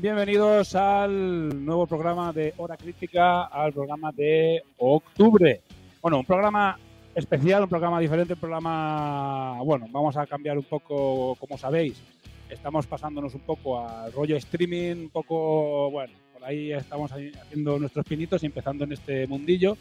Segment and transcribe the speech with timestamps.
[0.00, 5.60] Bienvenidos al nuevo programa de Hora Crítica, al programa de octubre.
[6.00, 6.78] Bueno, un programa
[7.14, 12.00] especial, un programa diferente, un programa, bueno, vamos a cambiar un poco, como sabéis,
[12.48, 18.06] estamos pasándonos un poco al rollo streaming, un poco, bueno, por ahí estamos haciendo nuestros
[18.06, 19.76] pinitos y empezando en este mundillo.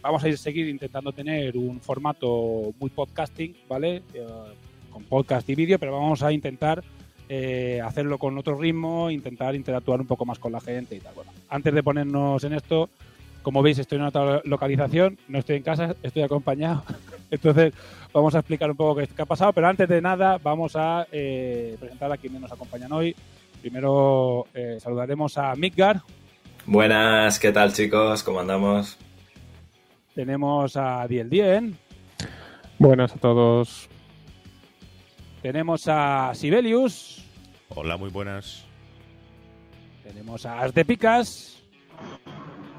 [0.00, 3.96] Vamos a ir seguir intentando tener un formato muy podcasting, ¿vale?
[4.14, 4.26] Eh,
[4.92, 6.84] con podcast y vídeo, pero vamos a intentar
[7.28, 11.14] eh, hacerlo con otro ritmo, intentar interactuar un poco más con la gente y tal.
[11.14, 12.90] Bueno, antes de ponernos en esto,
[13.42, 16.82] como veis, estoy en otra localización, no estoy en casa, estoy acompañado.
[17.30, 17.74] Entonces,
[18.12, 21.06] vamos a explicar un poco qué, qué ha pasado, pero antes de nada, vamos a
[21.12, 23.14] eh, presentar a quienes nos acompañan hoy.
[23.60, 26.02] Primero eh, saludaremos a Midgar,
[26.66, 28.22] Buenas, ¿qué tal chicos?
[28.22, 28.96] ¿Cómo andamos?
[30.14, 31.76] tenemos a Diel Dien,
[32.78, 33.88] Buenas a todos.
[35.44, 37.22] Tenemos a Sibelius,
[37.68, 38.64] Hola, muy buenas.
[40.02, 41.62] tenemos a As de Picas,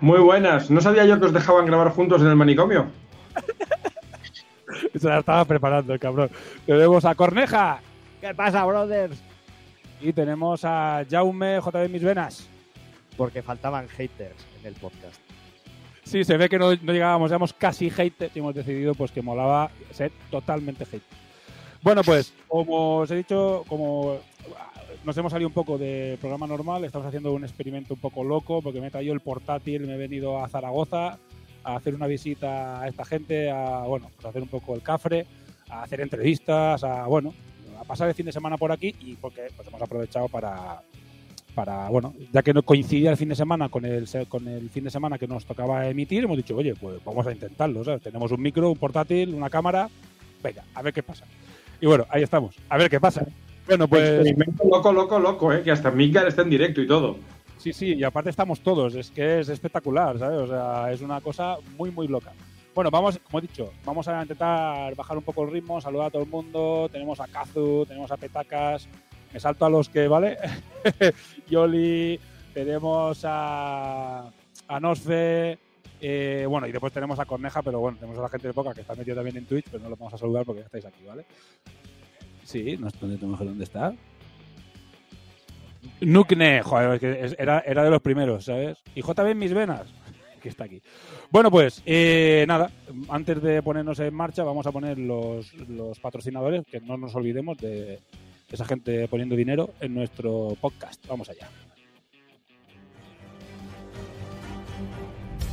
[0.01, 0.71] Muy buenas.
[0.71, 2.87] No sabía yo que os dejaban grabar juntos en el manicomio.
[4.99, 6.31] se la estaba preparando el cabrón.
[6.65, 7.81] Tenemos a Corneja,
[8.19, 9.21] ¿qué pasa, brothers?
[10.01, 12.47] Y tenemos a Jaume JB Mis Venas.
[13.15, 15.21] porque faltaban haters en el podcast.
[16.03, 19.21] Sí, se ve que no, no llegábamos, éramos casi haters y hemos decidido pues que
[19.21, 21.24] molaba ser totalmente hate.
[21.85, 24.17] Bueno, pues, como os he dicho, como
[25.03, 28.59] nos hemos salido un poco del programa normal, estamos haciendo un experimento un poco loco,
[28.63, 31.19] porque me he traído el portátil, me he venido a Zaragoza
[31.63, 34.81] a hacer una visita a esta gente, a bueno, pues a hacer un poco el
[34.81, 35.27] cafre,
[35.69, 37.35] a hacer entrevistas, a bueno,
[37.79, 40.81] a pasar el fin de semana por aquí y porque pues hemos aprovechado para
[41.53, 44.85] para, bueno, ya que no coincidía el fin de semana con el, con el fin
[44.85, 48.01] de semana que nos tocaba emitir, hemos dicho, oye, pues vamos a intentarlo, ¿sabes?
[48.01, 49.87] Tenemos un micro, un portátil, una cámara,
[50.43, 51.25] venga, a ver qué pasa.
[51.81, 53.25] Y bueno, ahí estamos, a ver qué pasa.
[53.67, 55.63] Bueno, pues Experimento loco, loco, loco, ¿eh?
[55.63, 57.17] Que hasta Midgar está en directo y todo.
[57.57, 60.39] sí, sí, y aparte estamos todos, es que es espectacular, ¿sabes?
[60.39, 62.31] O sea, es una cosa muy, muy loca.
[62.75, 66.11] Bueno, vamos, como he dicho, vamos a intentar bajar un poco el ritmo, saludar a
[66.11, 68.87] todo el mundo, tenemos a Kazu, tenemos a Petacas,
[69.33, 70.37] me salto a los que, ¿vale?
[71.49, 72.19] Yoli,
[72.53, 74.29] tenemos a,
[74.67, 75.57] a Nosfe,
[76.01, 78.73] eh, bueno, y después tenemos a Corneja, pero bueno, tenemos a la gente de Poca
[78.73, 80.85] que está metido también en Twitch, pero no lo vamos a saludar porque ya estáis
[80.85, 81.25] aquí, ¿vale?
[82.43, 83.93] Sí, no ¿dónde, dónde dónde está?
[86.01, 88.77] Nukne, joder, es que es- era, era de los primeros, ¿sabes?
[88.95, 89.87] Y JB en mis venas,
[90.41, 90.81] que está aquí.
[91.31, 92.69] Bueno, pues eh, nada,
[93.09, 97.57] antes de ponernos en marcha, vamos a poner los, los patrocinadores, que no nos olvidemos
[97.57, 97.99] de
[98.51, 101.05] esa gente poniendo dinero en nuestro podcast.
[101.07, 101.49] Vamos allá.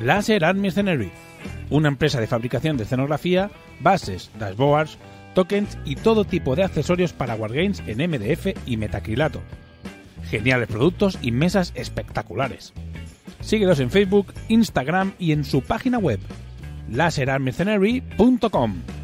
[0.00, 1.12] Laser Art Mercenary,
[1.70, 3.50] una empresa de fabricación de escenografía,
[3.80, 4.98] bases, dashboards,
[5.34, 9.40] tokens y todo tipo de accesorios para wargames en MDF y metacrilato.
[10.24, 12.72] Geniales productos y mesas espectaculares.
[13.40, 16.20] Síguelos en Facebook, Instagram y en su página web
[16.90, 18.97] laserartmercenary.com.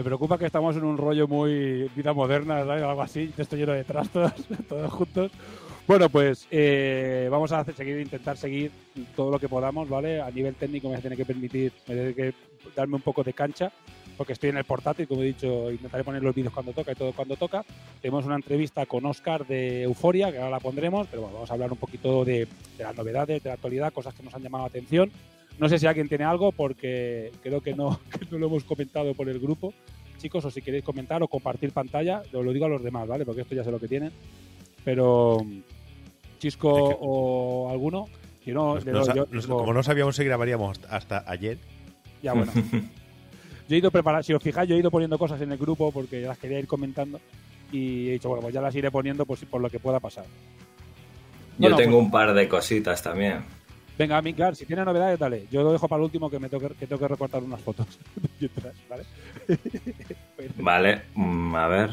[0.00, 2.82] Me preocupa que estamos en un rollo muy vida moderna, ¿sabes?
[2.82, 4.32] algo así, esto lleno de trastos,
[4.68, 5.30] todos juntos.
[5.86, 8.70] Bueno, pues eh, vamos a hacer- seguir, intentar seguir
[9.14, 10.22] todo lo que podamos, ¿vale?
[10.22, 12.32] A nivel técnico me tiene que permitir, me tiene que
[12.74, 13.70] darme un poco de cancha,
[14.16, 16.94] porque estoy en el portátil, como he dicho, intentaré poner los vídeos cuando toca y
[16.94, 17.62] todo cuando toca.
[18.00, 21.52] Tenemos una entrevista con Oscar de Euforia, que ahora la pondremos, pero bueno, vamos a
[21.52, 22.46] hablar un poquito de,
[22.78, 25.10] de las novedades, de la actualidad, cosas que nos han llamado la atención.
[25.60, 29.14] No sé si alguien tiene algo porque creo que no, que no lo hemos comentado
[29.14, 29.72] por el grupo.
[30.18, 33.24] Chicos, o si queréis comentar o compartir pantalla, os lo digo a los demás, ¿vale?
[33.24, 34.10] Porque esto ya sé lo que tienen.
[34.84, 35.38] Pero
[36.38, 38.08] Chisco Es que- o alguno,
[38.44, 41.58] si no, Nos- los- yo- nos- como no sabíamos si grabaríamos hasta ayer,
[42.22, 42.52] ya bueno.
[43.68, 45.92] Yo he ido preparando, si os fijáis, yo he ido poniendo cosas en el grupo
[45.92, 47.20] porque las quería ir comentando
[47.70, 50.24] y he dicho, bueno, pues ya las iré poniendo pues, por lo que pueda pasar.
[50.24, 50.30] Yo
[51.58, 53.44] Bueno, tengo pues- un par de cositas también.
[54.00, 55.46] Venga, Mikar, si tiene novedades, dale.
[55.50, 57.86] Yo lo dejo para el último que me toque, que tengo que recortar unas fotos.
[58.88, 59.04] ¿vale?
[60.56, 61.90] Vale, mm, a ver.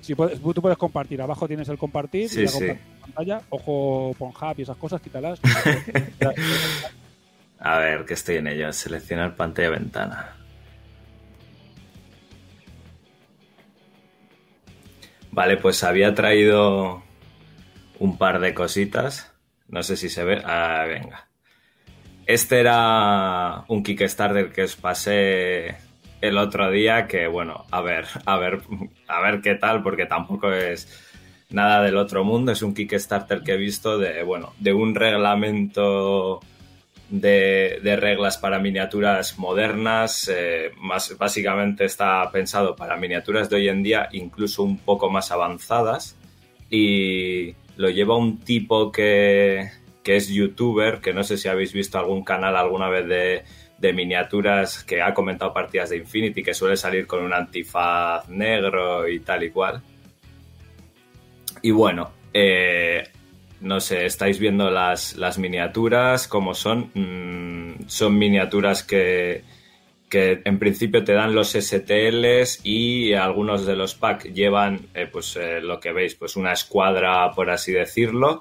[0.00, 2.66] Si puedes, tú puedes compartir, abajo tienes el compartir Sí, y la sí.
[2.98, 5.38] pantalla, ojo Pornhub y esas cosas, quítalas.
[7.58, 8.72] A ver, que estoy en ello.
[8.72, 10.34] Seleccionar pantalla ventana.
[15.30, 17.02] Vale, pues había traído
[17.98, 19.29] un par de cositas.
[19.70, 20.42] No sé si se ve.
[20.44, 21.28] Ah, venga.
[22.26, 25.76] Este era un Kickstarter que os pasé
[26.20, 27.06] el otro día.
[27.06, 28.60] Que bueno, a ver, a ver,
[29.08, 30.88] a ver qué tal, porque tampoco es
[31.50, 32.52] nada del otro mundo.
[32.52, 36.40] Es un Kickstarter que he visto de, bueno, de un reglamento
[37.10, 40.28] de, reglas para miniaturas modernas.
[40.32, 45.30] eh, más, básicamente está pensado para miniaturas de hoy en día, incluso un poco más
[45.30, 46.16] avanzadas.
[46.70, 49.70] Y lo lleva un tipo que,
[50.02, 53.42] que es youtuber, que no sé si habéis visto algún canal alguna vez de,
[53.78, 59.08] de miniaturas que ha comentado partidas de Infinity, que suele salir con un antifaz negro
[59.08, 59.80] y tal y cual.
[61.62, 63.08] Y bueno, eh,
[63.62, 66.90] no sé, estáis viendo las, las miniaturas, cómo son.
[66.92, 69.42] Mm, son miniaturas que,
[70.10, 75.36] que en principio te dan los STLs y algunos de los packs llevan, eh, pues
[75.36, 78.40] eh, lo que veis, pues una escuadra, por así decirlo.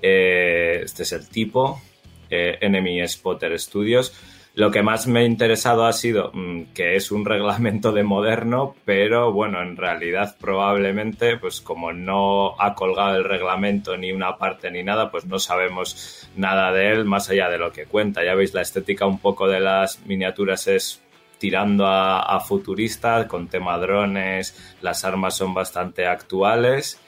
[0.00, 1.82] Eh, este es el tipo,
[2.30, 4.14] Enemy Spotter Studios.
[4.54, 8.74] Lo que más me ha interesado ha sido mm, que es un reglamento de moderno,
[8.84, 14.70] pero bueno, en realidad probablemente, pues como no ha colgado el reglamento ni una parte
[14.70, 18.24] ni nada, pues no sabemos nada de él más allá de lo que cuenta.
[18.24, 21.02] Ya veis, la estética un poco de las miniaturas es
[21.38, 27.00] tirando a, a futurista, con tema drones, las armas son bastante actuales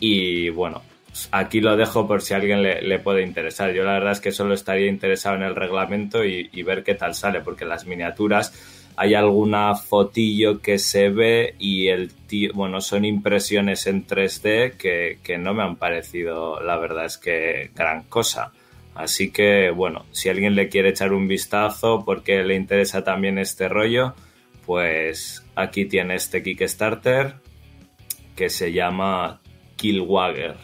[0.00, 0.82] y bueno,
[1.30, 3.72] aquí lo dejo por si a alguien le, le puede interesar.
[3.72, 6.94] Yo la verdad es que solo estaría interesado en el reglamento y, y ver qué
[6.94, 8.52] tal sale, porque las miniaturas
[9.00, 15.20] hay alguna fotillo que se ve y el tío, bueno, son impresiones en 3D que,
[15.22, 18.50] que no me han parecido, la verdad es que gran cosa.
[18.98, 23.68] Así que, bueno, si alguien le quiere echar un vistazo porque le interesa también este
[23.68, 24.16] rollo,
[24.66, 27.36] pues aquí tiene este Kickstarter
[28.34, 29.40] que se llama
[29.76, 30.56] Killwagger.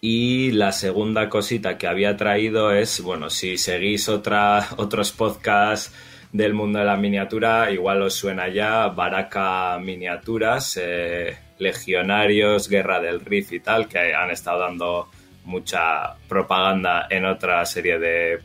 [0.00, 5.92] Y la segunda cosita que había traído es, bueno, si seguís otra, otros podcasts
[6.32, 13.20] del mundo de la miniatura, igual os suena ya Baraka Miniaturas, eh, Legionarios, Guerra del
[13.20, 15.08] Rift y tal, que han estado dando
[15.44, 18.38] mucha propaganda en otra serie de,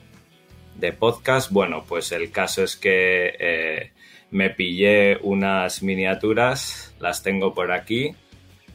[0.75, 1.51] de podcasts.
[1.51, 3.91] Bueno, pues el caso es que eh,
[4.31, 8.15] me pillé unas miniaturas, las tengo por aquí.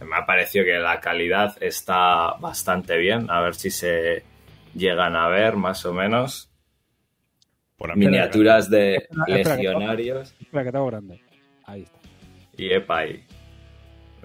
[0.01, 3.31] Me ha parecido que la calidad está bastante bien.
[3.31, 4.23] A ver si se
[4.75, 6.51] llegan a ver más o menos.
[7.77, 10.35] por Miniaturas de Espera, espera, que- legionarios.
[10.41, 11.21] Espera, que hago grande.
[11.67, 11.99] Ahí está.
[12.57, 13.25] Y epa ahí.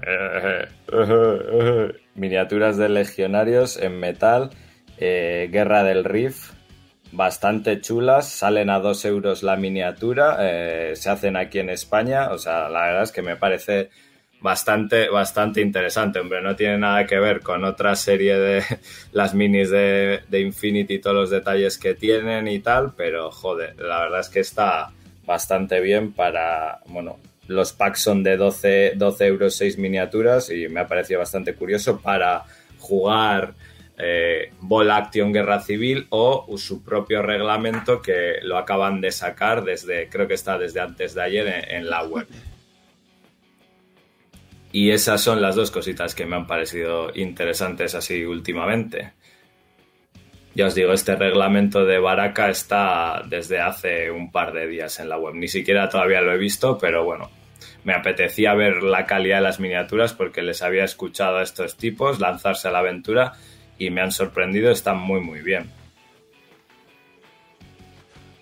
[2.16, 4.50] Miniaturas de legionarios en metal.
[4.98, 6.54] eh, Guerra del Rift.
[7.12, 8.30] Bastante chulas.
[8.30, 10.38] Salen a 2 euros la miniatura.
[10.40, 12.30] eh, se hacen aquí en España.
[12.32, 13.90] O sea, la verdad es que me parece
[14.42, 16.20] bastante, bastante interesante.
[16.20, 18.64] Hombre, no tiene nada que ver con otra serie de
[19.12, 22.94] las minis de, de Infinity, todos los detalles que tienen y tal.
[22.96, 24.92] Pero joder, la verdad es que está
[25.26, 30.80] bastante bien para, bueno, los packs son de 12, 12 euros 6 miniaturas y me
[30.80, 32.44] ha parecido bastante curioso para
[32.80, 33.54] jugar
[33.98, 40.10] eh, Ball Action Guerra Civil o su propio reglamento que lo acaban de sacar desde,
[40.10, 42.28] creo que está desde antes de ayer en, en la web.
[44.72, 49.14] Y esas son las dos cositas que me han parecido interesantes así últimamente.
[50.56, 55.10] Ya os digo, este reglamento de Baraka está desde hace un par de días en
[55.10, 55.36] la web.
[55.36, 57.30] Ni siquiera todavía lo he visto, pero bueno,
[57.84, 62.22] me apetecía ver la calidad de las miniaturas porque les había escuchado a estos tipos
[62.22, 63.34] lanzarse a la aventura
[63.78, 65.70] y me han sorprendido, están muy muy bien.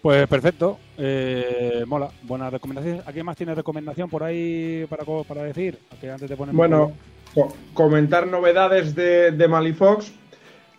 [0.04, 0.78] Pues perfecto.
[0.98, 2.10] Eh, mola.
[2.24, 3.08] Buenas recomendaciones.
[3.08, 5.80] ¿Alguien más tiene recomendación por ahí para, para decir?
[6.00, 6.92] Que antes Bueno,
[7.34, 10.12] co- comentar novedades de, de Malifox.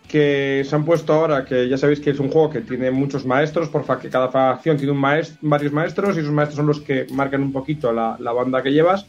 [0.07, 3.25] Que se han puesto ahora, que ya sabéis que es un juego que tiene muchos
[3.25, 6.67] maestros, por fa- que cada facción tiene un maes- varios maestros y esos maestros son
[6.67, 9.07] los que marcan un poquito la, la banda que llevas.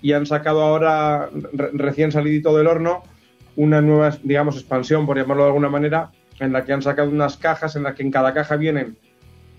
[0.00, 3.02] Y han sacado ahora, re- recién salidito del horno,
[3.56, 6.10] una nueva, digamos, expansión, por llamarlo de alguna manera,
[6.40, 8.96] en la que han sacado unas cajas en la que en cada caja vienen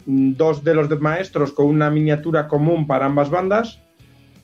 [0.06, 3.80] dos de los maestros con una miniatura común para ambas bandas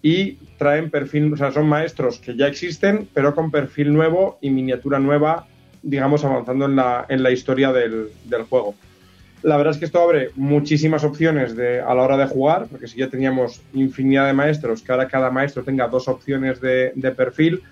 [0.01, 4.51] y traen perfil, o sea, son maestros que ya existen, pero con perfil nuevo y
[4.51, 5.47] miniatura nueva,
[5.81, 8.75] digamos, avanzando en la, en la historia del, del juego.
[9.41, 12.87] La verdad es que esto abre muchísimas opciones de, a la hora de jugar, porque
[12.87, 17.11] si ya teníamos infinidad de maestros, que ahora cada maestro tenga dos opciones de, de
[17.11, 17.63] perfil,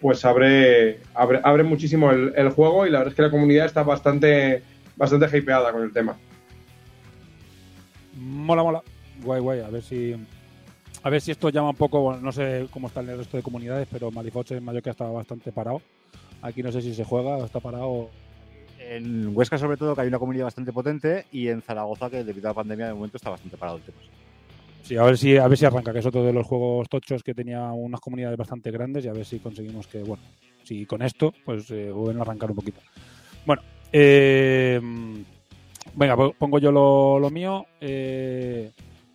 [0.00, 3.82] pues abre, abre, abre muchísimo el, juego y la verdad es que la comunidad está
[3.82, 4.62] bastante,
[4.96, 6.16] bastante hypeada con el tema.
[8.16, 8.82] Mola, mola.
[9.22, 9.60] Guay, guay.
[9.60, 10.14] A ver si.
[11.02, 12.16] A ver si esto llama un poco.
[12.20, 15.52] no sé cómo está en el resto de comunidades, pero Malifoche en Mallorca estaba bastante
[15.52, 15.80] parado.
[16.46, 18.08] Aquí no sé si se juega o está parado.
[18.78, 22.48] En Huesca, sobre todo, que hay una comunidad bastante potente, y en Zaragoza, que debido
[22.48, 23.98] a la pandemia de momento está bastante parado el tema.
[24.82, 27.24] Sí, a ver si, a ver si arranca, que es otro de los juegos tochos
[27.24, 30.22] que tenía unas comunidades bastante grandes y a ver si conseguimos que, bueno,
[30.62, 32.80] si con esto, pues eh, vuelven a arrancar un poquito.
[33.44, 33.62] Bueno,
[33.92, 34.80] eh,
[35.94, 37.66] venga, po- pongo yo lo, lo mío.
[37.80, 38.70] Eh,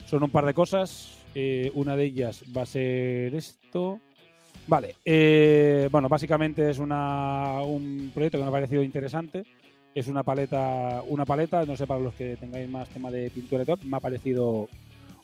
[0.06, 1.18] son un par de cosas.
[1.34, 4.00] Eh, una de ellas va a ser esto.
[4.68, 9.44] Vale, eh, bueno, básicamente es una, un proyecto que me ha parecido interesante.
[9.94, 13.64] Es una paleta, una paleta, no sé para los que tengáis más tema de pintura
[13.64, 14.70] y todo, me ha parecido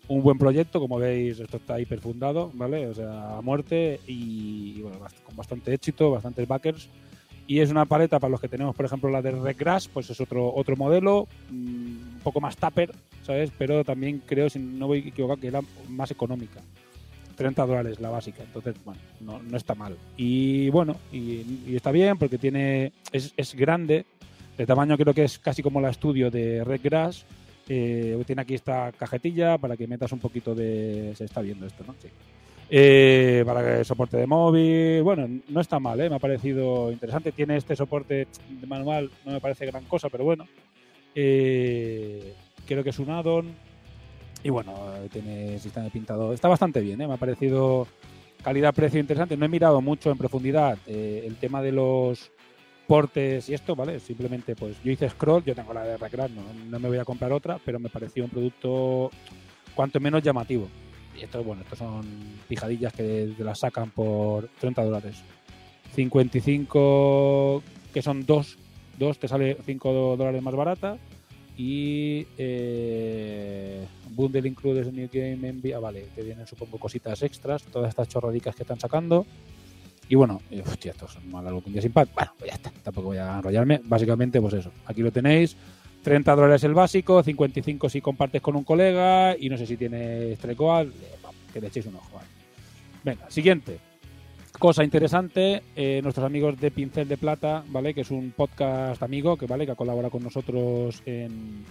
[0.10, 2.88] un buen proyecto, como veis, esto está hiperfundado, ¿vale?
[2.88, 6.90] O sea, a muerte y, bueno, con bastante éxito, bastantes backers.
[7.46, 10.20] Y es una paleta para los que tenemos, por ejemplo, la de Redgrass, pues es
[10.20, 11.56] otro, otro modelo, mm,
[12.16, 13.52] un poco más tupper, ¿sabes?
[13.58, 16.62] Pero también creo, si no voy equivocado, que era más económica.
[17.38, 19.96] 30 dólares la básica, entonces, bueno, no, no está mal.
[20.18, 24.06] Y bueno, y, está bien porque tiene es, es grande,
[24.58, 27.26] de tamaño creo que es casi como la estudio de Redgrass,
[27.70, 31.14] eh, tiene aquí esta cajetilla para que metas un poquito de.
[31.16, 31.96] Se está viendo esto, ¿no?
[32.02, 32.08] Sí.
[32.70, 35.04] Eh, para soporte de móvil.
[35.04, 36.10] Bueno, no está mal, ¿eh?
[36.10, 37.32] me ha parecido interesante.
[37.32, 38.28] Tiene este soporte
[38.66, 40.46] manual, no me parece gran cosa, pero bueno.
[41.16, 42.34] Eh,
[42.66, 43.54] creo que es un add-on.
[44.48, 46.32] Y bueno, eh, tiene sistema de pintado.
[46.32, 47.06] Está bastante bien, ¿eh?
[47.06, 47.86] me ha parecido
[48.42, 49.36] calidad-precio interesante.
[49.36, 52.32] No he mirado mucho en profundidad eh, el tema de los
[52.88, 54.00] portes y esto, ¿vale?
[54.00, 57.04] Simplemente, pues yo hice scroll, yo tengo la de Recraft, no, no me voy a
[57.04, 59.12] comprar otra, pero me pareció un producto
[59.76, 60.70] cuanto menos llamativo.
[61.20, 62.06] Y esto, bueno, estos son
[62.48, 65.24] pijadillas que te las sacan por 30 dólares.
[65.94, 67.64] 55,
[67.94, 68.58] que son dos,
[68.98, 70.98] dos te sale 5 dólares más barata.
[71.58, 77.90] Y eh, Bundle Includes New Game Envy, ah, vale, te vienen supongo cositas extras, todas
[77.90, 79.26] estas chorradicas que están sacando.
[80.10, 82.08] Y bueno, eh, hostia, estos son más largos que un día sin pan.
[82.14, 83.82] Bueno, pues ya está, tampoco voy a enrollarme.
[83.84, 85.58] Básicamente, pues eso, aquí lo tenéis.
[86.04, 90.38] 30 dólares el básico, 55 si compartes con un colega y no sé si tienes
[90.40, 91.16] Trecoal, eh,
[91.52, 92.16] que le echéis un ojo.
[92.16, 92.28] ¿vale?
[93.04, 93.80] Venga, siguiente.
[94.60, 97.94] Cosa interesante, eh, nuestros amigos de Pincel de Plata, ¿vale?
[97.94, 99.68] Que es un podcast amigo que, ¿vale?
[99.68, 101.64] Que ha colaborado con nosotros en...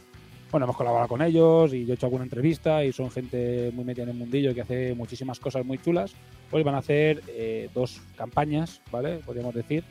[0.52, 3.84] Bueno, hemos colaborado con ellos y yo he hecho alguna entrevista y son gente muy
[3.84, 6.12] metida en el mundillo que hace muchísimas cosas muy chulas.
[6.48, 9.18] Pues van a hacer eh, dos campañas, ¿vale?
[9.26, 9.82] Podríamos decir.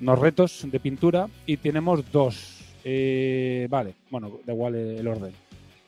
[0.00, 2.64] Unos retos de pintura y tenemos dos.
[2.84, 5.34] Eh, vale, bueno, da igual el orden.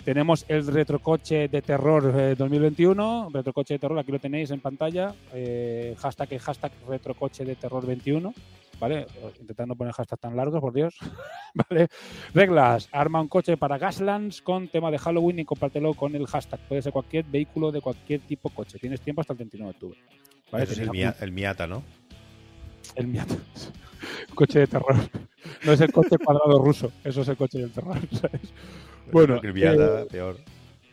[0.06, 5.12] Tenemos el retrocoche de terror eh, 2021, retrocoche de terror, aquí lo tenéis en pantalla,
[5.34, 8.32] eh, hashtag, hashtag retrocoche de terror 21,
[8.78, 9.08] ¿vale?
[9.40, 10.94] Intentando poner hashtags tan largos, por Dios,
[11.54, 11.88] ¿vale?
[12.32, 16.60] Reglas, arma un coche para Gaslands con tema de Halloween y compártelo con el hashtag,
[16.68, 19.98] puede ser cualquier vehículo de cualquier tipo coche, tienes tiempo hasta el 29 de octubre.
[20.52, 20.64] ¿vale?
[20.64, 21.82] Ese es el, Mia- el Miata, ¿no?
[22.94, 23.34] el Miata.
[24.36, 24.94] coche de terror.
[25.64, 28.52] No es el coche cuadrado ruso, eso es el coche del terror, ¿sabes?
[29.12, 30.36] Bueno, Miata, eh, peor.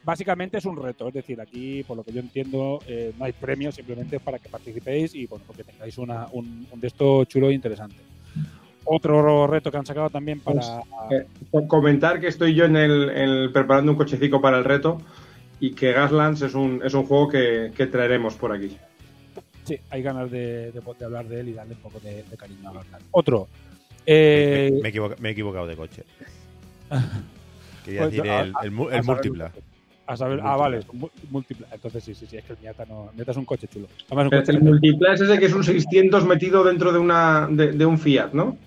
[0.03, 3.31] básicamente es un reto, es decir, aquí, por lo que yo entiendo, eh, no hay
[3.33, 7.23] premios, simplemente es para que participéis y bueno, porque tengáis una, un, un de esto
[7.25, 7.95] chulo e interesante.
[8.85, 10.79] Otro reto que han sacado también para.
[11.09, 14.65] Eh, por comentar que estoy yo en el, en el- preparando un cochecico para el
[14.65, 15.01] reto
[15.61, 18.75] y que Gaslands es un, es un juego que, que traeremos por aquí.
[19.63, 22.35] Sí, hay ganas de, de- de hablar de él y darle un poco de, de
[22.37, 23.05] cariño a Garland.
[23.11, 23.47] Otro.
[24.05, 26.03] eh, me, me he equivoca- me he equivocado de coche.
[27.83, 29.51] Quería Pues, decir a- el, el, mu- a el saber- múltipla.
[30.05, 30.79] A saber, El ah, vale, múltipla.
[30.79, 31.67] es un mu- múltipla.
[31.71, 33.09] Entonces sí, sí, sí, es que el Miata no.
[33.09, 33.87] el Miata es un coche chulo.
[34.07, 36.99] Además, un El, coche el Multipla es ese que es un 600 metido dentro de,
[36.99, 38.57] una, de, de un Fiat, ¿no?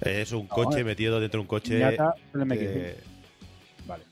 [0.00, 0.84] Es un coche eh.
[0.84, 1.76] metido dentro de un coche.
[1.76, 2.58] Miata, el MX5.
[2.58, 2.96] que-
[3.86, 4.04] Vale.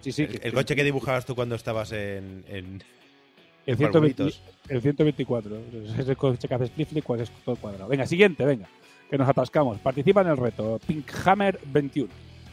[0.00, 0.22] Sí, sí.
[0.22, 2.44] el, el coche que dibujabas tú cuando estabas en.
[2.48, 2.82] en
[3.66, 4.42] El en 120 Barbolitos.
[4.70, 5.56] el 124.
[5.98, 7.88] Es el coche que haces flip flip, cuál es todo cuadrado.
[7.88, 8.66] Venga, siguiente, venga.
[9.10, 9.78] que nos atascamos.
[9.80, 12.08] Participa en el reto Pinkhammer21.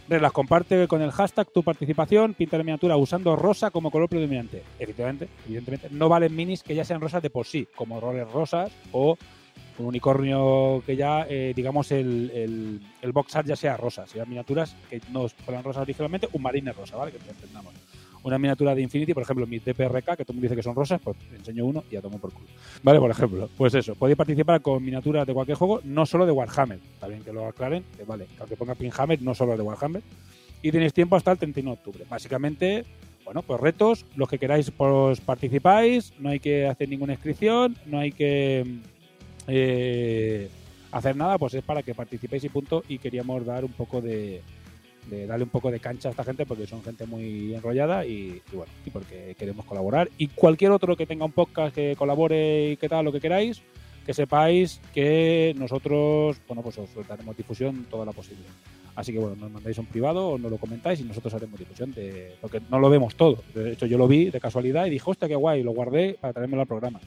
[0.07, 4.62] Reglas, comparte con el hashtag tu participación, pinta la miniatura usando rosa como color predominante.
[4.77, 8.71] Evidentemente, evidentemente no valen minis que ya sean rosas de por sí, como roles rosas
[8.91, 9.17] o
[9.79, 14.29] un unicornio que ya, eh, digamos, el, el, el box art ya sea rosa, sean
[14.29, 17.12] miniaturas que no fueran rosas originalmente, un marine rosa, ¿vale?
[17.12, 17.74] Que te entendamos.
[18.25, 20.74] Una miniatura de Infinity, por ejemplo, mi DPRK, que todo el mundo dice que son
[20.74, 22.48] rosas, pues enseño uno y ya tomo por culo.
[22.82, 26.32] Vale, por ejemplo, pues eso, podéis participar con miniaturas de cualquier juego, no solo de
[26.32, 30.01] Warhammer, bien que lo aclaren, que vale, que aunque ponga Pinhammer, no solo de Warhammer,
[30.63, 32.05] y tenéis tiempo hasta el 31 de octubre.
[32.10, 32.84] Básicamente,
[33.24, 38.00] bueno, pues retos, los que queráis pues participáis, no hay que hacer ninguna inscripción, no
[38.00, 38.65] hay que
[39.48, 40.50] eh,
[40.91, 44.41] hacer nada, pues es para que participéis y punto, y queríamos dar un poco de,
[45.09, 48.41] de darle un poco de cancha a esta gente porque son gente muy enrollada y,
[48.53, 50.09] bueno, y porque queremos colaborar.
[50.17, 53.62] Y cualquier otro que tenga un podcast que colabore y que tal, lo que queráis,
[54.05, 58.45] que sepáis que nosotros, bueno, pues os daremos difusión toda la posible.
[58.95, 61.91] Así que bueno, nos mandáis un privado o nos lo comentáis y nosotros haremos difusión
[61.91, 63.43] de porque no lo vemos todo.
[63.53, 66.33] De hecho, yo lo vi de casualidad y dije, hostia, qué guay, lo guardé para
[66.33, 67.00] traérmelo al programa.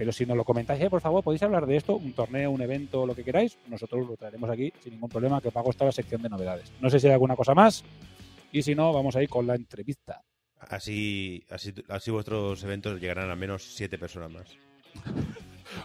[0.00, 2.62] Pero si nos lo comentáis, eh, por favor, podéis hablar de esto, un torneo, un
[2.62, 5.92] evento, lo que queráis, nosotros lo traeremos aquí sin ningún problema, que pago esta la
[5.92, 6.72] sección de novedades.
[6.80, 7.84] No sé si hay alguna cosa más,
[8.50, 10.22] y si no, vamos a ir con la entrevista.
[10.58, 14.56] Así, así, así vuestros eventos llegarán a menos siete personas más.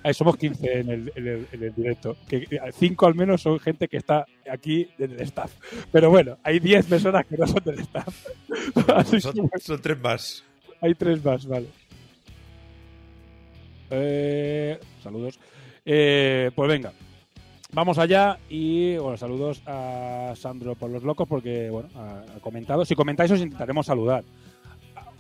[0.02, 2.16] Ahí somos 15 en el, en el, en el directo.
[2.26, 5.52] Que 5 al menos son gente que está aquí del staff.
[5.92, 8.28] Pero bueno, hay 10 personas que no son del staff.
[9.60, 10.46] Son tres más.
[10.80, 11.68] Hay tres más, vale.
[13.90, 15.40] Eh, saludos.
[15.86, 16.92] Eh, pues venga,
[17.74, 22.86] vamos allá y bueno, saludos a Sandro por los locos porque bueno, ha, ha comentado.
[22.86, 24.24] Si comentáis os intentaremos saludar.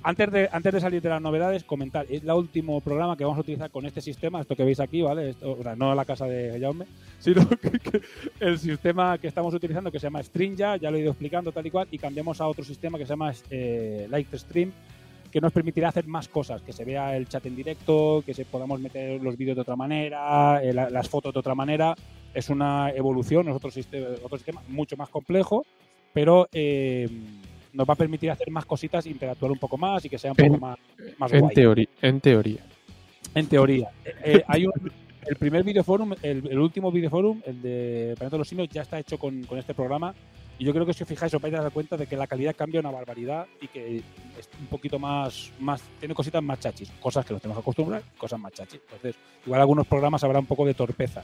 [0.07, 2.05] Antes de, antes de salir de las novedades, comentar.
[2.07, 5.01] Es el último programa que vamos a utilizar con este sistema, esto que veis aquí,
[5.01, 5.31] ¿vale?
[5.31, 6.85] Esto, o no la casa de Jaume,
[7.17, 8.01] sino que,
[8.39, 11.65] el sistema que estamos utilizando que se llama Strinja, ya lo he ido explicando tal
[11.65, 14.71] y cual, y cambiamos a otro sistema que se llama eh, Lightstream,
[15.35, 18.45] que nos permitirá hacer más cosas, que se vea el chat en directo, que se
[18.45, 21.93] podamos meter los vídeos de otra manera, eh, la- las fotos de otra manera.
[22.33, 25.65] Es una evolución, es otro sistema, otro sistema mucho más complejo,
[26.13, 27.09] pero eh,
[27.73, 30.37] nos va a permitir hacer más cositas, interactuar un poco más y que sea un
[30.37, 30.77] poco más,
[31.17, 31.53] más En, guay.
[31.53, 32.61] teoría, en teoría.
[33.33, 33.89] En teoría.
[34.05, 34.71] Eh, eh, hay un,
[35.27, 38.99] el primer videoforum, el, el último videoforum, el de Planeta de los Simios, ya está
[38.99, 40.15] hecho con, con este programa.
[40.57, 42.27] Y yo creo que si os fijáis os vais a dar cuenta de que la
[42.27, 46.91] calidad cambia una barbaridad y que es un poquito más, más tiene cositas más chachis.
[46.99, 48.79] Cosas que nos tenemos que acostumbrar, cosas más chachis.
[48.85, 49.15] Entonces,
[49.45, 51.23] igual algunos programas habrá un poco de torpeza.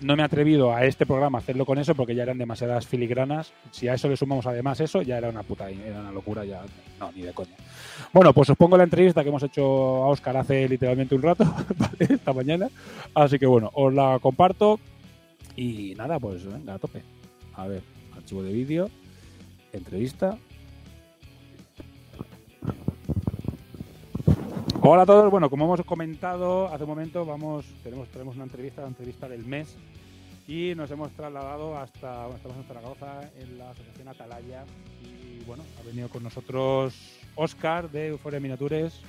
[0.00, 2.86] No me he atrevido a este programa a hacerlo con eso porque ya eran demasiadas
[2.86, 3.52] filigranas.
[3.70, 6.62] Si a eso le sumamos además eso, ya era una puta, era una locura, ya
[6.98, 7.54] no, ni de coña.
[8.10, 11.44] Bueno, pues os pongo la entrevista que hemos hecho a Oscar hace literalmente un rato,
[11.98, 12.68] esta mañana.
[13.14, 14.80] Así que bueno, os la comparto
[15.54, 17.02] y nada, pues venga, a tope.
[17.56, 17.82] A ver,
[18.30, 18.90] archivo de vídeo,
[19.72, 20.38] entrevista.
[24.82, 28.82] Hola a todos, bueno, como hemos comentado hace un momento, vamos, tenemos, tenemos una entrevista,
[28.82, 29.76] la entrevista del mes
[30.46, 34.64] y nos hemos trasladado hasta, bueno, estamos en Zaragoza, en la asociación Atalaya
[35.02, 36.94] y bueno, ha venido con nosotros
[37.34, 39.00] Oscar de Euforia Miniatures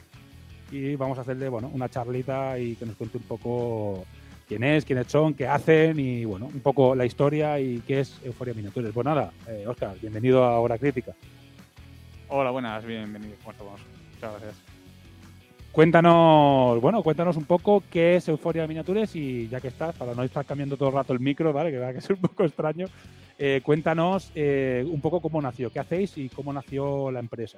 [0.71, 4.03] y vamos a hacerle, bueno, una charlita y que nos cuente un poco
[4.51, 8.19] quién es, quiénes son, qué hacen y bueno, un poco la historia y qué es
[8.21, 8.91] Euforia Miniatures.
[8.91, 11.13] Pues nada, eh, Oscar, bienvenido a Hora Crítica.
[12.27, 13.37] Hola, buenas, bienvenidos.
[13.39, 13.81] ¿Cómo estamos?
[14.13, 14.61] Muchas gracias.
[15.71, 20.21] Cuéntanos, bueno, cuéntanos un poco qué es Euforia Miniatures y ya que estás, para no
[20.21, 21.71] estar cambiando todo el rato el micro, ¿vale?
[21.71, 22.87] Que va a ser un poco extraño,
[23.39, 27.57] eh, cuéntanos eh, un poco cómo nació, qué hacéis y cómo nació la empresa.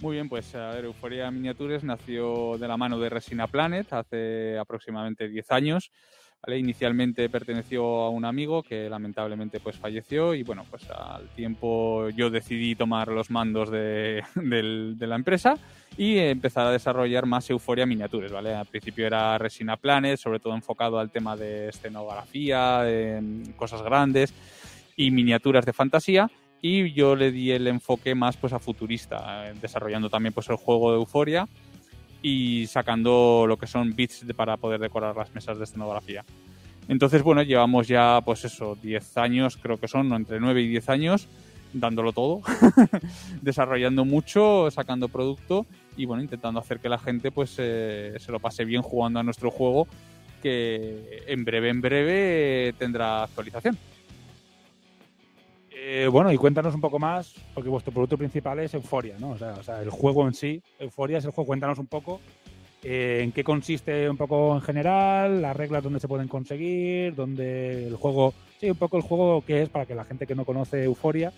[0.00, 4.56] Muy bien, pues a ver, Euforia Miniatures nació de la mano de Resina Planet hace
[4.56, 5.90] aproximadamente 10 años.
[6.40, 6.56] ¿vale?
[6.56, 12.30] Inicialmente perteneció a un amigo que lamentablemente pues falleció y bueno, pues al tiempo yo
[12.30, 15.56] decidí tomar los mandos de, del- de la empresa
[15.96, 18.54] y empezar a desarrollar más Euforia Miniatures, ¿vale?
[18.54, 24.32] Al principio era Resina Planet, sobre todo enfocado al tema de escenografía, de cosas grandes
[24.94, 29.54] y miniaturas de fantasía y yo le di el enfoque más pues a futurista, eh,
[29.60, 31.48] desarrollando también pues el juego de Euforia
[32.22, 36.24] y sacando lo que son bits para poder decorar las mesas de escenografía.
[36.88, 40.88] Entonces, bueno, llevamos ya pues eso, 10 años, creo que son, entre 9 y 10
[40.88, 41.28] años,
[41.72, 42.40] dándolo todo,
[43.42, 45.66] desarrollando mucho, sacando producto
[45.96, 49.22] y bueno, intentando hacer que la gente pues eh, se lo pase bien jugando a
[49.22, 49.86] nuestro juego
[50.42, 53.76] que en breve, en breve tendrá actualización.
[55.90, 59.30] Eh, bueno, y cuéntanos un poco más, porque vuestro producto principal es Euforia, ¿no?
[59.30, 62.20] O sea, o sea, el juego en sí, Euforia es el juego, cuéntanos un poco
[62.82, 67.86] eh, en qué consiste un poco en general, las reglas donde se pueden conseguir, donde
[67.86, 70.44] el juego, sí, un poco el juego que es para que la gente que no
[70.44, 71.32] conoce Euforia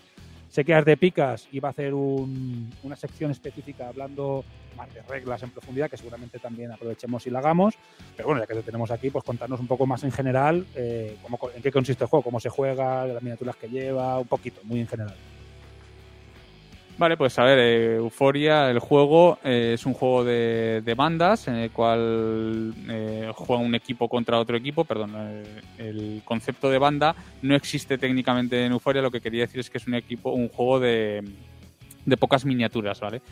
[0.50, 4.44] se quede de picas va a hacer un- una sección específica hablando
[4.76, 7.74] más de reglas en profundidad, que seguramente también aprovechemos y la hagamos.
[8.16, 11.16] Pero bueno, ya que te tenemos aquí, pues contarnos un poco más en general eh,
[11.54, 14.80] en qué consiste el juego, cómo se juega, las miniaturas que lleva, un poquito, muy
[14.80, 15.14] en general.
[17.00, 21.48] Vale, pues a ver, eh, Euforia, el juego eh, es un juego de, de bandas
[21.48, 24.84] en el cual eh, juega un equipo contra otro equipo.
[24.84, 25.44] Perdón, eh,
[25.78, 29.00] el concepto de banda no existe técnicamente en Euforia.
[29.00, 31.24] Lo que quería decir es que es un equipo, un juego de,
[32.04, 33.22] de pocas miniaturas, ¿vale?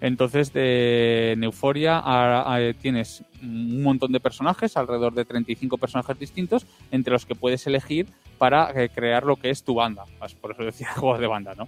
[0.00, 6.64] Entonces, de, en Euforia a- tienes un montón de personajes, alrededor de 35 personajes distintos,
[6.92, 8.06] entre los que puedes elegir
[8.38, 10.04] para eh, crear lo que es tu banda.
[10.40, 11.66] Por eso decía juegos de banda, ¿no?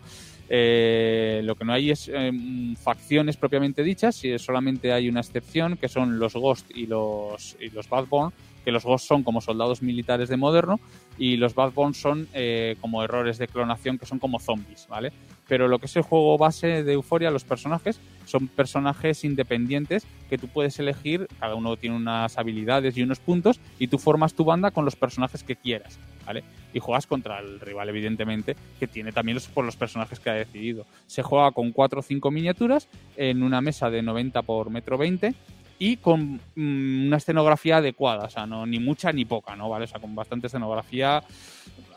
[0.50, 2.32] Eh, lo que no hay es eh,
[2.80, 7.70] facciones propiamente dichas, y solamente hay una excepción, que son los Ghost y los, y
[7.70, 8.32] los Badborn,
[8.68, 10.78] que los Ghost son como soldados militares de moderno
[11.16, 15.10] y los Badborn son eh, como errores de clonación que son como zombies, ¿vale?
[15.48, 20.36] Pero lo que es el juego base de Euforia, los personajes son personajes independientes que
[20.36, 24.44] tú puedes elegir, cada uno tiene unas habilidades y unos puntos, y tú formas tu
[24.44, 26.44] banda con los personajes que quieras, ¿vale?
[26.74, 30.34] Y juegas contra el rival, evidentemente, que tiene también los, por los personajes que ha
[30.34, 30.84] decidido.
[31.06, 35.34] Se juega con 4 o 5 miniaturas en una mesa de 90 por metro 20
[35.78, 39.68] y con mm, una escenografía adecuada, o sea, no ni mucha ni poca, ¿no?
[39.68, 39.84] ¿Vale?
[39.84, 41.22] O sea, con bastante escenografía.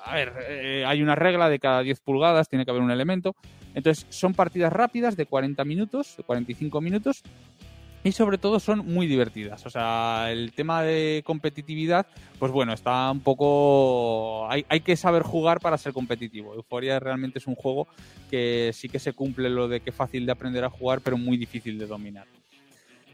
[0.03, 3.35] A ver, eh, hay una regla de cada 10 pulgadas, tiene que haber un elemento.
[3.73, 7.23] Entonces, son partidas rápidas de 40 minutos, de 45 minutos,
[8.03, 9.65] y sobre todo son muy divertidas.
[9.65, 12.07] O sea, el tema de competitividad,
[12.39, 14.47] pues bueno, está un poco...
[14.49, 16.53] Hay, hay que saber jugar para ser competitivo.
[16.55, 17.87] Euforia realmente es un juego
[18.29, 21.17] que sí que se cumple lo de que es fácil de aprender a jugar, pero
[21.17, 22.25] muy difícil de dominar.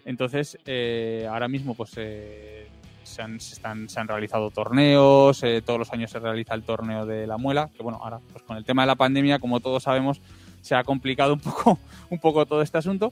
[0.07, 2.69] Entonces, eh, ahora mismo, pues eh,
[3.03, 6.63] se, han, se, están, se han realizado torneos, eh, todos los años se realiza el
[6.63, 9.59] torneo de la muela, que bueno, ahora, pues con el tema de la pandemia, como
[9.59, 10.21] todos sabemos,
[10.61, 11.77] se ha complicado un poco,
[12.09, 13.11] un poco todo este asunto.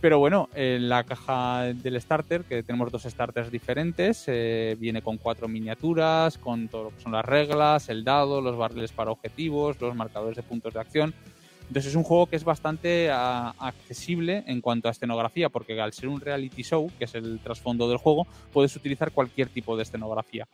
[0.00, 5.16] Pero bueno, en la caja del starter, que tenemos dos starters diferentes, eh, viene con
[5.16, 9.80] cuatro miniaturas, con todo lo que son las reglas, el dado, los barriles para objetivos,
[9.80, 11.12] los marcadores de puntos de acción.
[11.70, 16.08] Entonces es un juego que es bastante accesible en cuanto a escenografía, porque al ser
[16.08, 20.48] un reality show, que es el trasfondo del juego, puedes utilizar cualquier tipo de escenografía.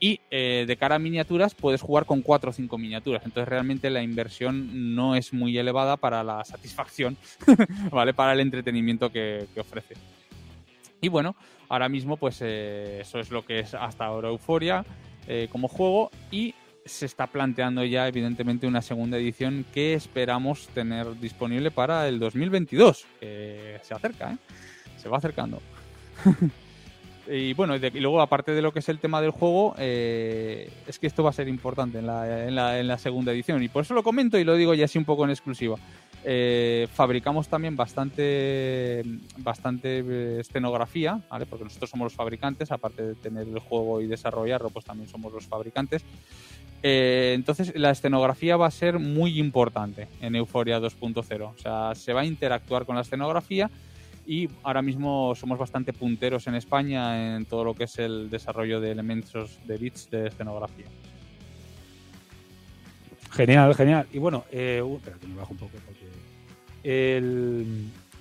[0.00, 3.22] Y eh, de cara a miniaturas puedes jugar con 4 o 5 miniaturas.
[3.24, 7.16] Entonces realmente la inversión no es muy elevada para la satisfacción,
[7.92, 8.12] ¿vale?
[8.12, 9.94] Para el entretenimiento que, que ofrece.
[11.00, 11.36] Y bueno,
[11.68, 14.84] ahora mismo pues eh, eso es lo que es hasta ahora Euforia
[15.28, 16.52] eh, como juego y
[16.88, 23.06] se está planteando ya evidentemente una segunda edición que esperamos tener disponible para el 2022,
[23.20, 24.36] que se acerca, ¿eh?
[24.96, 25.60] se va acercando.
[27.30, 30.98] y bueno, y, luego aparte de lo que es el tema del juego, eh, es
[30.98, 33.94] que esto va a ser importante en la, en, la, segunda edición y por eso
[33.94, 35.76] lo comento y lo digo ya así un poco en exclusiva.
[36.24, 39.02] Eh, fabricamos también bastante,
[39.38, 41.46] bastante escenografía, ¿vale?
[41.46, 45.32] porque nosotros somos los fabricantes, aparte de tener el juego y desarrollarlo, pues también somos
[45.32, 46.02] los fabricantes.
[46.82, 51.42] Eh, entonces la escenografía va a ser muy importante en Euforia 2.0.
[51.42, 53.70] O sea, se va a interactuar con la escenografía
[54.26, 58.80] y ahora mismo somos bastante punteros en España en todo lo que es el desarrollo
[58.80, 60.86] de elementos de bits de escenografía.
[63.30, 64.06] Genial, genial.
[64.12, 65.42] Y bueno, eh, me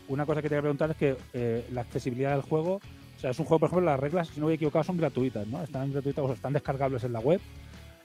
[0.08, 3.20] una cosa que te voy a preguntar es que eh, la accesibilidad del juego, o
[3.20, 5.62] sea, es un juego, por ejemplo, las reglas, si no voy equivocado, son gratuitas, ¿no?
[5.62, 7.42] Están gratuitas o están descargables en la web.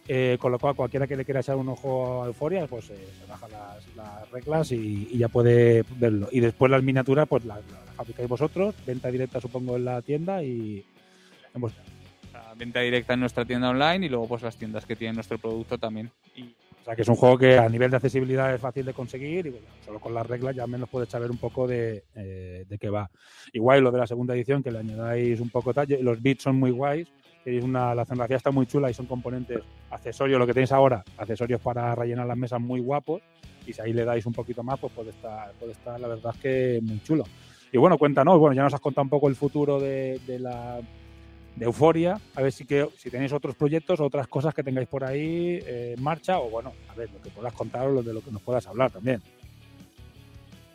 [0.08, 3.08] Eh, con lo cual, cualquiera que le quiera echar un ojo a Euforia, pues eh,
[3.20, 6.28] se baja las, las reglas y, y, ya puede verlo.
[6.32, 10.42] Y después las miniaturas, pues las, las fabricáis vosotros, venta directa supongo en la tienda
[10.42, 10.84] y
[11.54, 11.84] en vuestra.
[12.56, 15.78] Venta directa en nuestra tienda online y luego pues las tiendas que tienen nuestro producto
[15.78, 16.10] también.
[16.34, 16.54] Y...
[16.82, 19.46] O sea que es un juego que a nivel de accesibilidad es fácil de conseguir
[19.46, 22.78] y bueno, solo con las reglas ya menos puedes saber un poco de, eh, de
[22.78, 23.08] qué va.
[23.52, 26.56] Igual lo de la segunda edición, que le añadáis un poco tal, los bits son
[26.56, 27.06] muy guays,
[27.44, 31.02] es una, la escenografía está muy chula y son componentes accesorios, lo que tenéis ahora,
[31.16, 33.22] accesorios para rellenar las mesas muy guapos
[33.66, 36.33] y si ahí le dais un poquito más, pues puede estar, puede estar la verdad
[36.35, 37.24] es que muy chulo.
[37.72, 42.20] Y bueno, cuéntanos, bueno, ya nos has contado un poco el futuro de, de Euforia,
[42.35, 45.94] a ver si que si tenéis otros proyectos, otras cosas que tengáis por ahí eh,
[45.96, 48.31] en marcha, o bueno, a ver, lo que puedas contar o lo de lo que
[48.31, 49.22] nos puedas hablar también.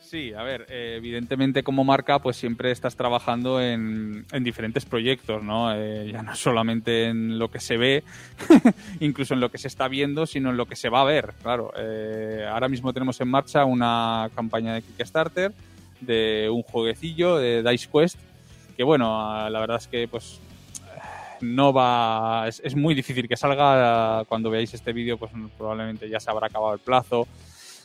[0.10, 5.44] Sí, a ver, eh, evidentemente como marca pues siempre estás trabajando en, en diferentes proyectos,
[5.44, 5.76] ¿no?
[5.76, 8.06] Eh, ya no solamente en lo que se ve,
[9.02, 11.34] incluso en lo que se está viendo, sino en lo que se va a ver,
[11.44, 11.74] claro.
[11.78, 15.52] Eh, ahora mismo tenemos en marcha una campaña de Kickstarter
[16.00, 18.18] de un jueguecillo de Dice Quest
[18.78, 20.40] que bueno, la verdad es que pues
[21.42, 24.24] no va, es, es muy difícil que salga.
[24.30, 27.28] Cuando veáis este vídeo, pues probablemente ya se habrá acabado el plazo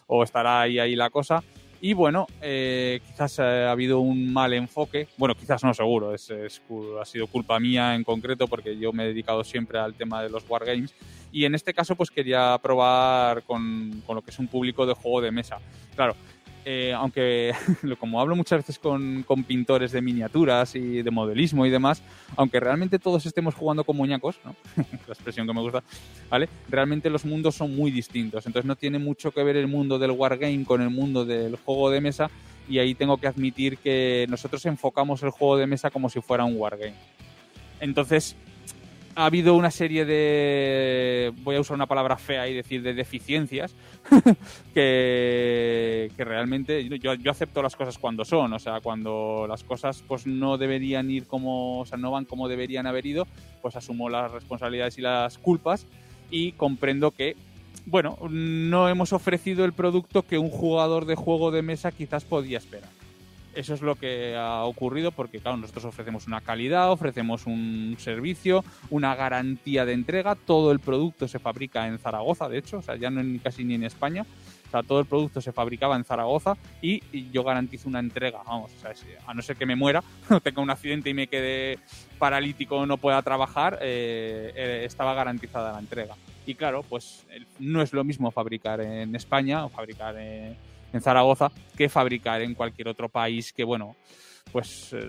[0.07, 1.43] o estará ahí ahí la cosa.
[1.85, 5.09] Y bueno, eh, quizás eh, ha habido un mal enfoque.
[5.18, 9.09] Bueno, quizás no seguro, es, ha sido culpa mía en concreto porque yo me he
[9.09, 10.95] dedicado siempre al tema de los wargames.
[11.33, 14.95] Y en este caso, pues quería probar con, con lo que es un público de
[14.95, 15.59] juego de mesa.
[15.97, 16.14] Claro,
[16.64, 17.53] eh, aunque
[17.98, 22.03] como hablo muchas veces con, con pintores de miniaturas y de modelismo y demás,
[22.37, 24.55] aunque realmente todos estemos jugando con muñecos, ¿no?
[24.77, 25.83] la expresión que me gusta,
[26.31, 26.48] ¿vale?
[26.68, 30.12] Realmente los mundos son muy distintos, entonces no tiene mucho que ver el mundo del
[30.12, 32.31] wargame con el mundo del juego de mesa
[32.68, 36.44] y ahí tengo que admitir que nosotros enfocamos el juego de mesa como si fuera
[36.44, 36.94] un wargame.
[37.81, 38.37] Entonces,
[39.14, 43.75] ha habido una serie de, voy a usar una palabra fea y decir, de deficiencias
[44.75, 50.27] que, realmente yo, yo acepto las cosas cuando son, o sea, cuando las cosas pues
[50.27, 53.27] no deberían ir como, o sea, no van como deberían haber ido,
[53.61, 55.87] pues asumo las responsabilidades y las culpas
[56.31, 57.37] y comprendo que,
[57.87, 62.59] bueno, no hemos ofrecido el producto que un jugador de juego de mesa quizás podía
[62.59, 63.02] esperar.
[63.55, 68.65] Eso es lo que ha ocurrido porque, claro, nosotros ofrecemos una calidad, ofrecemos un servicio,
[68.91, 70.35] una garantía de entrega.
[70.35, 73.75] Todo el producto se fabrica en Zaragoza, de hecho, o sea, ya no casi ni
[73.75, 74.25] en España.
[74.67, 78.43] O sea, todo el producto se fabricaba en Zaragoza y, yo garantizo una entrega.
[78.43, 81.15] Vamos, o sea, si- a no ser que me muera, o tenga un accidente y
[81.15, 81.79] me quede
[82.19, 86.15] paralítico o no pueda trabajar, eh, eh, estaba garantizada la entrega.
[86.47, 87.27] Y claro, pues
[87.59, 90.57] no es lo mismo fabricar en España o fabricar en,
[90.92, 93.96] en Zaragoza que fabricar en cualquier otro país que, bueno,
[94.50, 95.09] pues eh,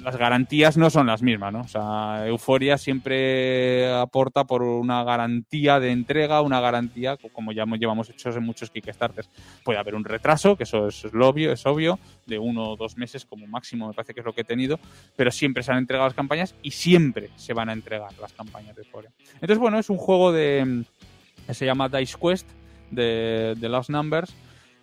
[0.00, 2.24] las garantías no son las mismas, ¿no?
[2.26, 8.36] Euforia siempre aporta por una garantía de entrega, una garantía, co- como ya llevamos hechos
[8.36, 9.28] en muchos Kickstarters.
[9.64, 12.96] Puede haber un retraso, que eso es lo obvio, es obvio, de uno o dos
[12.96, 14.78] meses como máximo, me parece que es lo que he tenido,
[15.16, 18.76] pero siempre se han entregado las campañas y siempre se van a entregar las campañas
[18.76, 19.10] de Euforia.
[19.34, 20.84] Entonces, bueno, es un juego de
[21.50, 22.46] se llama Dice Quest
[22.92, 24.32] de, de Lost Numbers,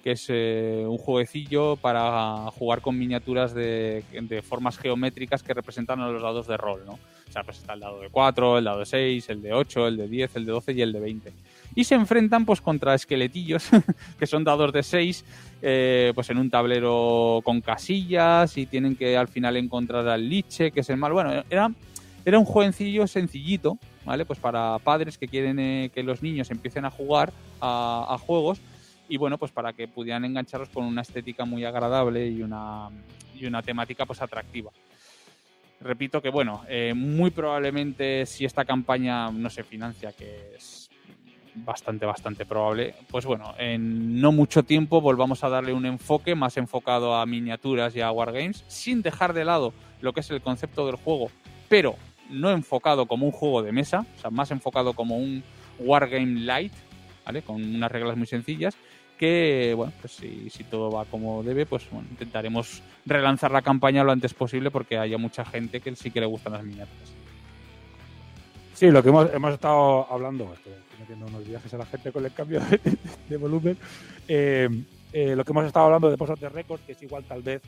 [0.06, 4.04] que es eh, un jueguecillo para jugar con miniaturas de,
[4.48, 6.92] formas geométricas que representan a los dados de rol, ¿no?
[6.92, 9.88] O sea, pues está el dado de 4, el dado de 6, el de 8,
[9.88, 11.34] el de 10, el de 12 y el de 20.
[11.74, 13.68] Y se enfrentan pues contra esqueletillos,
[14.20, 15.26] que son dados de 6,
[15.64, 20.70] eh, pues en un tablero con casillas y tienen que al final encontrar al liche,
[20.70, 21.14] que es el mal.
[21.14, 21.72] Bueno, era,
[22.24, 24.24] era un jueguecillo sencillito, ¿vale?
[24.24, 28.62] Pues para padres que quieren eh, que los niños empiecen a jugar a juegos
[29.08, 32.90] y bueno, pues para que pudieran engancharlos con una estética muy agradable y una,
[33.36, 34.72] y una temática pues atractiva.
[35.82, 40.90] Repito que bueno, eh, muy probablemente si esta campaña no se financia, que es
[41.56, 46.58] bastante, bastante probable, pues bueno, en no mucho tiempo volvamos a darle un enfoque más
[46.58, 50.86] enfocado a miniaturas y a wargames, sin dejar de lado lo que es el concepto
[50.86, 51.30] del juego,
[51.70, 51.96] pero
[52.30, 55.44] no enfocado como un juego de mesa, o sea, más enfocado como un
[55.80, 56.74] wargame light,
[57.26, 57.42] ¿vale?
[57.42, 58.76] Con unas reglas muy sencillas
[59.16, 64.12] que, bueno, pues si, si todo va como debe, pues intentaremos relanzar la campaña lo
[64.12, 67.14] antes posible porque haya mucha gente que sí que le gustan las miniaturas.
[68.74, 72.26] Sí, lo que hemos, hemos estado hablando, estoy metiendo unos viajes a la gente con
[72.26, 72.62] el cambio
[73.30, 73.78] de, volumen,
[74.28, 74.68] eh,
[75.14, 77.62] eh, lo que hemos estado hablando de Posas de Record, que es igual tal vez,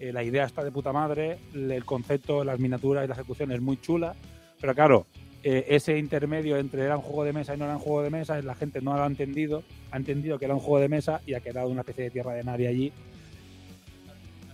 [0.00, 3.60] eh, la idea está de puta madre, el concepto, las miniaturas y la ejecución es
[3.62, 4.14] muy chula,
[4.60, 5.06] pero claro,
[5.44, 8.10] eh, ese intermedio entre era un juego de mesa y no era un juego de
[8.10, 11.20] mesa, la gente no lo ha entendido, ha entendido que era un juego de mesa
[11.26, 12.92] y ha quedado una especie de tierra de nadie allí.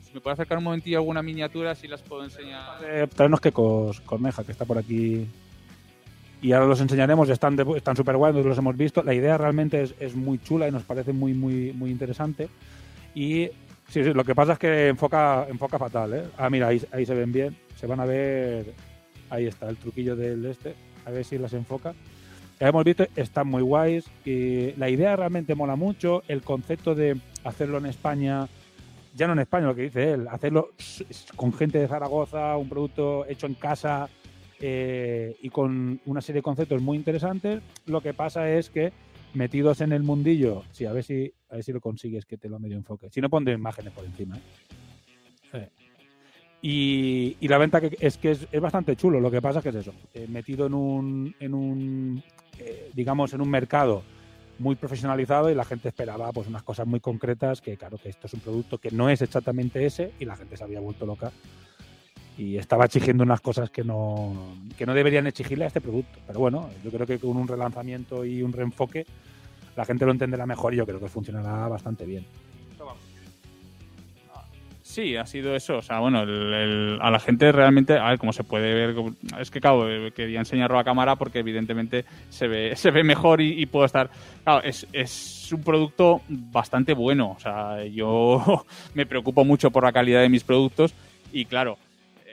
[0.03, 2.79] Si me puede acercar un momentillo alguna miniatura, si las puedo enseñar.
[2.85, 5.26] Eh, traernos que Corneja, que está por aquí.
[6.42, 9.03] Y ahora los enseñaremos, están de- están súper guay, los hemos visto.
[9.05, 12.48] La idea realmente es, es muy chula y nos parece muy, muy, muy interesante.
[13.14, 13.46] Y
[13.88, 16.22] sí, sí, lo que pasa es que enfoca, enfoca fatal, ¿eh?
[16.38, 17.57] Ah, mira, ahí, ahí se ven bien.
[17.76, 18.72] Se van a ver.
[19.31, 20.75] Ahí está el truquillo del este.
[21.05, 21.95] A ver si las enfoca.
[22.59, 24.05] Ya hemos visto, están muy guays.
[24.25, 26.23] Y la idea realmente mola mucho.
[26.29, 28.49] El concepto de hacerlo en España,
[29.14, 30.71] ya no en España, lo que dice él, hacerlo
[31.37, 34.09] con gente de Zaragoza, un producto hecho en casa
[34.61, 37.62] eh, y con una serie de conceptos muy interesantes.
[37.87, 38.93] Lo que pasa es que
[39.33, 42.49] metidos en el mundillo, sí, a ver si, a ver si lo consigues que te
[42.49, 43.09] lo medio enfoque.
[43.11, 44.37] Si no, pondré imágenes por encima.
[44.37, 44.40] ¿eh?
[45.55, 45.69] Eh.
[46.62, 49.18] Y, la venta que, es que es, es bastante chulo.
[49.18, 52.23] Lo que pasa es que es eso, eh, metido en un, en un
[52.59, 54.03] eh, digamos, en un mercado
[54.59, 58.27] muy profesionalizado y la gente esperaba pues unas cosas muy concretas que claro que esto
[58.27, 61.33] es un producto que no es exactamente ese y la gente se había vuelto loca
[62.37, 66.18] y estaba exigiendo unas cosas que no que no deberían exigirle a este producto.
[66.27, 69.07] Pero bueno yo creo que con un relanzamiento y un reenfoque
[69.77, 72.27] la gente lo entenderá mejor y yo creo que funcionará bastante bien
[74.90, 75.79] Sí, ha sido eso.
[75.79, 78.96] O sea, bueno, el- el- a la gente realmente, a ver cómo se puede ver.
[79.38, 83.40] Es que, claro, eh, quería enseñarlo a cámara porque evidentemente se ve, se ve mejor
[83.40, 84.11] y, puedo estar.
[84.42, 87.37] Claro, es, es un producto bastante bueno.
[87.37, 90.92] O sea, yo me preocupo mucho por la calidad de mis productos
[91.33, 91.79] y, claro,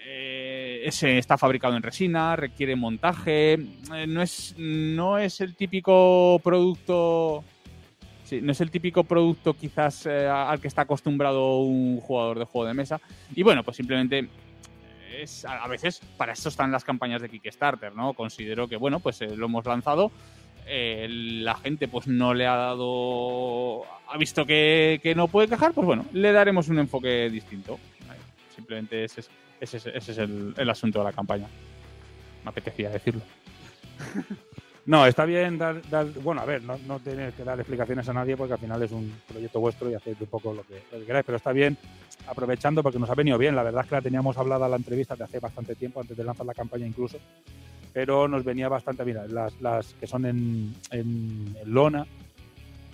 [0.08, 3.54] eh, ese está fabricado en resina, requiere montaje.
[3.54, 7.44] eh, no, es, no es el típico producto.
[8.32, 12.68] No es el típico producto quizás eh, al que está acostumbrado un jugador de juego
[12.68, 13.00] de mesa.
[13.36, 14.28] Y bueno, pues simplemente
[15.14, 18.14] es, a veces para eso están las campañas de Kickstarter, ¿no?
[18.14, 20.12] Considero que, bueno, pues eh, lo hemos lanzado.
[20.66, 23.84] eh, la gente pues no le ha dado...
[24.10, 27.80] Ha visto que, que no puede quejar, pues bueno, le daremos un enfoque distinto.
[28.54, 31.48] Simplemente ese es, ese es, el asunto de la campaña.
[32.44, 33.22] Me apetecía decirlo.
[34.88, 38.14] No, está bien dar, dar- bueno, a ver, no, no tener que dar explicaciones a
[38.14, 41.26] nadie porque al final es un proyecto vuestro y hacéis un poco lo que, queráis,
[41.26, 41.78] pero está bien
[42.26, 43.54] aprovechando porque nos ha venido bien.
[43.56, 46.24] La verdad es que la teníamos hablada la entrevista de hace bastante tiempo, antes de
[46.24, 47.18] lanzar la campaña incluso,
[47.92, 52.06] pero nos venía bastante, mira, las, las que son en, en- lona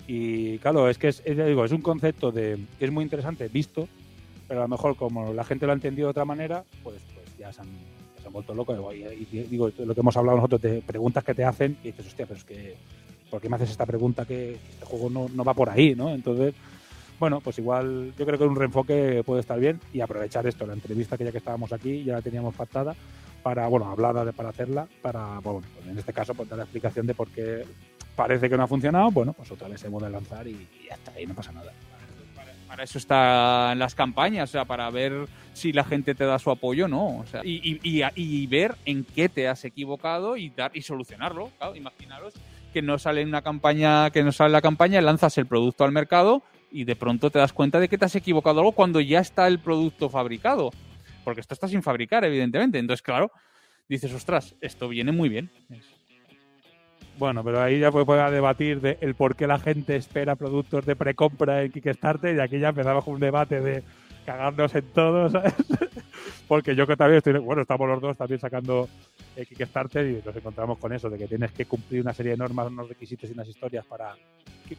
[0.08, 3.46] y claro, es que es, es- digo, es un concepto de, que es muy interesante
[3.46, 3.88] visto,
[4.48, 7.38] pero a lo mejor como la gente lo ha entendido de otra manera, pues, pues
[7.38, 7.68] ya se han
[8.34, 8.78] vuelto locos.
[8.94, 9.04] Y,
[9.36, 12.26] y digo, lo que hemos hablado nosotros de preguntas que te hacen y dices, hostia,
[12.26, 12.76] pero es que,
[13.30, 16.10] ¿por qué me haces esta pregunta que este juego no, no va por ahí, ¿no?
[16.10, 16.54] Entonces,
[17.18, 20.74] bueno, pues igual yo creo que un reenfoque puede estar bien y aprovechar esto, la
[20.74, 22.94] entrevista que ya que estábamos aquí, ya la teníamos pactada,
[23.42, 26.64] para, bueno, hablada de, para hacerla, para, bueno, pues en este caso, pues dar la
[26.64, 27.64] explicación de por qué
[28.16, 30.88] parece que no ha funcionado, bueno, pues otra vez se vuelve a lanzar y, y
[30.88, 31.72] ya está, y no pasa nada.
[32.74, 36.50] Para eso están las campañas, o sea, para ver si la gente te da su
[36.50, 37.18] apoyo o no.
[37.18, 41.52] O sea, y, y- ver en qué te has equivocado y dar y solucionarlo.
[41.56, 42.34] Claro, imaginaros
[42.72, 46.42] que no sale una campaña, que no sale la campaña, lanzas el producto al mercado
[46.72, 49.46] y de pronto te das cuenta de que te has equivocado algo cuando ya está
[49.46, 50.72] el producto fabricado.
[51.22, 52.80] Porque esto está sin fabricar, evidentemente.
[52.80, 53.30] Entonces, claro,
[53.88, 55.48] dices, ostras, esto viene muy bien.
[57.18, 60.84] Bueno, pero ahí ya puede poder debatir de el por qué la gente espera productos
[60.84, 63.82] de precompra en Kickstarter y aquí ya empezamos con un debate de
[64.26, 65.54] cagarnos en todo, ¿sabes?
[66.48, 68.88] Porque yo que también estoy, bueno, estamos los dos también sacando
[69.36, 72.38] eh, Kickstarter y nos encontramos con eso, de que tienes que cumplir una serie de
[72.38, 74.14] normas, unos requisitos y unas historias para,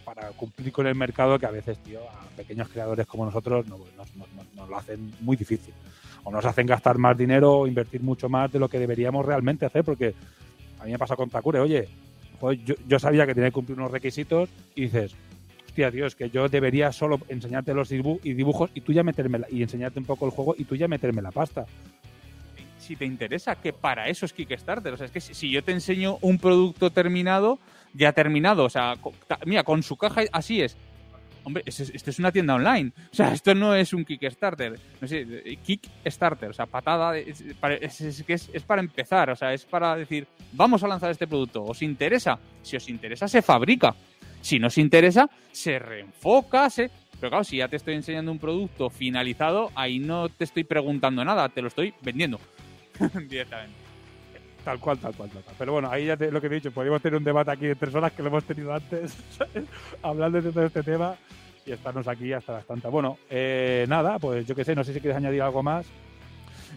[0.04, 3.78] para cumplir con el mercado que a veces, tío, a pequeños creadores como nosotros no-
[3.98, 5.74] nos, nos- nos- nos lo hacen muy difícil.
[6.26, 9.65] O nos hacen gastar más dinero o invertir mucho más de lo que deberíamos realmente
[9.65, 10.13] hacer, porque
[10.80, 11.88] a mí me pasa con Takure, oye,
[12.36, 15.15] joder, yo, sabía que tenía que cumplir unos requisitos y dices,
[15.67, 19.62] hostia, Dios, que yo debería solo enseñarte los dibujos y tú ya meterme la- y
[19.62, 21.65] enseñarte un poco el juego y tú ya meterme la pasta.
[22.78, 24.93] si te interesa, que para eso es Kickstarter.
[24.93, 27.58] O sea, es que si, si yo te enseño un producto terminado,
[27.95, 28.93] ya terminado, o sea,
[29.43, 30.78] mira, con su caja así es.
[31.45, 32.91] Hombre, es- es- esto es una tienda online.
[33.12, 34.77] O sea, esto no es un Kickstarter.
[34.99, 37.17] No sé, eh, Kickstarter, o sea, patada.
[37.17, 41.27] Es, es- es- es para empezar, o sea, es para decir, vamos a lanzar este
[41.27, 41.63] producto.
[41.63, 42.38] ¿Os interesa?
[42.63, 43.95] Si os interesa, se fabrica.
[44.41, 46.89] Si no os interesa, se reenfoca, se...
[47.19, 51.23] Pero claro, si ya te estoy enseñando un producto finalizado, ahí no te estoy preguntando
[51.23, 52.39] nada, te lo estoy vendiendo
[53.29, 53.85] directamente.
[54.65, 55.56] Tal cual, tal cual, tal cual.
[55.60, 57.75] Pero bueno, ahí ya te- lo que he dicho, podríamos tener un debate aquí de
[57.75, 59.15] tres horas que lo hemos tenido antes,
[60.01, 61.15] hablando de todo este tema
[61.65, 62.91] y estarnos aquí hasta las tantas.
[62.91, 65.86] Bueno, eh, nada, pues yo qué sé, no sé si quieres añadir algo más.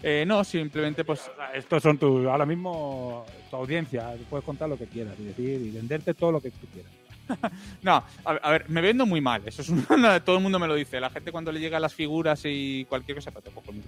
[0.03, 4.85] Eh, no, simplemente pues Estos son tu, ahora mismo tu audiencia, puedes contar lo que
[4.85, 6.91] quieras y decir y venderte todo lo que tú quieras.
[7.81, 9.41] No, a, ver, me vendo muy mal.
[9.45, 10.99] Eso es una, todo el mundo me lo dice.
[10.99, 13.81] La gente cuando le llegan las figuras y cualquier cosa, espérate, cojo el.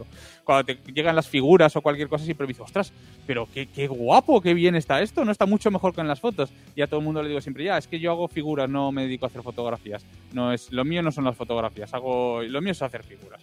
[0.44, 2.94] Cuando te llegan las figuras o cualquier cosa, siempre me dice, ostras,
[3.28, 5.26] pero qué, qué guapo, qué bien está esto.
[5.26, 6.52] No está mucho mejor que en las fotos.
[6.76, 8.92] Y a todo el mundo le digo siempre, ya, es que yo hago figuras, no
[8.92, 10.06] me dedico a hacer fotografías.
[10.34, 13.42] No es, lo mío no son las fotografías, hago, lo mío es hacer figuras.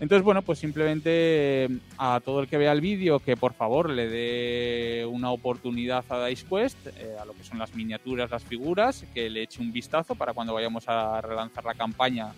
[0.00, 3.90] Entonces, bueno, pues simplemente eh, a todo el que vea el vídeo que por favor
[3.90, 8.42] le dé una oportunidad a Dice Quest, eh, a lo que son las miniaturas, las
[8.42, 12.32] figuras, que le eche un vistazo para cuando vayamos a relanzar la campaña,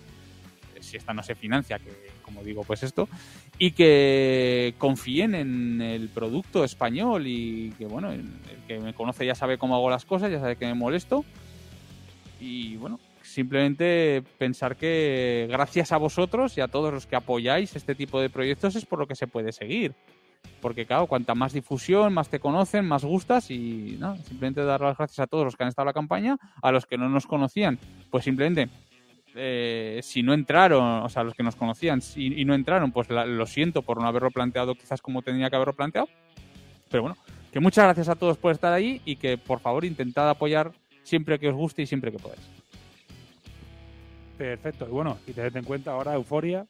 [0.75, 3.09] eh, si esta no se financia, que como digo, pues esto,
[3.59, 8.25] y que confíen en el producto español y que, bueno, el
[8.67, 11.25] que me conoce ya sabe cómo hago las cosas, ya sabe que me molesto.
[12.41, 12.99] Y bueno,
[13.33, 18.31] simplemente pensar que gracias a vosotros y a todos los que apoyáis este tipo de
[18.31, 19.95] proyectos es por lo que se puede seguir.
[20.61, 24.97] Porque claro, cuanta más difusión, más te conocen, más gustas y nada, simplemente dar las
[24.97, 27.27] gracias a todos los que han estado en la campaña, a los que no nos
[27.27, 27.79] conocían,
[28.11, 28.69] pues simplemente
[29.35, 33.25] eh, si no entraron, o sea, los que nos conocían y no entraron, pues la-
[33.25, 36.09] lo siento por no haberlo planteado quizás como tenía que haberlo planteado.
[36.91, 37.17] Pero bueno,
[37.51, 40.73] que muchas gracias a todos por estar ahí y que por favor intentad apoyar
[41.03, 42.62] siempre que os guste y siempre que podáis.
[44.43, 44.87] Perfecto.
[44.89, 46.67] Y bueno, y tened en cuenta ahora Euforia,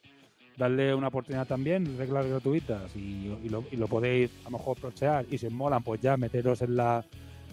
[0.57, 5.47] darle una oportunidad también, reglas gratuitas y, lo podéis a lo mejor prochear y si
[5.47, 7.03] os molan, pues ya meteros en la,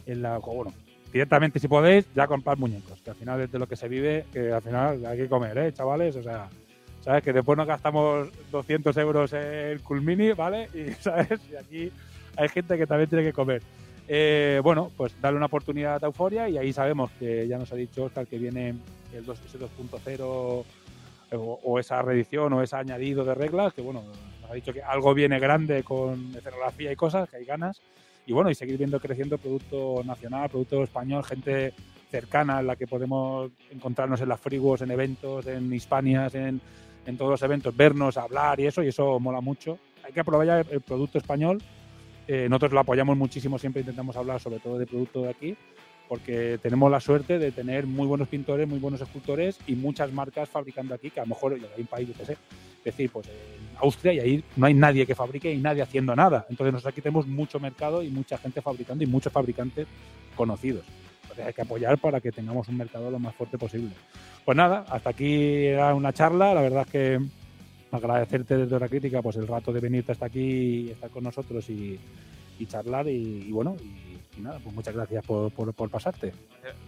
[0.04, 0.74] en la, bueno,
[1.10, 4.26] directamente si podéis, ya comprar muñecos, que al final es de lo que se vive,
[4.30, 6.14] que al final hay que comer, ¿eh, chavales?
[6.16, 6.50] O sea,
[7.00, 7.22] ¿sabes?
[7.22, 10.68] Que después nos gastamos 200 euros en Culmini, ¿vale?
[10.74, 11.40] Y, ¿sabes?
[11.50, 11.92] Y aquí
[12.36, 13.62] hay gente que también tiene que comer.
[14.12, 17.76] Eh, bueno, pues darle una oportunidad a Euforia y ahí sabemos que ya nos ha
[17.76, 18.74] dicho Oscar que viene
[19.14, 20.64] el 2, ese 2.0 o,
[21.32, 24.02] o esa reedición o ese añadido de reglas, que bueno,
[24.42, 27.80] nos ha dicho que algo viene grande con escenografía y cosas, que hay ganas.
[28.26, 31.72] Y bueno, y seguir viendo creciendo producto nacional, producto español, gente
[32.10, 36.60] cercana en la que podemos encontrarnos en las friguos, en eventos, en Hispanias, en,
[37.06, 39.78] en todos los eventos, vernos, hablar y eso, y eso mola mucho.
[40.02, 41.62] Hay que aprovechar el producto español.
[42.32, 45.56] Eh, nosotros lo apoyamos muchísimo, siempre intentamos hablar sobre todo de producto de aquí,
[46.08, 50.48] porque tenemos la suerte de tener muy buenos pintores, muy buenos escultores y muchas marcas
[50.48, 53.76] fabricando aquí, que a lo mejor hay un país, yo sé, es decir, pues en
[53.78, 56.46] Austria y ahí no hay nadie que fabrique y nadie haciendo nada.
[56.48, 59.88] Entonces nosotros aquí tenemos mucho mercado y mucha gente fabricando y muchos fabricantes
[60.36, 60.84] conocidos.
[61.22, 63.90] Entonces hay que apoyar para que tengamos un mercado lo más fuerte posible.
[64.44, 66.54] Pues nada, hasta aquí era una charla.
[66.54, 67.20] La verdad es que
[67.92, 71.68] agradecerte desde la crítica pues el rato de venirte hasta aquí y estar con nosotros
[71.70, 71.98] y,
[72.58, 76.32] y charlar y, y bueno, y, y, nada, pues muchas gracias por, por, por, pasarte.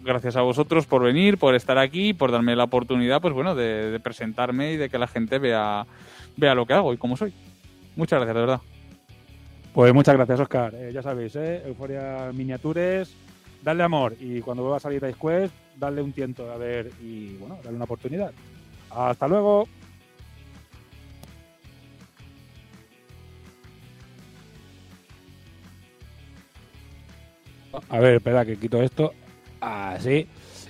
[0.03, 3.91] Gracias a vosotros por venir, por estar aquí, por darme la oportunidad, pues bueno, de,
[3.91, 5.85] de presentarme y de que la gente vea,
[6.37, 7.33] vea lo que hago y cómo soy.
[7.95, 8.61] Muchas gracias, de verdad.
[9.73, 10.75] Pues muchas gracias, Oscar.
[10.75, 11.63] Eh, ya sabéis, ¿eh?
[11.65, 13.11] Euforia Miniatures,
[13.63, 17.35] darle amor y cuando vuelva a salir Ice Quest, darle un tiento a ver y
[17.37, 18.31] bueno, darle una oportunidad.
[18.91, 19.67] Hasta luego.
[27.89, 29.13] A ver, espera que quito esto.
[29.59, 30.27] Así.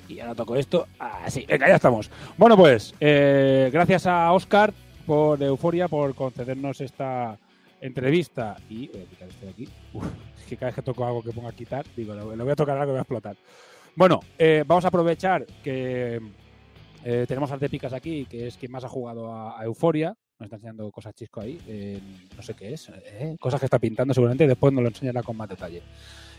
[0.08, 0.88] Y ahora toco esto.
[1.00, 1.46] Así.
[1.48, 2.10] Venga, ya estamos.
[2.38, 4.74] Bueno, pues, eh, gracias a Oscar
[5.06, 7.38] por Euforia por concedernos esta
[7.82, 8.56] entrevista.
[8.70, 9.70] Y voy a quitar este de aquí.
[9.94, 10.06] Uf,
[10.40, 12.56] es que cada vez que toco algo que ponga a quitar, digo, lo, voy a
[12.56, 13.36] tocar algo que va a explotar.
[13.96, 16.20] Bueno, eh, vamos a aprovechar que
[17.04, 20.16] eh, tenemos a Artepicas aquí, que es quien más ha jugado a, Euforia.
[20.40, 21.60] Nos está enseñando cosas chisco ahí.
[22.36, 22.90] No sé qué es.
[22.90, 24.48] eh, cosas que está pintando seguramente.
[24.48, 25.84] Después nos lo enseñará con más detalle.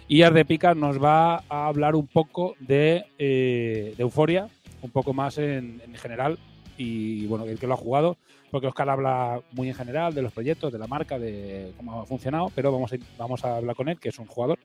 [0.06, 4.48] Y Ardepicas nos va a hablar un poco de, eh, de Euforia,
[4.82, 6.38] un poco más en, en, general.
[6.76, 8.18] Y bueno, el que lo ha jugado,
[8.50, 12.06] porque Oscar habla muy en general de los proyectos, de la marca, de cómo ha
[12.06, 14.58] funcionado, pero vamos a, vamos a hablar con él, que es un jugador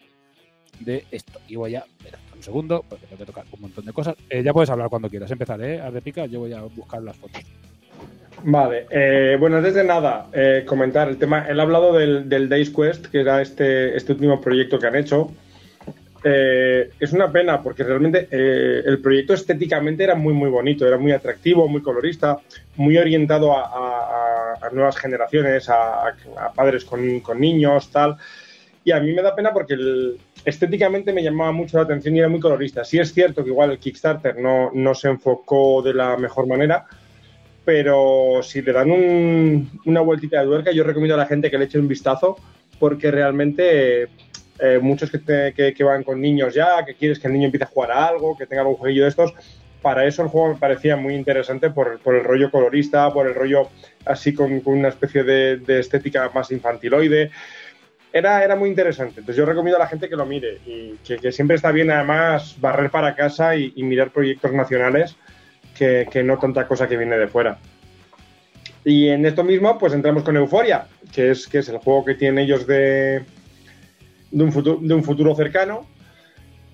[0.80, 1.40] de esto.
[1.48, 4.16] Y voy a esto un segundo, porque tengo que tocar un montón de cosas.
[4.30, 5.30] Eh, ya puedes hablar cuando quieras.
[5.32, 5.82] Empezar, ¿eh?
[5.82, 7.44] Ardepicas, yo voy a buscar las fotos.
[8.44, 11.46] Vale, eh, bueno, antes de nada, eh, comentar el tema.
[11.48, 14.96] Él ha hablado del, del, Days Quest, que era este, este último proyecto que han
[14.96, 15.32] hecho.
[16.24, 20.98] Eh, es una pena porque realmente eh, el proyecto estéticamente era muy, muy bonito, era
[20.98, 22.40] muy atractivo, muy colorista,
[22.76, 28.18] muy orientado a, a, a nuevas generaciones, a, a padres con, con, niños, tal.
[28.84, 32.20] Y a mí me da pena porque el, estéticamente me llamaba mucho la atención y
[32.20, 32.84] era muy colorista.
[32.84, 36.86] Sí es cierto que igual el Kickstarter no, no se enfocó de la mejor manera
[37.70, 41.58] pero si le dan un, una vueltita de tuerca, yo recomiendo a la gente que
[41.60, 42.36] le eche un vistazo,
[42.80, 44.08] porque realmente
[44.58, 47.46] eh, muchos que, te, que, que, van con niños ya, que quieres que el niño
[47.46, 49.36] empiece a jugar a algo, que tenga algún jueguillo de estos,
[49.84, 53.36] para eso el juego me parecía muy interesante por, por el rollo colorista, por el
[53.36, 53.70] rollo
[54.04, 57.30] así con, con una especie de, de, estética más infantiloide.
[58.12, 59.20] Era, era muy interesante.
[59.20, 61.92] Entonces yo recomiendo a la gente que lo mire y que, que siempre está bien
[61.92, 65.16] además barrer para casa y, y mirar proyectos nacionales
[65.80, 67.58] que, no tanta cosa que viene de fuera.
[68.84, 72.16] Y en esto mismo, pues entramos con Euforia, que es, que es el juego que
[72.16, 73.24] tienen ellos de,
[74.32, 75.86] de, un, futuro, de un futuro cercano.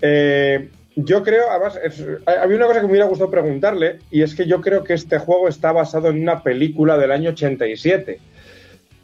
[0.00, 1.78] Eh, yo creo, además,
[2.26, 5.18] había una cosa que me hubiera gustado preguntarle, y es que yo creo que este
[5.18, 8.18] juego está basado en una película del año 87,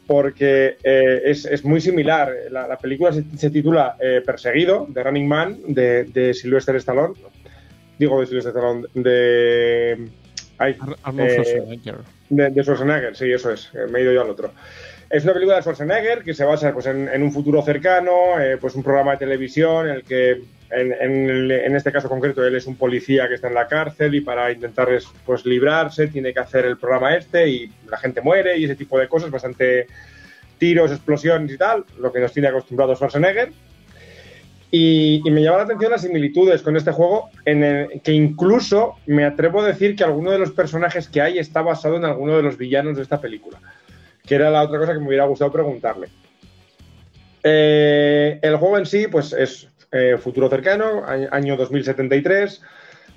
[0.07, 2.33] porque eh, es, es, muy similar.
[2.49, 7.13] La, la película se, titula eh, Perseguido, de Running Man, de Sylvester Stallone
[8.03, 10.07] digo de Stallone, de...
[10.57, 11.95] Ay, Arnold eh, Schwarzenegger.
[12.29, 14.51] De, de, Schwarzenegger, sí, eso es, me he ido yo al otro.
[15.09, 18.57] Es una película de Schwarzenegger que se basa pues, en, en un futuro cercano, eh,
[18.57, 20.31] pues un programa de televisión en el que,
[20.71, 24.15] en, en, en, este caso concreto, él es un policía que está en la cárcel
[24.15, 24.89] y para intentar
[25.25, 28.97] pues, librarse tiene que hacer el programa este y la gente muere y ese tipo
[28.97, 29.87] de cosas, bastante
[30.57, 33.51] tiros, explosiones y tal, lo que nos tiene acostumbrado Schwarzenegger.
[34.75, 39.23] Y, me llama la atención las similitudes con este juego, en el que incluso me
[39.23, 42.41] atrevo a decir que alguno de los personajes que hay está basado en alguno de
[42.41, 43.59] los villanos de esta película,
[44.25, 46.07] que era la otra cosa que me hubiera gustado preguntarle.
[47.43, 52.59] Eh, el juego en sí, pues es eh, futuro cercano, año 2073.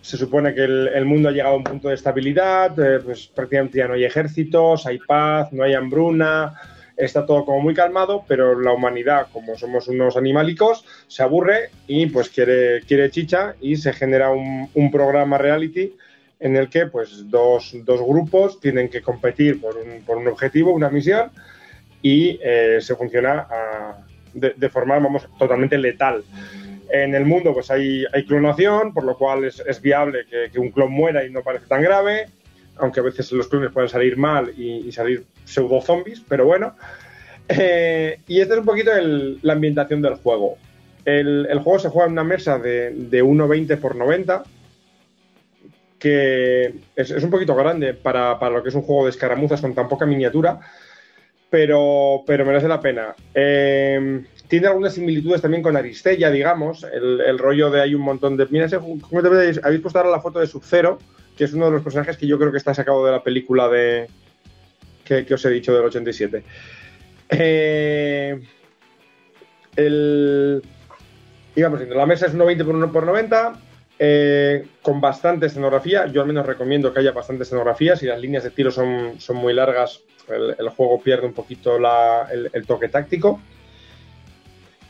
[0.03, 3.29] Se supone que el, el mundo ha llegado a un punto de estabilidad, eh, pues
[3.29, 6.53] prácticamente ya no hay ejércitos, hay paz, no hay hambruna,
[6.97, 12.07] está todo como muy calmado, pero la humanidad, como somos unos animálicos, se aburre y
[12.07, 15.95] pues quiere, quiere chicha y se genera un, programa reality
[16.41, 20.73] en el que pues dos, dos grupos tienen que competir por un, por un objetivo,
[20.73, 21.31] una misión,
[22.03, 26.23] y eh, se funciona a- de, de forma, vamos, totalmente letal.
[26.91, 30.59] En el mundo pues hay, hay clonación, por lo cual es, es viable que, que
[30.61, 32.27] un clon muera y no parece tan grave,
[32.79, 36.75] aunque a veces los clones pueden salir mal y, salir pseudo zombies, pero bueno.
[37.49, 38.91] Eh, y esta es un poquito
[39.43, 40.57] la ambientación del juego.
[41.05, 44.43] El, juego se juega en una mesa de, de 1,20 por 90,
[45.99, 49.75] que es, un poquito grande para, para lo que es un juego de escaramuzas con
[49.75, 50.61] tan poca miniatura,
[51.49, 53.15] pero, pero merece la pena.
[53.35, 58.47] Eh, tiene algunas similitudes también con Aristella, digamos, el, rollo de hay un montón de...
[58.51, 60.99] Mira, habéis puesto ahora la foto de Sub-Zero,
[61.37, 63.69] que es uno de los personajes que yo creo que está sacado de la película
[63.69, 64.09] de
[65.05, 66.43] que, os he dicho del 87.
[67.31, 68.41] Eh,
[69.77, 70.63] el,
[71.55, 73.61] la mesa es 1,20 por 1 por 90,
[73.99, 76.07] eh, con bastante escenografía.
[76.07, 77.97] Yo al menos recomiendo que haya bastante escenografía.
[77.97, 82.29] Si las líneas de tiro son, son muy largas, el, juego pierde un poquito la-
[82.31, 83.41] el toque táctico.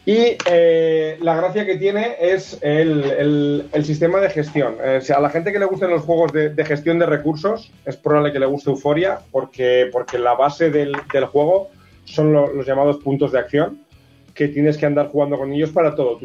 [0.07, 4.76] Y eh, la gracia que tiene es el, el- sistema de gestión.
[4.80, 7.96] Eh, si a la gente que le gusten los juegos de, gestión de recursos, es
[7.96, 10.94] probable que le guste Euforia, porque, porque la base del,
[11.26, 11.70] juego
[12.04, 13.80] son lo- los llamados puntos de acción,
[14.32, 16.20] que tienes que andar jugando con ellos para todo.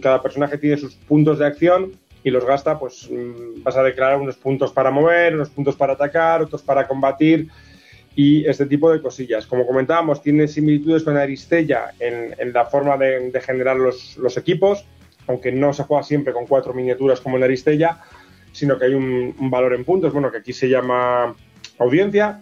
[0.00, 1.90] Cada personaje tiene sus puntos de acción
[2.22, 5.94] y los gasta, pues mm, vas a declarar unos puntos para mover, unos puntos para
[5.94, 7.48] atacar, otros para combatir
[8.16, 9.46] y este tipo de cosillas.
[9.46, 14.86] Como comentábamos, tiene similitudes con Aristella en, la forma de, generar los, equipos,
[15.26, 18.00] aunque no se juega siempre con cuatro miniaturas como en Aristella,
[18.52, 21.34] sino que hay un, valor en puntos, bueno, que aquí se llama
[21.78, 22.40] audiencia.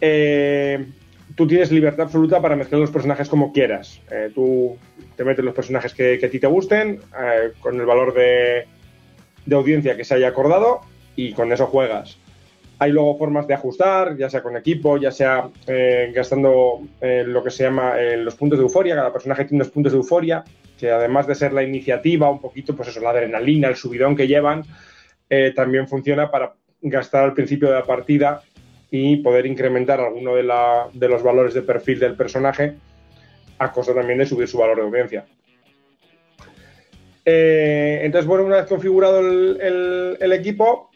[0.00, 0.86] Eh,
[1.34, 4.00] tú tienes libertad absoluta para mezclar los personajes como quieras.
[4.10, 4.76] Eh, tú
[5.16, 8.66] te metes los personajes que, que a ti te gusten, eh, con el valor de,
[9.46, 10.82] de audiencia que se haya acordado,
[11.16, 12.18] y con eso juegas.
[12.78, 17.42] Hay luego formas de ajustar, ya sea con equipo, ya sea eh, gastando eh, lo
[17.42, 18.94] que se llama eh, los puntos de euforia.
[18.94, 20.44] Cada personaje tiene unos puntos de euforia,
[20.78, 24.26] que además de ser la iniciativa, un poquito, pues eso, la adrenalina, el subidón que
[24.28, 24.62] llevan,
[25.56, 26.52] también funciona para
[26.82, 28.42] gastar al principio de la partida
[28.90, 32.74] y poder incrementar alguno de, la- de los valores de perfil del personaje
[33.58, 35.24] a costa también de subir su valor de audiencia.
[37.24, 40.90] Entonces, bueno, una vez configurado el equipo,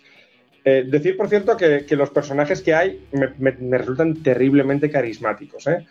[0.64, 5.66] eh, decir, por cierto, que, los personajes que hay me, me- resultan terriblemente carismáticos.
[5.66, 5.86] ¿eh?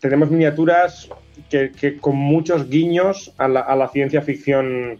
[0.00, 1.08] Tenemos miniaturas
[1.48, 4.98] que, con muchos guiños a la, a la ciencia ficción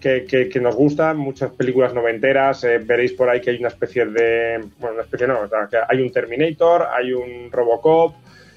[0.00, 3.68] que, que- que nos gusta, muchas películas noventeras, eh, veréis por ahí que hay una
[3.68, 8.14] especie de, bueno, una especie no, o sea, que hay un Terminator, hay un Robocop,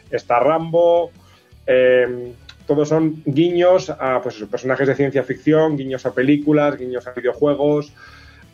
[0.10, 1.12] está Rambo,
[1.68, 2.34] eh,
[2.66, 7.93] todos son guiños a pues, personajes de ciencia ficción, guiños a películas, guiños a videojuegos,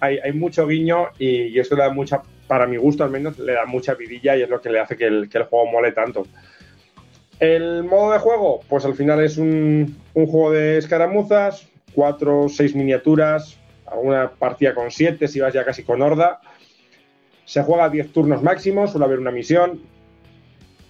[0.01, 3.39] hay, hay mucho guiño y, y esto le da mucha, para mi gusto al menos,
[3.39, 6.27] le da mucha vidilla y es lo que le hace que el, juego mole tanto.
[7.39, 12.75] El modo de juego, pues al final es un, un juego de escaramuzas, cuatro, seis
[12.75, 16.41] miniaturas, alguna partida con siete, si vas ya casi con horda.
[17.45, 19.81] Se juega a 10 turnos máximos, suele haber una misión.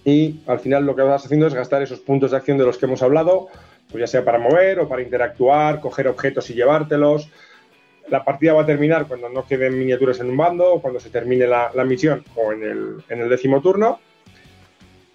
[0.04, 2.76] Y al final lo que vas haciendo es gastar esos puntos de acción de los
[2.76, 3.48] que hemos hablado,
[3.90, 7.30] pues ya sea para mover o para interactuar, coger objetos y llevártelos.
[8.08, 11.46] La partida va a terminar cuando no queden miniaturas en un bando, cuando se termine
[11.46, 14.00] la, misión o en el, en el décimo turno.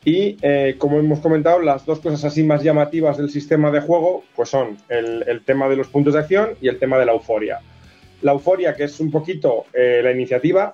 [0.04, 4.24] Y eh, como hemos comentado, las dos cosas así más llamativas del sistema de juego,
[4.36, 7.12] pues son el, el tema de los puntos de acción y el tema de la
[7.12, 7.60] euforia.
[8.22, 10.74] La euforia, que es un poquito eh, la iniciativa,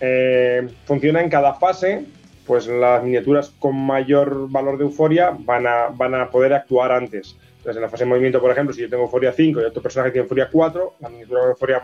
[0.00, 2.04] eh, funciona en cada fase,
[2.46, 7.36] pues las miniaturas con mayor valor de euforia van a, van a poder actuar antes.
[7.64, 9.82] Entonces, en la fase de movimiento, por ejemplo, si yo tengo euforia 5 y otro
[9.82, 11.82] personaje tiene euforia 4, la miniatura con euforia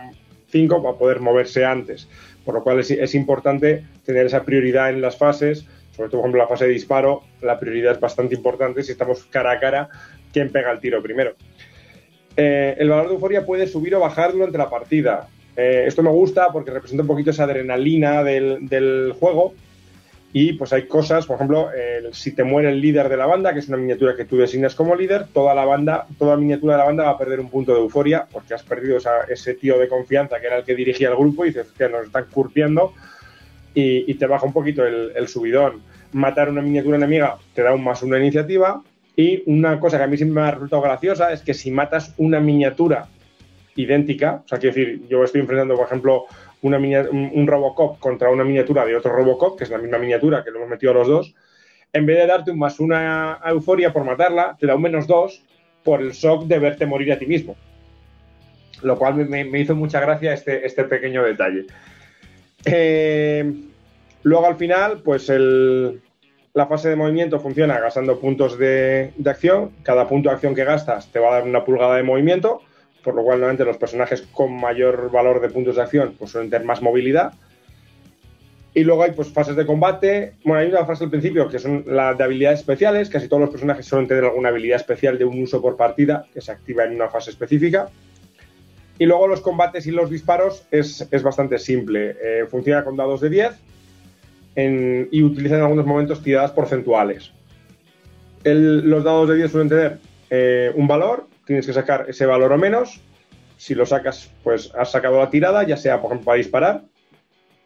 [0.49, 2.07] 5 va a poder moverse antes.
[2.45, 5.65] Por lo cual es, importante tener esa prioridad en las fases,
[5.97, 9.25] sobre todo, por ejemplo, la fase de disparo, la prioridad es bastante importante si estamos
[9.31, 9.89] cara a cara,
[10.35, 11.33] quién pega el tiro primero.
[12.37, 15.29] Eh, el valor de euforia puede subir o bajar durante la partida.
[15.57, 19.55] Eh, esto me gusta porque representa un poquito esa adrenalina del juego.
[20.33, 23.53] Y pues hay cosas, por ejemplo, el- si te muere el líder de la banda,
[23.53, 26.79] que es una miniatura que tú designas como líder, toda la banda, toda miniatura de
[26.79, 29.77] la banda va a perder un punto de euforia porque has perdido esa- ese tío
[29.79, 32.93] de confianza que era el que dirigía el grupo y dices que nos están curtiendo
[33.75, 35.83] y, te baja un poquito el, el subidón.
[36.13, 38.83] Matar una miniatura enemiga te da un más una iniciativa.
[39.17, 42.15] Y una cosa que a mí siempre me ha resultado graciosa es que si matas
[42.19, 43.09] una miniatura
[43.77, 44.43] idéntica.
[44.45, 46.25] O sea, quiero decir, yo estoy enfrentando, por ejemplo,
[46.63, 50.45] una un, un Robocop contra una miniatura de otro Robocop, que es la misma miniatura
[50.45, 51.35] que lo hemos metido a los dos.
[51.93, 55.43] En vez de darte un más una euforia por matarla, te da un menos dos
[55.83, 57.57] por el shock de verte morir a ti mismo.
[58.83, 61.67] Lo cual me hizo mucha gracia este, este pequeño detalle.
[62.65, 63.53] Eh,
[64.23, 66.01] luego al final, pues el,
[66.55, 69.73] la fase de movimiento funciona gastando puntos de, de acción.
[69.83, 72.61] Cada punto de acción que gastas te va a dar una pulgada de movimiento,
[73.05, 76.51] por lo cual normalmente los personajes con mayor valor de puntos de acción pues suelen
[76.51, 77.33] tener más movilidad.
[78.73, 80.35] Y luego hay pues fases de combate.
[80.45, 83.09] Bueno, hay una fase al principio que son las de habilidades especiales.
[83.11, 86.41] Casi todos los personajes suelen tener alguna habilidad especial de un uso por partida que
[86.41, 87.89] se activa en una fase específica.
[88.99, 92.17] Y luego los combates y los disparos es, es bastante simple.
[92.23, 93.53] Eh, funciona con dados de 10
[94.55, 97.33] en- y utiliza en algunos momentos tiradas porcentuales.
[98.45, 99.99] Los dados de 10 suelen tener
[100.31, 103.01] eh, un valor, tienes que sacar ese valor o menos.
[103.57, 106.85] Si lo sacas, pues has sacado la tirada, ya sea, por ejemplo, para disparar.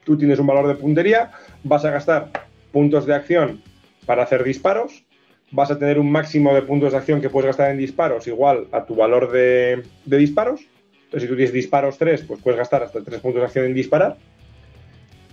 [0.05, 1.33] Tú tienes un valor de puntería,
[1.65, 2.31] vas a gastar
[2.73, 3.63] puntos de acción
[4.07, 5.05] para hacer disparos.
[5.51, 8.69] Vas a tener un máximo de puntos de acción que puedes gastar en disparos igual
[8.73, 10.63] a tu valor de, disparos.
[11.05, 13.75] Entonces, si tú tienes disparos 3, pues puedes gastar hasta 3 puntos de acción en
[13.75, 14.17] disparar.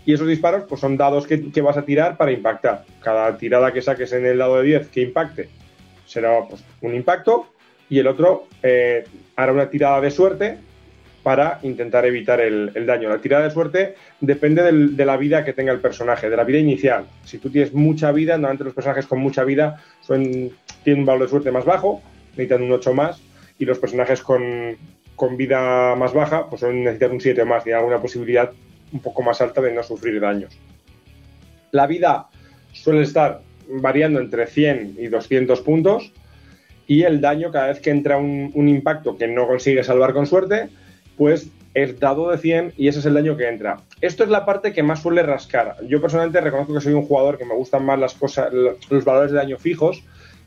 [0.05, 2.83] Y esos disparos pues son dados que, que vas a tirar para impactar.
[3.01, 5.47] Cada tirada que saques en el dado de 10 que impacte
[6.05, 7.47] será pues, un impacto
[7.91, 9.03] y el otro eh,
[9.35, 10.57] hará una tirada de suerte
[11.23, 13.09] para intentar evitar el, daño.
[13.09, 16.57] La tirada de suerte depende de la vida que tenga el personaje, de la vida
[16.57, 17.05] inicial.
[17.25, 20.53] Si tú tienes mucha vida, normalmente los personajes con mucha vida suelen-
[20.85, 23.21] tienen un valor de suerte más bajo, necesitan un 8 más,
[23.59, 24.77] y los personajes con,
[25.17, 28.51] con vida más baja pues suelen necesitar un 7 más, tienen alguna posibilidad
[28.93, 30.57] un poco más alta de no sufrir daños.
[31.71, 32.29] La vida
[32.71, 36.13] suele estar variando entre 100 y 200 puntos
[36.87, 40.69] y el daño cada vez que entra un, impacto que no consigue salvar con suerte,
[41.17, 43.77] pues es dado de 100 y ese es el daño que entra.
[44.01, 45.77] Esto es la parte que más suele rascar.
[45.87, 49.31] Yo personalmente reconozco que soy un jugador que me gustan más las cosas, los valores
[49.31, 50.03] de daño fijos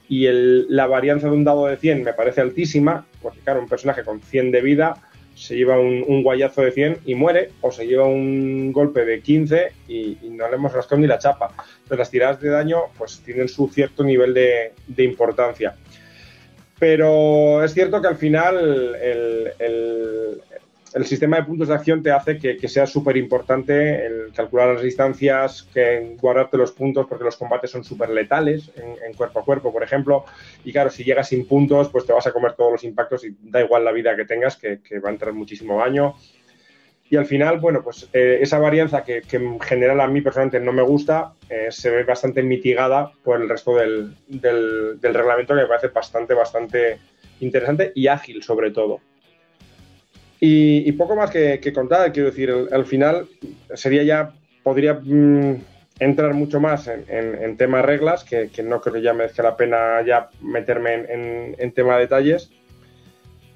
[0.09, 3.69] y el- la varianza de un dado de 100 me parece altísima, porque claro, un
[3.69, 4.97] personaje con 100 de vida
[5.35, 9.73] se lleva un, guayazo de 100 y muere, o se lleva un golpe de 15
[9.89, 11.55] y, no le hemos rascado ni la chapa.
[11.83, 15.75] Entonces las tiradas de daño pues tienen su cierto nivel de importancia.
[16.79, 18.57] Pero es cierto que al final
[19.01, 20.43] el, el-
[21.05, 24.83] sistema de puntos de acción te hace que, que sea súper importante el calcular las
[24.83, 29.45] distancias, que guardarte los puntos, porque los combates son súper letales en, en cuerpo a
[29.45, 30.25] cuerpo, por ejemplo.
[30.63, 33.37] Y claro, si llegas sin puntos, pues te vas a comer todos los impactos y
[33.43, 36.15] da igual la vida que tengas, que, que va a entrar muchísimo daño.
[37.11, 40.61] Y al final, bueno, pues eh, esa varianza que, que en general a mí personalmente
[40.61, 44.17] no me gusta, eh, se ve bastante mitigada por el resto del,
[45.03, 46.99] reglamento que me parece bastante, bastante
[47.41, 49.01] interesante y ágil sobre todo.
[50.41, 53.27] Y, poco más que, contar, quiero decir, al, al final
[53.75, 55.57] sería ya, podría mm,
[56.01, 59.57] entrar mucho más en, en, en tema reglas, que, no creo que ya merezca la
[59.57, 62.51] pena ya meterme en, en tema de detalles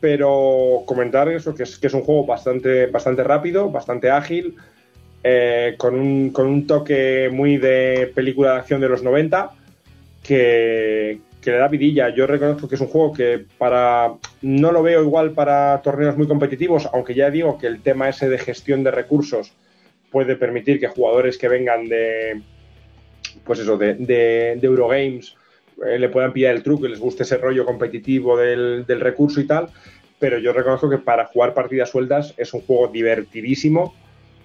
[0.01, 4.57] pero comentar eso, que es, que es un juego bastante, bastante rápido, bastante ágil,
[5.25, 9.51] eh, con, un, con un toque muy de película de acción de los 90,
[10.23, 12.11] que, que le da vidilla.
[12.11, 16.29] Yo reconozco que es un juego que para no lo veo igual para torneos muy
[16.29, 19.53] competitivos, aunque ya digo que el tema ese de gestión de recursos
[20.11, 22.43] puede permitir que jugadores que vengan de
[23.45, 25.35] pues eso, de, de, de Eurogames
[25.87, 29.41] eh, le puedan pillar el truco y les guste ese rollo competitivo del, del recurso
[29.41, 29.69] y tal,
[30.19, 33.95] pero yo reconozco que para jugar partidas sueltas es un juego divertidísimo,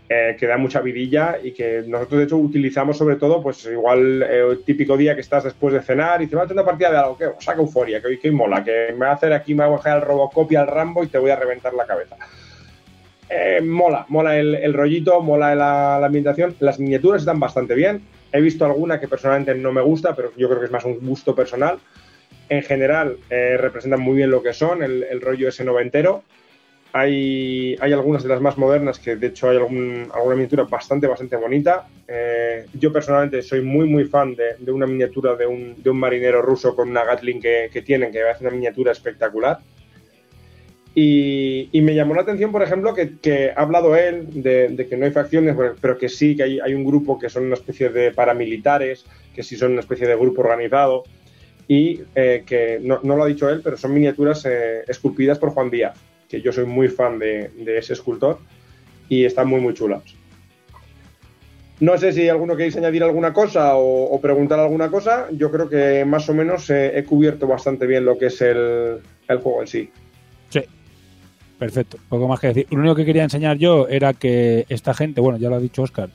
[0.09, 4.21] eh, que da mucha vidilla y que nosotros de hecho utilizamos sobre todo, pues igual
[4.21, 6.91] eh, típico día que estás después de cenar y te vas a hacer una partida
[6.91, 9.55] de algo, que saca euforia, que hoy que mola, que me va a hacer aquí,
[9.55, 11.85] me voy a dejar el Robocop y al Rambo y te voy a reventar la
[11.85, 12.17] cabeza.
[13.63, 18.03] Mola, mola el, el rollito, mola la, la ambientación, las miniaturas están bastante bien,
[18.33, 20.99] He visto alguna que personalmente no me gusta, pero yo creo que es más un
[20.99, 21.77] gusto personal.
[22.49, 26.23] En general, eh, representan muy bien lo que son, el, rollo ese noventero.
[26.93, 31.05] Hay, hay algunas de las más modernas que, de hecho, hay algún, alguna miniatura bastante,
[31.05, 31.87] bastante bonita.
[32.07, 35.97] Eh, yo personalmente soy muy, muy fan de, de una miniatura de un, de un,
[35.97, 39.59] marinero ruso con una Gatling que, que tienen, que hace una miniatura espectacular.
[40.95, 45.11] Y, me llamó la atención, por ejemplo, que, ha hablado él de, que no hay
[45.11, 49.41] facciones, pero que sí, que hay, un grupo que son una especie de paramilitares, que
[49.41, 51.03] sí son una especie de grupo organizado,
[51.67, 55.71] y eh, que no, lo ha dicho él, pero son miniaturas eh, esculpidas por Juan
[55.71, 55.97] Díaz,
[56.29, 58.37] que yo soy muy fan de, ese escultor,
[59.09, 60.03] y están muy, muy chulas.
[61.79, 65.27] No sé si alguno queréis añadir alguna cosa o, preguntar alguna cosa.
[65.31, 69.01] Yo creo que más o menos eh, he cubierto bastante bien lo que es el
[69.27, 69.89] juego en sí.
[71.57, 72.67] Perfecto, poco más que decir.
[72.71, 75.83] Lo único que quería enseñar yo era que esta gente, bueno, ya lo ha dicho
[75.83, 76.09] Oscar,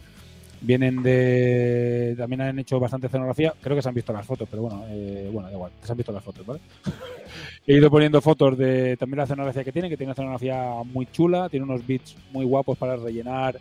[0.61, 2.15] vienen de.
[2.19, 3.55] También han hecho bastante escenografía.
[3.61, 5.99] Creo que se han visto las fotos, pero bueno, eh, bueno, da igual, se han
[5.99, 6.61] visto las fotos, ¿vale?
[7.67, 11.07] He ido poniendo fotos de también la escenografía que tiene, que tiene una escenografía muy
[11.07, 13.59] chula, tiene unos bits muy guapos para rellenar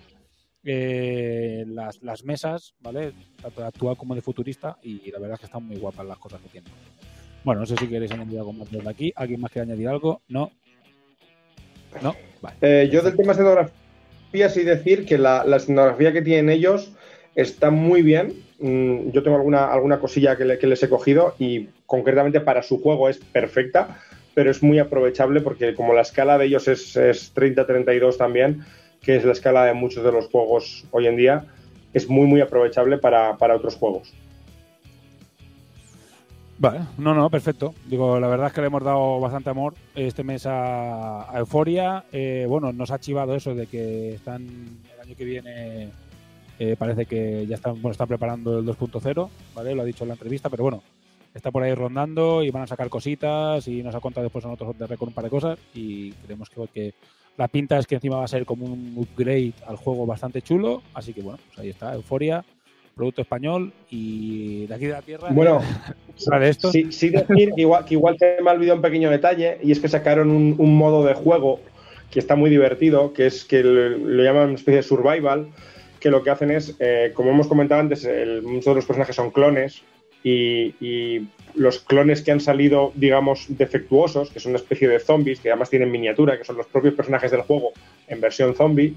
[0.64, 3.14] eh, las, las mesas, ¿vale?
[3.42, 6.18] Tanto de actual como de futurista, y la verdad es que están muy guapas las
[6.18, 6.72] cosas que tienen.
[7.44, 9.14] Bueno, no sé si queréis añadir algo más desde aquí.
[9.16, 10.22] ¿Alguien más quiere añadir algo?
[10.28, 10.52] No.
[12.62, 16.92] Eh, yo del tema escenografía sí decir que la, la escenografía que tienen ellos
[17.36, 18.34] está muy bien.
[18.60, 23.10] Mm, yo tengo alguna, alguna cosilla que les he cogido y concretamente para su juego
[23.10, 24.00] es perfecta,
[24.34, 28.64] pero es muy aprovechable porque como la escala de ellos es, es 30-32 también,
[29.02, 31.46] que es la escala de muchos de los juegos hoy en día,
[31.94, 34.14] es muy muy aprovechable para, para otros juegos.
[36.60, 37.76] Vale, no, no, perfecto.
[37.86, 42.06] Digo, la verdad es que le hemos dado bastante amor este mes a, a Euforia.
[42.12, 44.42] Eh, bueno, nos ha chivado eso de que están
[44.94, 45.90] el año que viene.
[46.60, 49.76] eh, parece que ya están, bueno, están preparando el 2.0, ¿vale?
[49.76, 50.82] Lo ha dicho en la entrevista, pero bueno,
[51.36, 54.48] está por ahí rondando y van a sacar cositas y nos ha contado después a
[54.48, 56.94] nosotros de con un par de cosas y creemos que, que
[57.38, 60.82] la pinta es que encima va a ser como un upgrade al juego bastante chulo,
[60.96, 62.44] así que bueno, pues ahí está, Euforia,
[62.98, 65.32] producto español y de aquí de la tierra.
[65.32, 65.62] Bueno,
[66.18, 66.72] sale esto.
[66.72, 69.72] Sí, sí decir que igual, que igual se me ha olvidado un pequeño detalle y
[69.72, 71.62] es que sacaron un, un modo de juego
[72.12, 75.48] que está muy divertido, que es que lo, lo llaman una especie de survival,
[76.00, 79.16] que lo que hacen es, eh, como hemos comentado antes, el- muchos de los personajes
[79.16, 79.82] son clones
[80.24, 85.40] y, y los clones que han salido, digamos, defectuosos, que son una especie de zombies,
[85.40, 87.72] que además tienen miniatura, que son los propios personajes del juego
[88.08, 88.96] en versión zombie,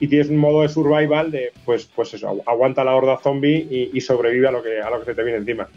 [0.00, 3.90] y tienes un modo de survival de, pues, pues eso, agu- aguanta la horda zombie
[3.92, 5.68] y, sobrevive a lo, que, a lo que se te viene encima.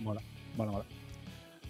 [0.00, 0.20] Mola,
[0.56, 0.84] mola, mola.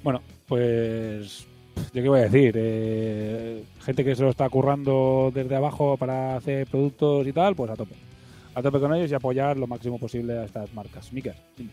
[0.02, 1.46] Bueno, pues.
[1.92, 2.54] ¿Yo qué voy a decir?
[2.56, 7.70] Eh, gente que se lo está currando desde abajo para hacer productos y tal, pues
[7.70, 7.94] a tope.
[8.54, 11.12] A tope con ellos y apoyar lo máximo posible a estas marcas.
[11.12, 11.70] Mika, dime.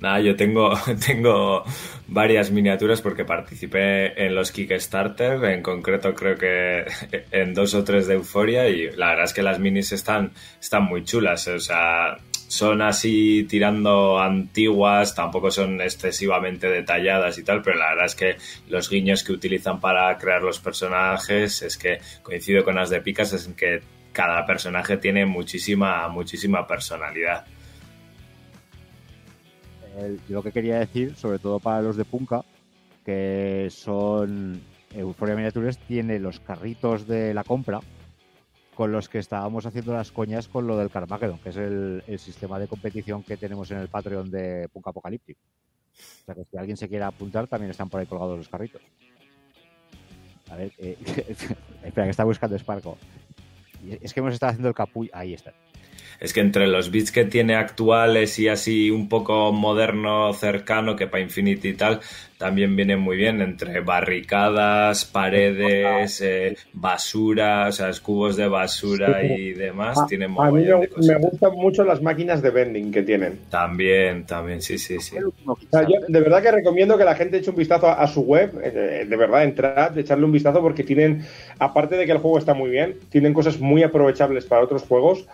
[0.00, 0.72] Nada, yo tengo,
[1.06, 1.64] tengo
[2.06, 6.84] varias miniaturas porque participé en los Kickstarter, en concreto creo que
[7.30, 10.84] en dos o tres de Euforia y la verdad es que las minis están, están
[10.84, 12.18] muy chulas, o sea,
[12.48, 18.36] son así tirando antiguas, tampoco son excesivamente detalladas y tal, pero la verdad es que
[18.68, 23.32] los guiños que utilizan para crear los personajes es que coincido con las de Picas,
[23.32, 23.82] es que
[24.12, 27.44] cada personaje tiene muchísima, muchísima personalidad.
[30.28, 32.44] Yo lo que quería decir, sobre todo para los de Punka,
[33.04, 34.60] que son
[34.94, 37.80] Euphoria Miniatures, tiene los carritos de la compra
[38.74, 42.60] con los que estábamos haciendo las coñas con lo del Carmageddon, que es el, sistema
[42.60, 45.36] de competición que tenemos en el Patreon de Punka Apocalyptic.
[45.36, 48.82] O sea que si alguien se quiere apuntar, también están por ahí colgados los carritos.
[50.48, 50.96] A ver, eh,
[51.82, 52.96] espera, que está buscando Sparko.
[53.84, 55.10] Y Es que hemos estado haciendo el capullo.
[55.12, 55.52] Ahí está.
[56.20, 61.06] Es que entre los bits que tiene actuales y así un poco moderno, cercano, que
[61.06, 62.00] para Infinity y tal,
[62.38, 69.26] también viene muy bien entre barricadas, paredes, eh, basura, o sea, cubos de basura Sí.
[69.32, 69.98] y demás.
[69.98, 71.16] A, tiene a mí de me, cosas.
[71.20, 73.38] gustan mucho las máquinas de vending que tienen.
[73.50, 75.16] También, también, sí, sí, sí.
[75.16, 76.12] El último O sea, yo Kickstarter.
[76.14, 79.06] de verdad que recomiendo que la gente eche un vistazo a, a su web, eh,
[79.08, 81.24] de verdad, entrad, echarle un vistazo porque tienen,
[81.58, 85.26] aparte de que el juego está muy bien, tienen cosas muy aprovechables para otros juegos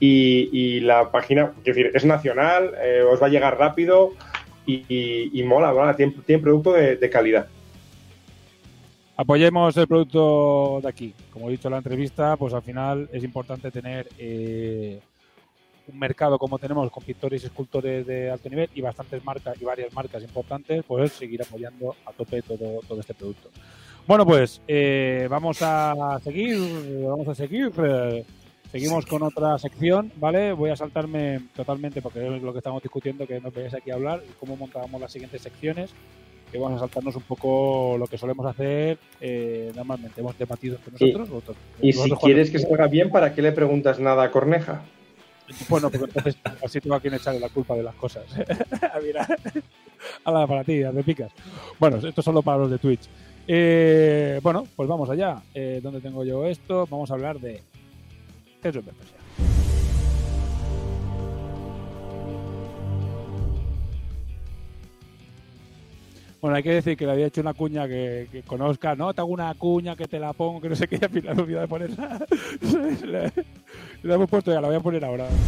[0.00, 4.12] y, y la página, es nacional, eh, os va a llegar rápido
[4.66, 7.46] y, y- mola, mola, tiene, producto de, de calidad.
[9.16, 11.14] Apoyemos el producto de aquí.
[11.30, 15.00] Como he dicho en la entrevista, pues al final es importante tener eh,
[15.88, 19.64] un mercado como tenemos con pintores y escultores de alto nivel y bastantes marcas y
[19.64, 23.48] varias marcas importantes, pues seguir apoyando a tope todo, todo este producto.
[24.06, 26.58] Bueno, pues eh, vamos a seguir,
[27.06, 27.72] vamos a seguir.
[27.78, 28.24] eh,
[28.72, 30.52] seguimos con otra sección, ¿vale?
[30.52, 33.94] Voy a saltarme totalmente porque es lo que estamos discutiendo, que nos veáis aquí a
[33.94, 35.90] hablar y cómo montamos las siguientes secciones
[36.50, 40.20] que vamos a saltarnos un poco lo que solemos hacer eh, normalmente.
[40.20, 41.28] Hemos debatido entre Y- nosotros.
[41.28, 44.82] vosotros- Y si quieres que salga bien, ¿para qué le preguntas nada a Corneja?
[45.68, 48.24] Bueno, pues entonces así tengo a quien echarle la culpa de las cosas.
[49.04, 49.26] Mira,
[50.24, 51.32] Hala, para ti, me picas.
[51.80, 53.08] Bueno, esto es solo para los de Twitch.
[53.48, 55.40] Eh, bueno, pues vamos allá.
[55.54, 56.86] Eh, ¿Dónde tengo yo esto?
[56.90, 57.62] Vamos a hablar de
[66.40, 69.12] Bueno, hay que decir que le había hecho una cuña que, conozca, ¿no?
[69.12, 71.40] Te hago una cuña que te la pongo, que no sé qué, y al final
[71.40, 72.26] olvidé de ponerla.
[73.06, 73.32] la,
[74.02, 75.28] la hemos puesto ya, la voy a poner ahora.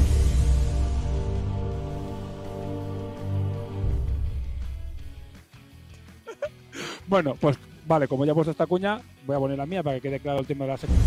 [7.06, 7.58] Bueno, pues
[7.88, 10.20] Vale, como ya he puesto esta cuña, voy a poner la mía para que quede
[10.20, 11.00] claro el tema de la sección.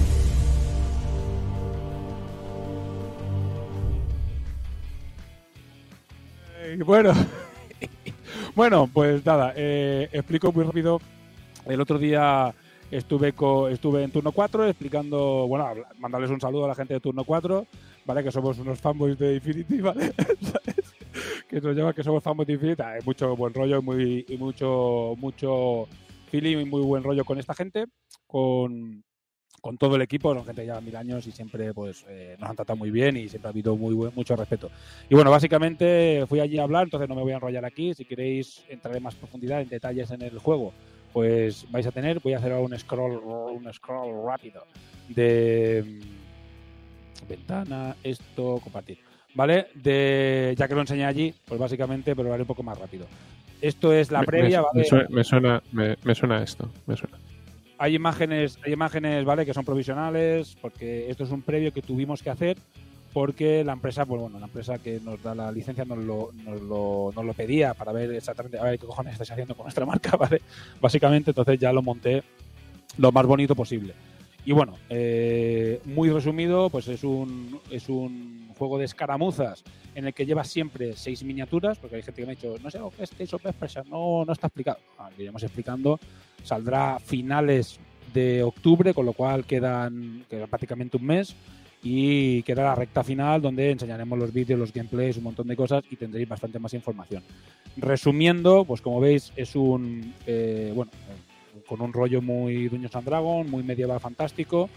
[6.85, 7.13] Bueno,
[8.55, 10.99] bueno, pues nada, eh, explico muy rápido.
[11.65, 12.53] El otro día
[12.89, 15.67] estuve co- estuve en turno 4 explicando, bueno,
[15.99, 17.65] mandarles un saludo a la gente de turno 4,
[18.05, 18.23] ¿vale?
[18.23, 20.13] Que somos unos fanboys de Infinity, ¿vale?
[21.49, 22.81] Que nos llama que somos fanboys de Infinity.
[22.81, 25.87] Hay mucho buen rollo y, muy, y mucho, mucho
[26.29, 27.85] feeling y muy buen rollo con esta gente,
[28.27, 29.03] con,
[29.61, 32.49] con todo el equipo, son gente que lleva mil años y siempre pues eh, nos
[32.49, 34.69] han tratado muy bien y siempre ha habido muy buen- mucho respeto.
[35.09, 37.93] Y bueno, básicamente fui allí a hablar, entonces no me voy a enrollar aquí.
[37.93, 40.73] Si queréis entrar en más profundidad en detalles en el juego,
[41.13, 44.63] pues vais a tener, voy a hacer ahora un scroll, un scroll rápido
[45.09, 48.97] de mm, ventana, esto, compartir.
[49.33, 49.67] ¿Vale?
[49.75, 53.05] De, ya que lo enseñé allí, pues básicamente, pero lo haré un poco más rápido.
[53.61, 54.79] Esto es la previa, me, ¿vale?
[54.79, 56.67] me suena, me suena, me- me suena esto.
[56.87, 57.17] Me suena.
[57.81, 59.43] Hay imágenes, hay imágenes, ¿vale?
[59.43, 62.57] Que son provisionales, porque esto es un previo que tuvimos que hacer
[63.11, 66.61] porque la empresa, pues bueno, la empresa que nos da la licencia nos lo, nos
[66.61, 69.85] lo, nos lo pedía para ver exactamente, a ver qué cojones estáis haciendo con nuestra
[69.87, 70.43] marca, ¿vale?
[70.79, 72.21] Básicamente, entonces ya lo monté
[72.99, 73.95] lo más bonito posible.
[74.45, 79.63] Y bueno, eh, muy resumido, pues es un, es un juego de escaramuzas
[79.95, 82.69] en el que lleva siempre seis miniaturas, porque hay gente que me ha dicho, no
[82.69, 83.83] sé, ¿o qué es Tales of Vesperia?
[83.89, 84.77] No, no está explicado.
[84.99, 85.99] Ah, lo iremos explicando.
[86.43, 87.79] Saldrá finales
[88.13, 91.35] de octubre, con lo cual quedan, queda prácticamente un mes.
[91.81, 95.83] Y queda la recta final donde enseñaremos los vídeos, los gameplays, un montón de cosas
[95.89, 97.23] y tendréis bastante más información.
[97.77, 103.07] Resumiendo, pues como veis, es un, eh, bueno, eh, con un rollo muy Dungeons and
[103.07, 104.69] Dragon, muy medieval fantástico,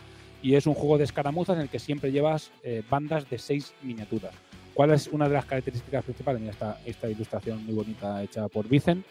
[0.45, 3.73] y es un juego de escaramuzas en el que siempre llevas eh, bandas de seis
[3.83, 4.35] miniaturas.
[4.75, 6.41] ¿Cuál es una de las características principales?
[6.43, 9.03] Mira esta, esta ilustración muy bonita hecha por Vicen.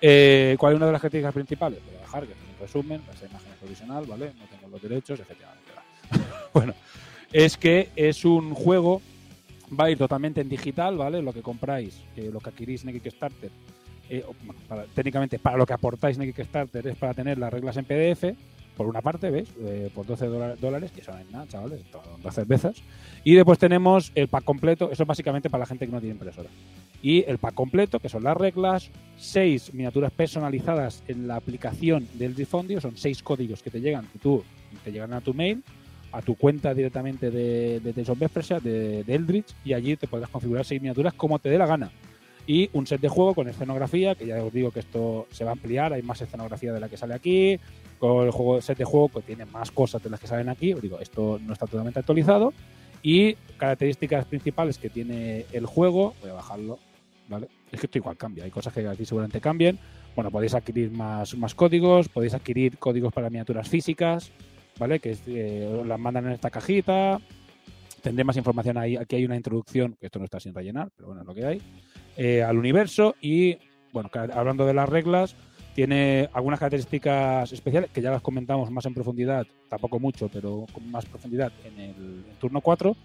[0.00, 1.80] Eh, ¿Cuál es una de las características principales?
[1.84, 4.32] Voy a dejar que es un resumen, esa imagen es provisional, ¿vale?
[4.38, 5.64] No tengo los derechos, efectivamente.
[6.54, 6.72] bueno,
[7.32, 9.02] es que es un juego,
[9.78, 11.20] va a ir totalmente en digital, ¿vale?
[11.20, 13.50] Lo que compráis, eh, lo que adquirís en Kickstarter,
[14.08, 17.76] eh, bueno, para- técnicamente para lo que aportáis en Kickstarter es para tener las reglas
[17.76, 18.36] en PDF,
[18.76, 19.48] por una parte, ¿ves?
[19.60, 22.76] Eh, por 12 dola- dólares, que eso no es nada, chavales, son 12 veces.
[23.24, 26.14] Y después tenemos el pack completo, eso es básicamente para la gente que no tiene
[26.14, 26.48] impresora.
[27.02, 32.34] Y el pack completo, que son las reglas, seis miniaturas personalizadas en la aplicación del
[32.34, 34.42] Difondio, son seis códigos que te llegan, que tú,
[34.84, 35.62] te llegan a tu mail,
[36.12, 40.80] a tu cuenta directamente de, de de, de Eldritch, y allí te podrás configurar seis
[40.80, 41.90] miniaturas como te dé la gana.
[42.46, 45.50] Y un set de juego con escenografía, que ya os digo que esto se va
[45.50, 47.58] a ampliar, hay más escenografía de la que sale aquí,
[47.98, 50.72] con el juego, set de juego que tiene más cosas de las que salen aquí,
[50.72, 52.52] os digo, esto no está totalmente actualizado,
[53.02, 56.78] y características principales que tiene el juego, voy a bajarlo,
[57.28, 57.48] ¿vale?
[57.72, 59.78] Es que esto igual cambia, hay cosas que aquí seguramente cambien.
[60.14, 64.32] Bueno, podéis adquirir más, más códigos, podéis adquirir códigos para miniaturas físicas,
[64.78, 64.98] ¿vale?
[64.98, 67.20] Que eh, las mandan en esta cajita.
[68.02, 68.96] Tendré más información ahí.
[68.96, 71.44] Aquí hay una introducción, que esto no está sin rellenar, pero bueno, es lo que
[71.44, 71.62] hay,
[72.16, 73.14] eh, al universo.
[73.20, 73.58] Y,
[73.92, 75.36] bueno, hablando de las reglas,
[75.74, 80.90] tiene algunas características especiales que ya las comentamos más en profundidad, tampoco mucho, pero con
[80.90, 82.96] más profundidad en el turno 4.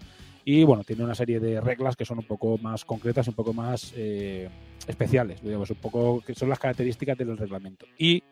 [0.44, 3.52] Y bueno, tiene una serie de reglas que son un poco más concretas, un poco
[3.52, 4.48] más eh,
[4.86, 7.86] especiales, digamos, un poco que son las características del reglamento.
[7.98, 8.22] Y,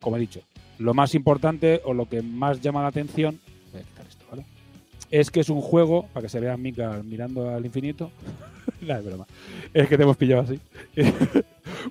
[0.00, 0.40] como he dicho,
[0.78, 3.38] lo más importante o lo que más llama la atención,
[5.10, 8.10] Es que es un juego, para que se vea Mika mirando al infinito.
[8.80, 9.26] es broma.
[9.74, 10.60] Es que te hemos pillado así.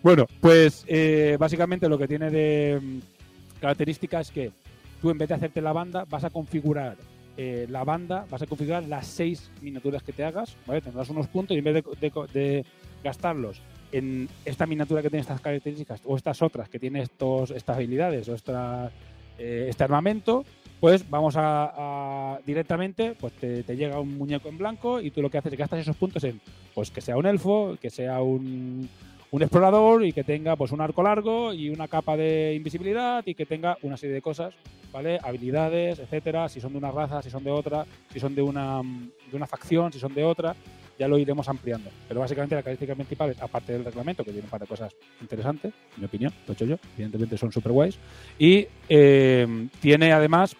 [0.04, 4.52] bueno, pues eh, básicamente lo que tiene de mm, característica es que
[5.02, 6.98] tú en vez de hacerte la banda, vas a configurar
[7.38, 10.82] eh, la banda, vas a configurar las seis miniaturas que te hagas, ¿vale?
[10.82, 11.84] Tendrás unos puntos y en vez
[12.34, 12.66] de
[13.04, 13.62] gastarlos
[13.92, 18.28] en esta miniatura que tiene estas características o estas otras que tiene estos, estas habilidades
[18.30, 18.92] o esta,
[19.38, 20.46] eh, este armamento,
[20.80, 25.38] pues vamos a, directamente, pues te, llega un muñeco en blanco y tú lo que
[25.38, 26.40] haces es gastas esos puntos en,
[26.74, 28.90] pues que sea un elfo, que sea un,
[29.32, 33.36] un explorador y que tenga pues un arco largo y una capa de invisibilidad y
[33.36, 34.54] que tenga una serie de cosas,
[34.92, 35.20] ¿vale?
[35.22, 38.82] Habilidades, etcétera, si son de una raza, si son de otra, si son de una,
[38.82, 40.56] de una facción, si son de otra,
[41.00, 41.90] ya lo iremos ampliando.
[42.08, 45.74] Pero básicamente las características principales, aparte del reglamento, que tiene un par de cosas interesantes,
[45.96, 47.98] en mi opinión, lo he hecho yo, evidentemente son super guays,
[48.38, 50.56] y eh, tiene además,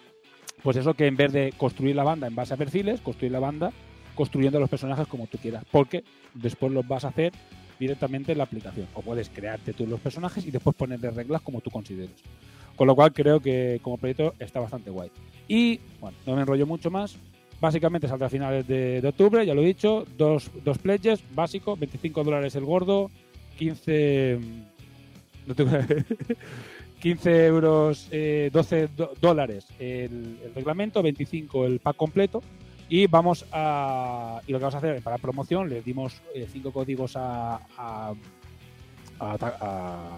[0.62, 3.40] pues eso que en vez de construir la banda en base a perfiles, construir la
[3.40, 3.72] banda
[4.14, 6.04] construyendo los personajes como tú quieras, porque
[6.34, 7.32] después los vas a hacer
[7.78, 8.86] directamente en la aplicación.
[8.94, 12.10] O puedes crearte tú los personajes y después ponerle reglas como tú consideres.
[12.76, 15.10] Con lo cual creo que como proyecto está bastante guay.
[15.48, 17.16] Y, bueno, no me enrollo mucho más.
[17.60, 20.04] Básicamente saldrá a finales de, octubre, ya lo he dicho.
[20.16, 23.10] Dos, dos pledges, básico, 25 dólares el gordo,
[23.58, 24.38] 15...
[25.46, 25.70] No tengo-
[27.00, 32.42] 15 euros, eh, 12 do- dólares el, reglamento, 25 el pack completo.
[32.88, 34.40] Y vamos a.
[34.46, 36.20] Y lo que vamos a hacer para promoción, le dimos
[36.52, 38.12] 5 códigos a, a,
[39.20, 39.36] a-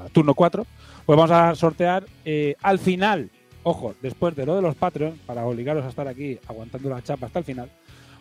[0.05, 0.67] a turno 4.
[1.05, 3.31] Pues vamos a sortear eh, al final,
[3.63, 7.27] ojo, después de lo de los Patreon, para obligaros a estar aquí aguantando la chapa
[7.27, 7.69] hasta el final,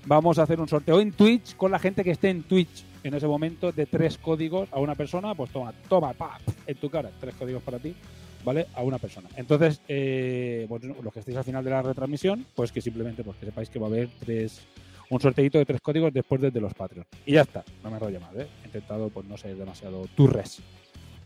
[0.05, 3.13] vamos a hacer un sorteo en Twitch con la gente que esté en Twitch en
[3.13, 5.33] ese momento de tres códigos a una persona.
[5.35, 7.95] Pues toma, toma, pa, en tu cara, tres códigos para ti.
[8.43, 8.67] ¿Vale?
[8.73, 9.29] A una persona.
[9.35, 13.37] Entonces, eh, pues, los que estéis al final de la retransmisión, pues que simplemente pues,
[13.39, 14.61] sepáis que va a haber tres,
[15.09, 17.05] un sorteito de tres códigos después de los Patreon.
[17.25, 18.47] Y ya está, no me enrollo más, ¿eh?
[18.63, 20.61] He intentado pues no ser demasiado turres.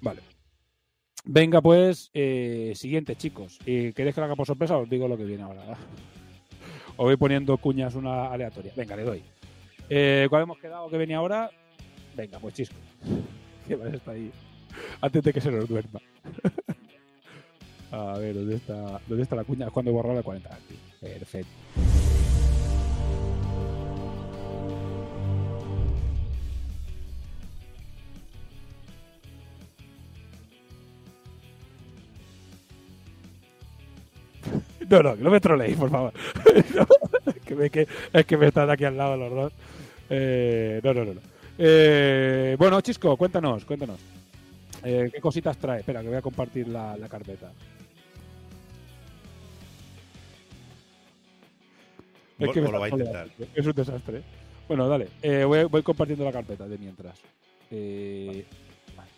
[0.02, 0.22] Vale.
[1.28, 3.60] Venga, pues, eh, siguiente, chicos.
[3.66, 4.78] Eh, ¿Queréis que lo haga por sorpresa?
[4.78, 5.64] Os digo lo que viene ahora.
[6.98, 8.74] Os voy poniendo cuñas una aleatoria.
[8.76, 9.24] Venga, le doy.
[9.90, 11.50] Eh, ¿Cuál hemos quedado que venía ahora?
[12.16, 12.76] Venga, pues chisco.
[13.68, 14.32] Que está ahí.
[15.02, 16.00] Antes de que se nos duerma.
[17.96, 19.68] A ver, ¿dónde está, ¿dónde está la cuña?
[19.68, 20.54] Es cuando he borrado la 40.
[20.54, 20.76] Aquí.
[21.00, 21.50] Perfecto.
[34.90, 36.14] No, no, no me troleéis, por favor.
[37.26, 37.88] Es, que me, que-
[38.48, 39.54] están aquí al lado los dos.
[40.10, 41.14] Eh, no, no, no.
[41.16, 41.22] no.
[41.58, 44.00] Eh, bueno, Chisco, cuéntanos, cuéntanos.
[44.84, 45.80] Eh, ¿Qué cositas trae?
[45.80, 47.52] Espera, que voy a compartir la carpeta.
[52.40, 53.30] Es que o lo va a intentar.
[53.54, 54.22] Es un desastre.
[54.68, 55.08] Bueno, dale.
[55.22, 57.18] Eh, voy, voy compartiendo la carpeta de mientras.
[57.72, 58.46] Eh,
[58.96, 59.10] vale.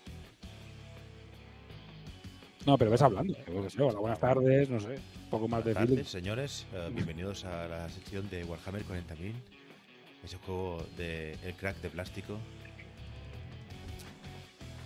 [2.66, 3.34] No, pero ves hablando.
[3.34, 4.90] eh, yo qué sé, hola, buenas tardes, no sé.
[5.24, 5.96] Un poco más de Buenas feeling.
[6.04, 6.66] tardes, señores.
[6.74, 9.34] Eh, bienvenidos a la sección de Warhammer 40.000.
[10.24, 12.38] Ese juego de El Crack de plástico.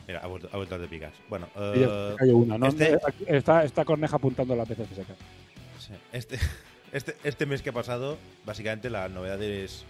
[0.08, 1.12] Mira, ha vuelto, ha vuelto a de picar.
[1.30, 2.68] Bueno, Y ya eh, se cayó una, ¿no?
[2.68, 5.16] este- Eh, Está, está Corneja apuntando las veces que se cae.
[5.80, 5.94] Sí.
[6.12, 6.38] Este,
[6.92, 9.86] este, este mes que ha pasado, básicamente las novedades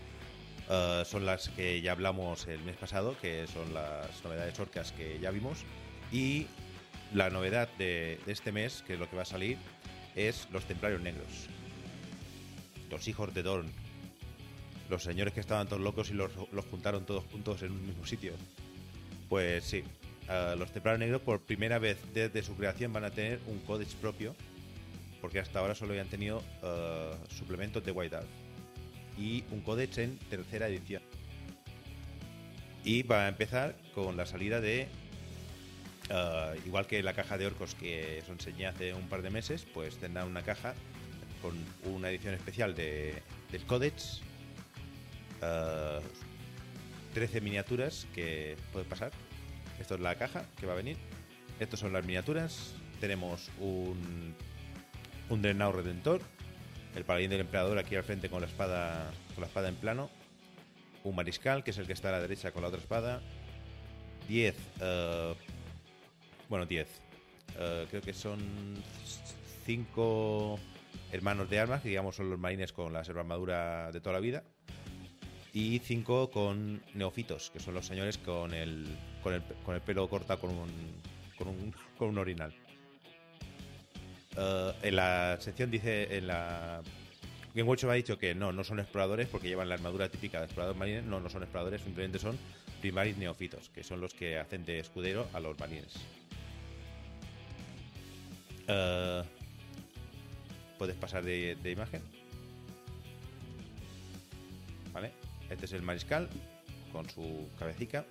[0.69, 5.19] eh, son las que ya hablamos el mes pasado, que son las novedades orcas que
[5.19, 5.65] ya vimos.
[6.11, 6.47] Y
[7.13, 9.57] la novedad de, este mes, que es lo que va a salir,
[10.15, 11.47] es los templarios negros.
[12.89, 13.71] Los hijos de Dorn.
[14.89, 18.05] Los señores que estaban todos locos y los, los juntaron todos juntos en un mismo
[18.05, 18.33] sitio.
[19.29, 19.83] Pues sí,
[20.29, 23.95] eh, los templarios negros por primera vez desde su creación van a tener un códex
[23.95, 24.35] propio
[25.21, 28.27] porque hasta ahora solo habían tenido eh, suplementos de White Elf
[29.17, 31.03] y un códex en tercera edición.
[32.83, 34.87] Y va a empezar con la salida de,
[36.09, 39.65] eh, igual que la caja de orcos que os enseñé hace un par de meses,
[39.73, 40.73] pues tendrá una caja
[41.41, 41.53] con
[41.85, 44.21] una edición especial de, del códex,
[45.41, 45.99] eh,
[47.13, 49.11] 13 miniaturas que pueden pasar.
[49.79, 50.97] Esto es la caja que va a venir.
[51.59, 52.73] Estas son las miniaturas.
[52.99, 54.35] Tenemos un
[55.31, 56.21] un Dreadnought Redentor,
[56.93, 60.09] el paladín del emperador aquí al frente con la espada con la espada en plano,
[61.05, 63.21] un mariscal que es el que está a la derecha con la otra espada,
[64.27, 65.33] 10 eh,
[66.49, 66.87] bueno 10
[67.57, 68.39] eh, creo que son
[69.65, 70.59] 5
[71.13, 74.43] hermanos de armas que digamos son los marines con la armadura de toda la vida.
[75.53, 78.87] Y 5 con neofitos que son los señores con el
[79.21, 80.69] con el, con el pelo cortado con un
[81.37, 82.53] con un, con un orinal
[84.37, 86.81] eh, en la sección dice, en la...
[87.53, 90.45] Game Workshop ha dicho que no, no son exploradores porque llevan la armadura típica de
[90.45, 91.03] explorador marines.
[91.03, 92.37] No, no son exploradores, simplemente son
[92.79, 95.93] primaris neofitos, que son los que hacen de escudero a los marines.
[98.67, 99.23] Eh,
[100.77, 102.01] Puedes pasar de, de imagen.
[104.91, 105.11] Vale,
[105.49, 106.27] este es el mariscal
[106.91, 108.03] con su cabecita.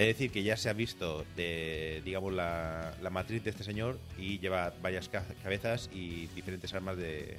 [0.00, 4.72] Es decir, que ya se ha visto digamos, la, matriz de este señor y lleva
[4.80, 7.36] varias ca- cabezas y diferentes armas de,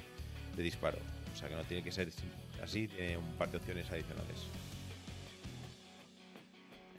[0.56, 0.98] disparo.
[1.34, 2.10] O sea que no tiene que ser
[2.62, 4.46] así, tiene un par de opciones adicionales.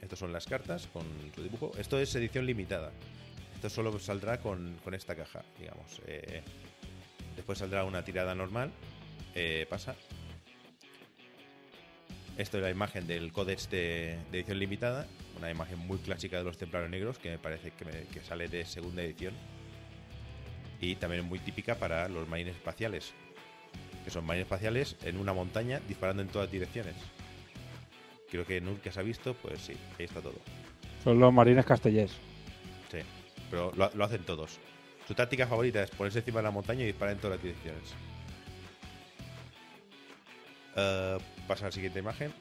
[0.02, 1.72] Estas son las cartas con su dibujo.
[1.78, 2.92] Esto es edición limitada.
[3.54, 6.02] Esto solo saldrá con, esta caja, digamos.
[6.06, 6.42] Eh,
[7.36, 8.70] después saldrá una tirada normal.
[9.34, 9.96] Eh, pasa.
[12.36, 15.06] Esto es la imagen del códex de, de edición limitada.
[15.36, 18.48] Una imagen muy clásica de los templarios negros que me parece que, me- que sale
[18.48, 19.34] de segunda edición.
[20.80, 23.12] Y también muy típica para los marines espaciales.
[24.04, 26.94] Que son marines espaciales en una montaña disparando en todas direcciones.
[28.30, 30.34] Creo que que se ha visto, pues sí, ahí está todo.
[31.02, 32.10] Son los marines castellés.
[32.90, 32.98] Sí,
[33.50, 34.58] pero lo, lo hacen todos.
[35.06, 37.94] Su táctica favorita es ponerse encima de la montaña y disparar en todas las direcciones.
[40.76, 42.32] Eh, pasa a la siguiente imagen.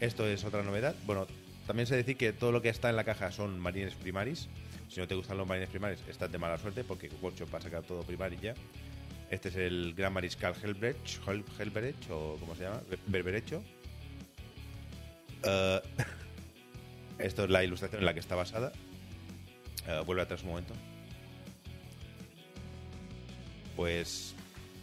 [0.00, 0.94] Esto es otra novedad.
[1.06, 1.26] Bueno,
[1.68, 4.48] también sé decir que todo lo que está en la caja son marines primaris.
[4.88, 7.62] Si no te gustan los marines primaris, estás de mala suerte porque Workshop va a
[7.62, 8.54] sacar todo primaris ya.
[9.30, 12.80] Este es el Gran Mariscal Helbrecht, Hel- o ¿cómo se llama?
[12.90, 13.62] Be- Berberecho.
[15.44, 15.80] Eh,
[17.18, 18.72] esto es la ilustración en la que está basada.
[19.86, 20.74] Eh, vuelve atrás un momento.
[23.76, 24.34] Pues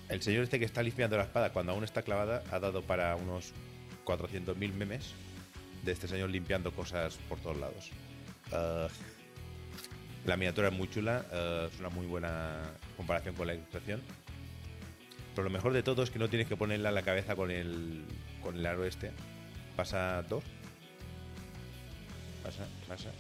[0.10, 3.16] el señor este que está limpiando la espada cuando aún está clavada ha dado para
[3.16, 3.52] unos
[4.06, 5.14] 400.000 memes
[5.86, 7.92] de este señor limpiando cosas por todos lados.
[8.52, 8.88] Eh,
[10.26, 12.62] la miniatura es muy chula, eh, es una muy buena
[12.98, 14.02] comparación con la ilustración.
[15.36, 17.52] Pero lo mejor de todo es que no tienes que ponerla en la cabeza con
[17.52, 18.04] el,
[18.42, 19.12] con el aro este.
[19.76, 20.44] Pasa dos.
[22.44, 23.12] Pasa, pasa.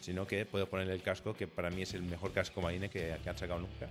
[0.00, 3.16] Sino que puedo ponerle el casco, que para mí es el mejor casco marine que,
[3.22, 3.88] que han sacado nunca.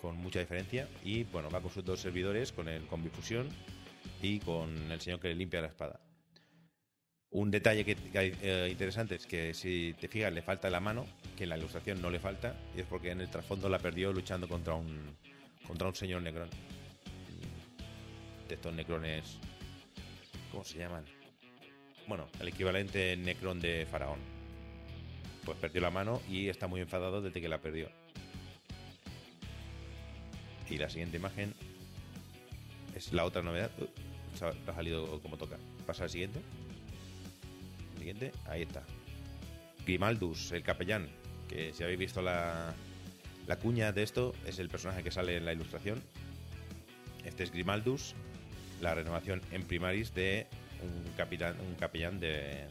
[0.00, 0.88] Con mucha diferencia.
[1.02, 3.48] Y bueno, va con sus dos servidores, con el con bifusión
[4.22, 6.00] y con el señor que le limpia la espada.
[7.30, 11.06] Un detalle que, eh, interesante es que si te fijas le falta la mano,
[11.36, 14.12] que en la ilustración no le falta, y es porque en el trasfondo la perdió
[14.12, 15.16] luchando contra un
[15.66, 16.48] contra un señor necrón.
[18.48, 19.38] De estos necrones,
[20.52, 21.04] ¿cómo se llaman?
[22.06, 24.20] Bueno, el equivalente necrón de faraón.
[25.44, 27.90] Pues perdió la mano y está muy enfadado desde que la perdió.
[30.70, 31.52] Y la siguiente imagen
[32.94, 33.70] es la otra novedad.
[34.42, 35.56] Ha salido como toca.
[35.86, 36.40] Pasa al siguiente.
[37.98, 38.82] Siguiente, ahí está.
[39.84, 41.08] Grimaldus, el capellán,
[41.48, 42.74] que si habéis visto la,
[43.46, 46.02] la cuña de esto, es el personaje que sale en la ilustración.
[47.24, 48.14] Este es Grimaldus,
[48.80, 50.46] la renovación en primaris de
[50.82, 52.66] un capitán, un capellán de,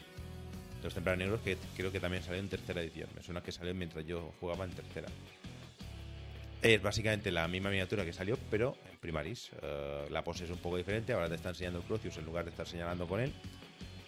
[0.86, 3.10] los templarios negros que creo que también salió en tercera edición.
[3.16, 5.08] Me suena que salió mientras yo jugaba en tercera.
[6.66, 9.52] Es básicamente la misma miniatura que salió, pero en primaris.
[9.62, 11.14] Eh, la pose es un poco diferente.
[11.14, 13.32] Ahora te está enseñando el Crucius en lugar de estar señalando con él.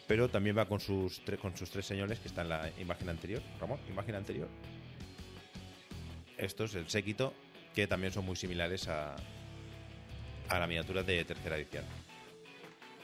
[0.08, 3.43] Pero también va con sus, con sus tres señores que está en la imagen anterior.
[3.60, 4.47] Ramón, imagen anterior.
[6.36, 7.32] Estos, el séquito,
[7.76, 9.16] que también son muy similares a,
[10.49, 11.86] a la miniatura de tercera edición.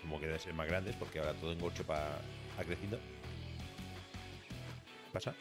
[0.02, 2.98] Como que deben ser más grandes porque ahora todo en ha, ha crecido.
[5.12, 5.36] Pasa.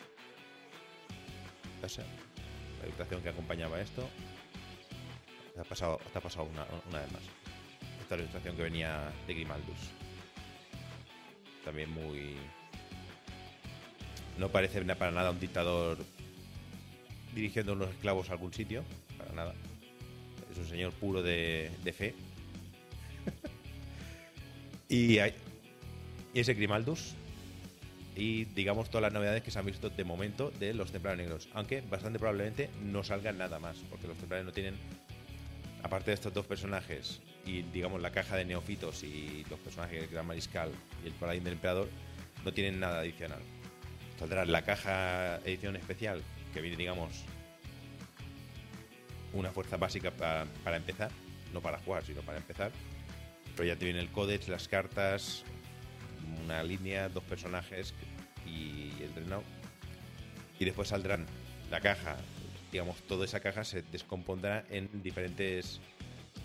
[1.81, 2.03] Pasa.
[2.83, 4.09] La ilustración que acompañaba esto.
[5.59, 7.23] Ha pasado, te ha pasado una, una vez más.
[8.01, 9.79] Esta ilustración que venía de Grimaldus.
[11.65, 12.37] También muy.
[14.37, 15.99] No parece para nada un dictador
[17.35, 18.83] dirigiendo unos esclavos a algún sitio.
[19.17, 19.55] Para nada.
[20.51, 22.15] Es un señor puro de, de fe.
[24.89, 25.35] y, hay,
[26.35, 27.15] y ese Grimaldus.
[28.15, 31.49] Y digamos todas las novedades que se han visto de momento de los templarios negros.
[31.55, 33.79] Aunque bastante probablemente no salgan nada más.
[33.89, 34.77] Porque los templarios no tienen.
[35.83, 40.11] Aparte de estos dos personajes y digamos la caja de neofitos y los personajes del
[40.11, 40.71] Gran Mariscal
[41.03, 41.89] y el Paladín del Emperador,
[42.45, 43.41] no tienen nada adicional.
[44.19, 46.23] Saldrá la caja edición especial,
[46.55, 47.25] que viene, digamos,
[49.33, 51.11] una fuerza básica para, para empezar,
[51.53, 52.71] no para jugar, sino para empezar.
[53.57, 55.45] Pero ya te viene el códex, las cartas,
[56.45, 57.95] una línea, dos personajes
[58.47, 59.43] y el drenado.
[60.59, 61.27] Y después saldrán
[61.71, 62.17] la caja,
[62.71, 65.81] digamos, toda esa caja se descompondrá en diferentes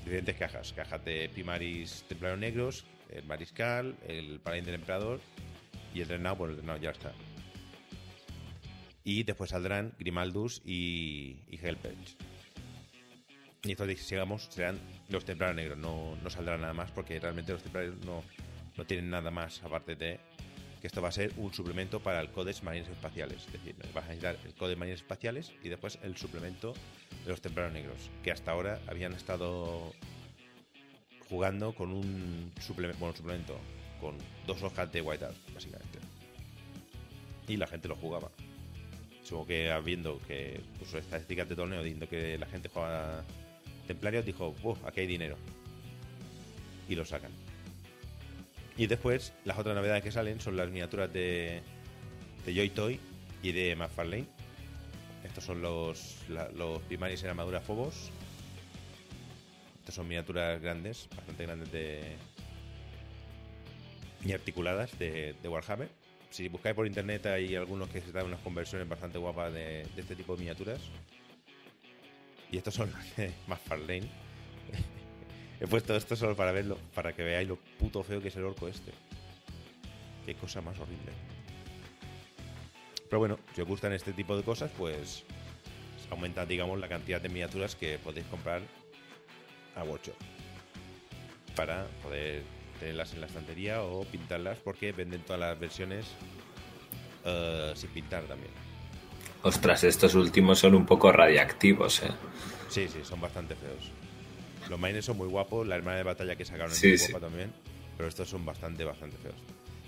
[0.04, 0.74] diferentes cajas.
[0.74, 5.20] Cajas de Primaris Templarios Negros, el Mariscal, el Paladín del Emperador
[5.94, 7.14] y el Drenado, pues el Drenado ya está.
[9.04, 11.60] Y después saldrán Grimaldus y, y.
[13.64, 14.80] Y estos, digamos, serán
[15.10, 15.78] los Templarios Negros.
[15.78, 18.24] No, no nada más porque realmente los Templarios no,
[18.78, 20.20] no tienen nada más aparte de
[20.82, 23.46] que esto va a ser un suplemento para el Codex Marines Espaciales.
[23.48, 26.74] Es decir, vas a necesitar el Codex Marines Espaciales y después el suplemento
[27.26, 29.94] de los Templarios Negros, que hasta ahora habían estado
[31.28, 33.60] jugando con un suplemento, bueno, suplemento,
[34.00, 36.00] con dos hojas de White Art, básicamente.
[37.48, 38.30] Y la gente lo jugaba.
[39.24, 43.26] Supongo que habiendo que puso estadísticas de torneo diciendo que la gente juega
[43.88, 45.38] Templarios, dijo, "Uf, aquí hay dinero.
[46.88, 47.32] Y lo sacan.
[48.78, 51.62] Y después, las otras novedades que salen son las miniaturas de,
[52.46, 53.00] de Joy Toy
[53.42, 54.28] y de McFarlane.
[55.24, 58.12] Estos son los, la- los primarios en armadura Phobos.
[59.80, 62.16] Estas son miniaturas grandes, bastante grandes de.
[64.24, 65.90] y articuladas de, Warhammer.
[66.30, 70.02] Si buscáis por internet hay algunos que se dan unas conversiones bastante guapas de, de
[70.02, 70.80] este tipo de miniaturas.
[72.52, 74.08] Y estos son los de McFarlane.
[75.60, 78.44] He puesto esto solo para verlo, para que veáis lo puto feo que es el
[78.44, 78.92] orco este.
[80.26, 81.12] Qué cosa más horrible.
[83.10, 85.24] Pero bueno, si os gustan este tipo de cosas, pues
[86.12, 88.62] aumenta, digamos, la cantidad de miniaturas que podéis comprar
[89.76, 90.16] a Workshop.
[91.56, 92.44] Para poder
[92.80, 96.06] tenerlas en la estantería o pintarlas porque venden todas las versiones
[97.26, 98.52] eh, sin pintar también.
[99.44, 102.12] Ostras, estos últimos son un poco radiactivos, ¿eh?
[102.70, 103.92] Sí, sí, son bastante feos.
[104.70, 107.12] Los Marines son muy guapos, la hermana de batalla que sacaron es Sí, muy sí.
[107.12, 107.52] guapa también,
[107.96, 109.36] pero estos son bastante, bastante feos.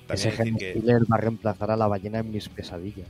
[0.09, 3.07] Ese También decir que, Killer va a reemplazar a la ballena en mis pesadillas.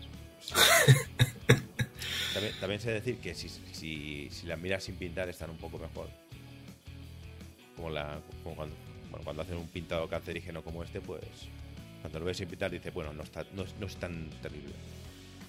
[2.33, 5.77] también, también sé decir que si, si, si las miras sin pintar están un poco
[5.77, 6.07] mejor.
[7.75, 8.75] Como, la, como cuando,
[9.09, 11.21] bueno, cuando hacen un pintado cancerígeno como este, pues
[12.01, 14.73] cuando lo ves sin pintar dices, bueno, no, está, no, es- no es tan terrible.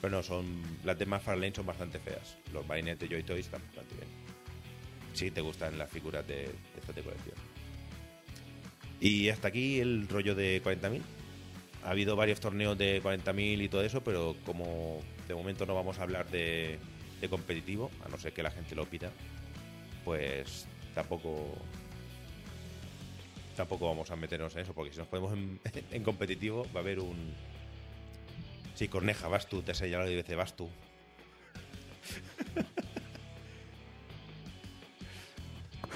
[0.01, 0.45] Pero no, son,
[0.85, 2.37] las de McFarlane son bastante feas.
[2.53, 4.09] Los Marines de Joy Toys están bastante bien.
[5.12, 7.37] Sí te gustan las figuras de, esta de colección.
[9.01, 11.01] Y hasta aquí el rollo de 40.000.
[11.85, 15.99] Ha habido varios torneos de 40.000 y todo eso, pero como de momento no vamos
[15.99, 16.78] a hablar de,
[17.31, 19.11] competitivo, a no ser que la gente lo pida,
[20.05, 21.57] pues tampoco
[23.57, 25.32] tampoco vamos a meternos en eso, porque si nos ponemos
[25.91, 27.35] en, competitivo va a haber un...
[28.74, 30.69] Sí, Corneja, vas tú, te has señalado y dice, vas tú.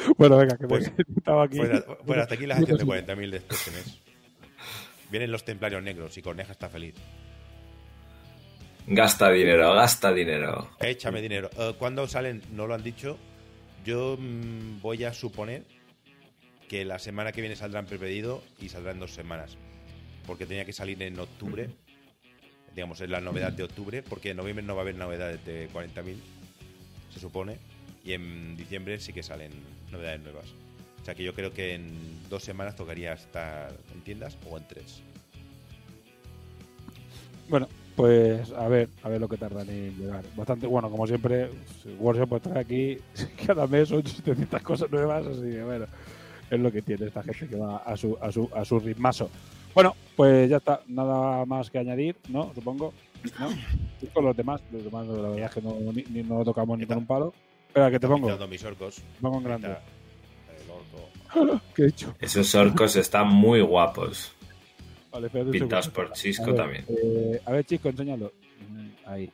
[0.19, 1.59] Bueno, venga, que Pues- me estaba aquí.
[1.59, 3.99] Pues, pues hasta aquí la sección de 40.000 de este mes.
[5.11, 6.95] Vienen los templarios negros y Corneja está feliz.
[8.87, 10.71] Gasta dinero, gasta dinero.
[10.81, 11.49] Échame dinero.
[11.59, 12.43] Eh, ¿Cuándo salen?
[12.53, 13.19] No lo han dicho.
[13.85, 15.63] Yo mm, voy a suponer
[16.69, 19.57] que la semana que viene saldrán prepedido y saldrán dos semanas.
[20.27, 21.71] Porque tenía que salir en octubre.
[22.75, 24.03] Digamos, es la novedad de octubre.
[24.03, 26.17] Porque en noviembre no va a haber novedades de 40.000,
[27.13, 27.59] se supone.
[28.05, 29.53] Y en diciembre sí que salen
[29.95, 30.47] novedades nuevas.
[31.01, 31.91] O sea que yo creo que en
[32.31, 35.03] dos semanas tocaría estar en tiendas o en tres.
[37.49, 40.25] Bueno, pues a ver, a ver lo que tardan en llegar.
[40.37, 41.51] Bastante, bueno, como siempre,
[41.99, 42.99] Workshop pues trae aquí
[43.47, 45.87] cada mes son 700 cosas nuevas, así que bueno,
[46.51, 49.31] es lo que tiene esta gente que va a su, a su, a su ritmazo.
[49.75, 52.53] Bueno, pues ya está, nada más que añadir, ¿no?
[52.55, 52.95] Supongo,
[53.39, 53.49] ¿no?
[54.01, 56.79] Y con los demás, los demás la verdad es que no, ni- no lo tocamos
[56.79, 57.35] ni con un palo.
[57.75, 59.03] Espera, que te pongo, mis orcos.
[59.21, 59.77] pongo en grande.
[61.35, 61.61] Orco.
[61.75, 62.15] ¿Qué he hecho?
[62.21, 64.33] Esos orcos están muy guapos.
[65.11, 66.85] Vale, Pintados por Chisco A ver, también.
[66.89, 68.33] eh, a ver, Chisco, enséñalo.
[69.07, 69.29] Ahí.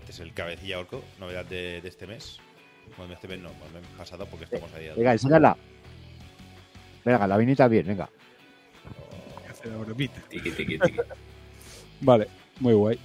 [0.00, 2.38] Este es el cabecilla orco, novedad de, de este mes.
[2.96, 4.88] Bueno, este mes no, bueno, mes pasado porque estamos ahí.
[4.88, 5.54] a- Venga, enséñala.
[7.04, 8.08] Venga, la vinita bien, venga.
[9.50, 10.18] Hace la bromita.
[10.30, 10.98] Tiki, tiki, tiki.
[12.00, 12.26] Vale,
[12.60, 12.98] muy guay.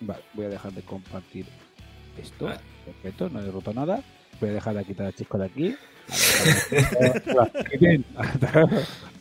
[0.00, 1.46] Vale, voy a dejar de compartir
[2.20, 2.46] esto.
[2.46, 2.60] Vale.
[2.84, 4.02] Perfecto, no he roto nada.
[4.40, 5.76] Voy a dejar de quitar a Chisco de aquí.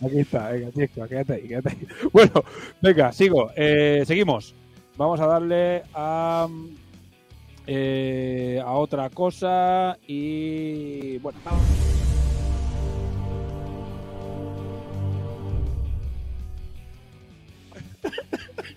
[0.01, 1.88] Aquí está, venga, Chisco, quédate ahí, quédate ahí.
[2.11, 2.43] Bueno,
[2.81, 3.51] venga, sigo.
[3.56, 4.56] Eh, seguimos.
[4.97, 6.47] Vamos a darle a,
[7.68, 11.64] eh, a otra cosa y bueno, vamos.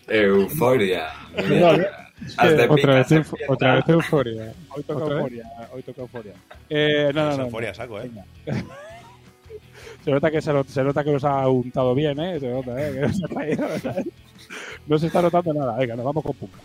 [0.08, 1.21] Euforia.
[1.34, 3.10] Otra vez,
[3.48, 4.52] otra vez euforia.
[4.70, 6.32] Hoy toca euforia, hoy toca euforia.
[6.70, 8.10] Eh, no, no, Es no, euforia, saco, ¿eh?
[10.04, 12.40] Se nota que se, lo- se nota que nos ha untado bien, ¿eh?
[12.40, 12.92] Se nota, ¿eh?
[12.92, 13.94] Que no se ha.
[14.86, 15.76] No se está notando nada.
[15.78, 16.58] Venga, nos vamos con Punka.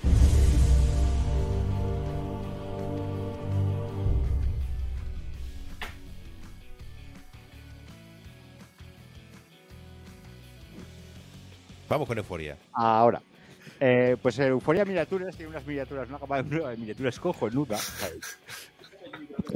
[11.89, 12.57] Vamos con euforia.
[12.73, 13.21] Ahora.
[13.79, 17.77] Eh, pues Euforia Miniaturas tiene unas miniaturas, una capa de miniaturas cojonuda.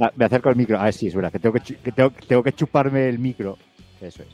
[0.00, 0.78] Ah, me acerco al micro.
[0.80, 3.58] Ah, sí, es verdad, que tengo que, que tengo, que chuparme el micro.
[4.00, 4.28] Eso es.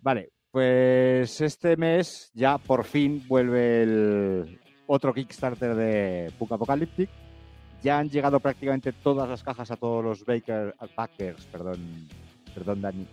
[0.00, 7.08] Vale, pues este mes ya por fin vuelve el otro Kickstarter de Punk Apocalyptic.
[7.82, 12.08] Ya han llegado prácticamente todas las cajas a todos los baker, backers, perdón,
[12.54, 13.06] perdón Dani,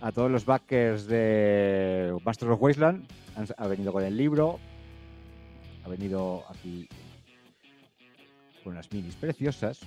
[0.00, 3.04] a todos los backers de Masters of Wasteland.
[3.36, 4.58] Han- ha venido con el libro,
[5.84, 6.88] ha venido aquí
[8.62, 9.80] con unas minis preciosas.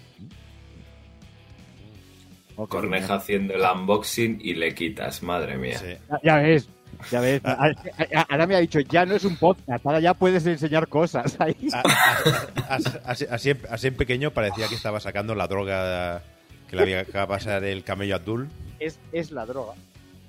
[2.55, 5.77] Ok, Corneja haciendo el unboxing y le quitas, madre mía.
[5.77, 5.93] Sí.
[6.09, 6.69] Ya, ya ves,
[7.11, 7.41] ya ves.
[7.45, 10.87] A- a- Ahora me ha dicho, ya no es un podcast, ahora ya puedes enseñar
[10.87, 11.55] cosas ahí.
[11.71, 16.23] A- a- a- Así, así en- así en pequeño parecía que estaba sacando la droga
[16.67, 18.49] que le había de pasar el camello Abdul.
[18.79, 19.73] Es, es la droga.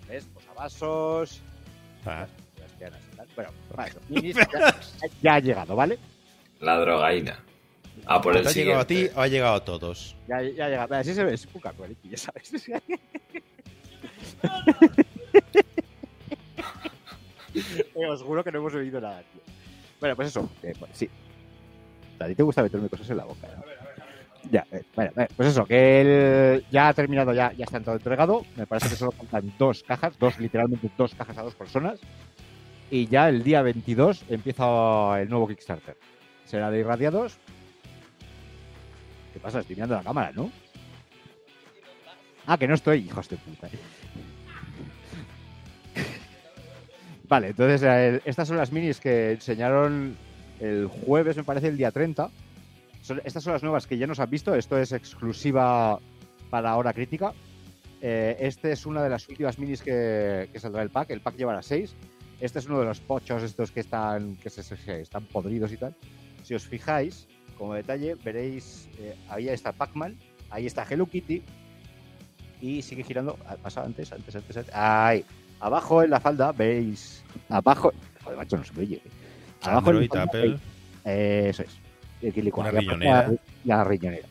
[0.09, 0.24] ¿Ves?
[0.35, 1.40] Posavasos,
[2.07, 2.27] Ah,
[3.39, 3.52] Bueno,
[4.10, 4.74] ya,
[5.23, 5.98] ya ha llegado, ¿vale?
[6.60, 7.39] La drogaína.
[8.05, 10.16] Ah, por el ¿Te ha llegado a ti o ha llegado a todos?
[10.28, 10.94] Ya, ya ha llegado.
[10.97, 12.69] Así se ve, es poca ya sabes.
[12.69, 12.81] Eh,
[18.09, 19.40] Os juro que no hemos oído nada, tío.
[20.01, 20.48] Bueno, pues eso.
[20.62, 21.09] eh, bueno, sí.
[22.19, 23.47] A ti te gusta meterme cosas en la boca.
[23.56, 23.62] ¿no?
[24.51, 27.94] Ya, eh, bueno, eh, pues eso, que él ya ha terminado, ya, ya está todo
[27.97, 28.44] entregado.
[28.56, 32.01] Me parece que solo faltan dos cajas, dos, literalmente dos cajas a dos personas.
[32.90, 35.97] Y ya el día 22 empieza el nuevo Kickstarter.
[36.47, 37.36] Será de irradiados.
[39.32, 39.60] ¿Qué pasa?
[39.60, 40.51] Estoy mirando la cámara, ¿no?
[42.47, 43.69] Ah, que no estoy, hijos de puta.
[47.28, 50.16] vale, entonces eh, estas son las minis que enseñaron
[50.60, 52.31] el jueves, me parece, el día 30.
[53.02, 54.55] Son- estas son las nuevas que ya nos han visto.
[54.55, 55.98] Esto es exclusiva
[56.48, 57.35] para hora crítica.
[58.01, 61.10] Eh, este es una de las últimas minis que, que saldrá el pack.
[61.10, 61.94] El pack llevará seis.
[62.40, 65.77] Este es uno de los pochos estos que están, que se, se- están podridos y
[65.77, 65.94] tal.
[66.44, 70.16] Si os fijáis, como detalle, veréis, eh, ahí está Pac-Man,
[70.51, 71.43] ahí está Hello Kitty
[72.60, 73.36] y sigue girando.
[73.47, 74.74] Ha pasado antes, antes, antes, antes.
[74.74, 75.24] Ahí.
[75.60, 77.24] Abajo en la falda veis.
[77.48, 77.93] Abajo.
[78.23, 79.02] Joder, macho, no se me oye.
[79.62, 80.40] Abajo en la Android, falda Apple.
[80.51, 80.60] veis-
[81.05, 81.78] eh, eso es.
[82.23, 82.52] El.
[83.65, 84.28] La, la riñonera.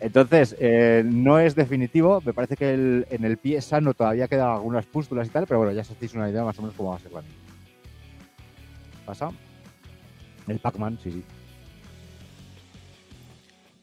[0.00, 2.20] Entonces, eh, no es definitivo.
[2.24, 2.72] Me parece que
[3.08, 6.14] en el pie sano todavía quedan algunas pústulas y tal, pero bueno, ya os hacéis
[6.14, 7.22] una idea más o menos cómo va a ser la.
[9.06, 9.30] ¿Pasa?
[10.46, 11.24] El Pac-Man, sí, sí.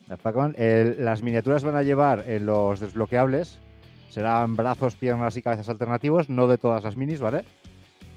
[0.10, 0.56] El Pac-Man.
[1.00, 3.60] Las miniaturas van a llevar en los desbloqueables.
[4.10, 7.46] Serán brazos, piernas y cabezas alternativos, no de todas las minis, ¿vale?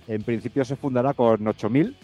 [0.07, 1.97] En principio se fundará con 8000.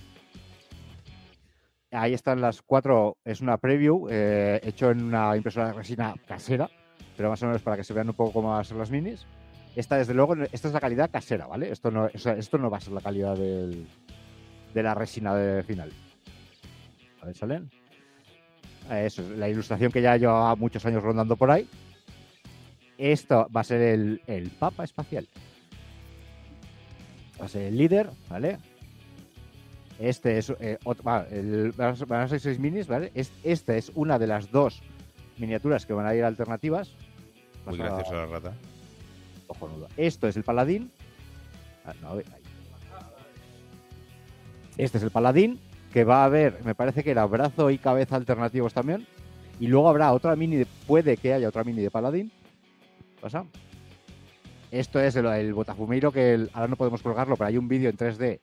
[1.92, 6.70] Ahí están las cuatro, es una preview eh, hecho en una impresora de resina casera,
[7.18, 8.90] pero más o menos para que se vean un poco cómo van a ser las
[8.90, 9.26] minis.
[9.76, 11.70] Esta, desde luego, esta es la calidad casera, ¿vale?
[11.70, 13.86] Esto no, esto no va a ser la calidad del-
[14.72, 15.92] de la resina de final.
[17.20, 17.70] A ver, ¿salen?
[18.90, 21.68] Eso es la ilustración que ya lleva muchos años rondando por ahí.
[22.96, 25.28] Esto va a ser el, el Papa espacial.
[27.40, 28.58] Va a ser el líder, ¿vale?
[29.98, 33.12] Este es eh, otro, el- van a ser- seis minis, ¿vale?
[33.14, 34.82] Es- Esta es una de las dos
[35.38, 36.92] miniaturas que van a ir alternativas.
[37.66, 38.52] Muy a- gracioso la rata.
[39.46, 39.86] cojonudo.
[39.96, 40.90] Esto es el paladín.
[41.84, 42.22] Ah, no, ahí.
[44.78, 45.60] Este es el paladín,
[45.92, 49.06] que va a haber, me parece que era brazo y cabeza alternativos también.
[49.60, 52.32] Y luego habrá otra mini, de- puede que haya otra mini de paladín.
[53.20, 53.44] ¿Pasa?
[54.70, 57.90] Esto es el, el botafumeiro que el- ahora no podemos colgarlo, pero hay un vídeo
[57.90, 58.40] en 3D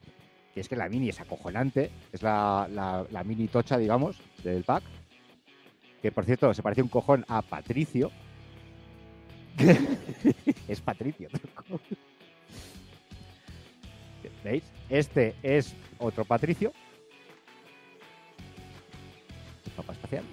[0.53, 1.89] que es que la mini es acojonante.
[2.11, 4.83] Es la, la- la mini tocha, digamos, del pack.
[6.01, 8.11] Que por cierto, se parece un cojón a Patricio.
[10.67, 11.29] es Patricio.
[14.43, 14.63] ¿Veis?
[14.89, 16.71] Este es otro Patricio.
[19.77, 20.23] Espacial.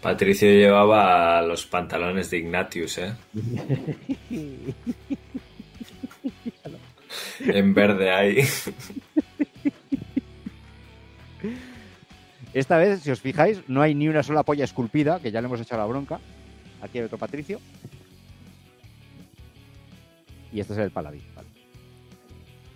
[0.00, 3.14] Patricio llevaba los pantalones de Ignatius, ¿eh?
[7.46, 8.38] En verde ahí.
[12.54, 15.46] Esta vez, si os fijáis, no hay ni una sola polla esculpida, que ya le
[15.46, 16.20] hemos echado la bronca.
[16.82, 17.60] Aquí hay otro Patricio.
[20.52, 21.22] Y este es el paladín.
[21.34, 21.48] Vale,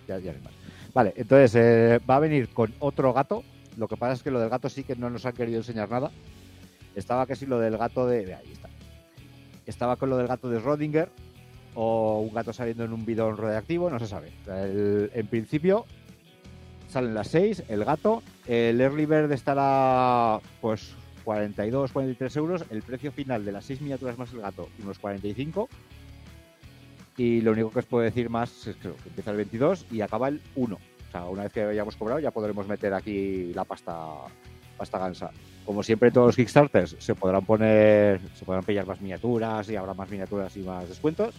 [0.07, 0.33] ya, ya.
[0.93, 3.43] Vale, entonces eh, va a venir con otro gato.
[3.77, 5.89] Lo que pasa es que lo del gato sí que no nos han querido enseñar
[5.89, 6.09] nada.
[6.95, 8.33] Estaba casi lo del gato de.
[8.33, 8.69] Ahí está.
[9.67, 11.09] Estaba con lo del gato de Schrödinger.
[11.79, 14.31] O un gato saliendo en un bidón radiactivo, no se sabe.
[14.47, 15.85] En principio
[16.87, 18.23] salen las 6, el gato.
[18.47, 22.65] El early bird estará pues 42, 43 euros.
[22.71, 25.69] El precio final de las 6 miniaturas más el gato, unos 45.
[27.17, 30.29] Y lo único que os puedo decir más es que empieza el 22 y acaba
[30.29, 30.75] el 1.
[30.75, 34.15] O sea, una vez que hayamos cobrado ya podremos meter aquí la pasta,
[34.77, 35.29] pasta gansa.
[35.63, 39.93] Como siempre, todos los Kickstarters se podrán poner, se podrán pillar más miniaturas y habrá
[39.93, 41.35] más miniaturas y más descuentos.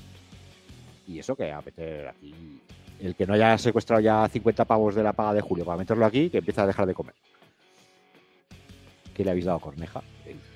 [1.09, 2.61] Y eso que a meter aquí.
[3.01, 6.05] El que no haya secuestrado ya 50 pavos de la paga de julio para meterlo
[6.05, 7.15] aquí, que empieza a dejar de comer.
[9.15, 10.03] ¿Qué le habéis dado Corneja?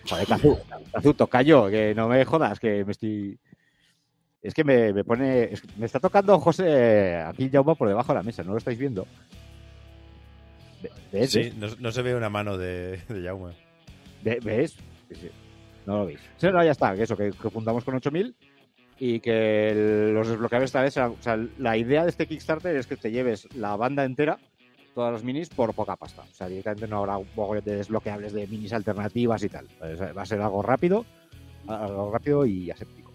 [0.08, 0.58] Joder, Cazu,
[0.92, 3.38] Cazu, tocayo, que no me jodas, que me estoy.
[4.42, 5.44] Es que me, me pone.
[5.52, 8.58] es que me está tocando José aquí Jauma por debajo de la mesa, ¿no lo
[8.58, 9.06] estáis viendo?
[10.82, 11.30] Ve- ¿Ves?
[11.30, 13.52] Sí, no, no se ve una mano de, de Jaume.
[14.22, 14.72] Ve- ¿Ves?
[15.08, 15.30] Sí, sí.
[15.86, 16.20] No lo veis.
[16.36, 18.34] Sí, no, ya está, que eso, que, que fundamos con 8000
[19.04, 22.96] y que los desbloqueables esta vez o sea, la idea de este Kickstarter es que
[22.96, 24.38] te lleves la banda entera,
[24.94, 26.22] todas las minis, por poca pasta.
[26.22, 29.66] O sea, directamente no habrá un poco de desbloqueables de minis alternativas y tal.
[30.16, 31.04] Va a ser algo rápido,
[31.66, 33.10] algo rápido y aséptico.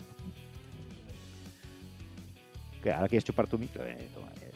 [2.84, 2.92] ¿Qué?
[2.92, 3.86] ¿Ahora quieres chupar tu micro?
[3.86, 4.52] Eh, toma, eh.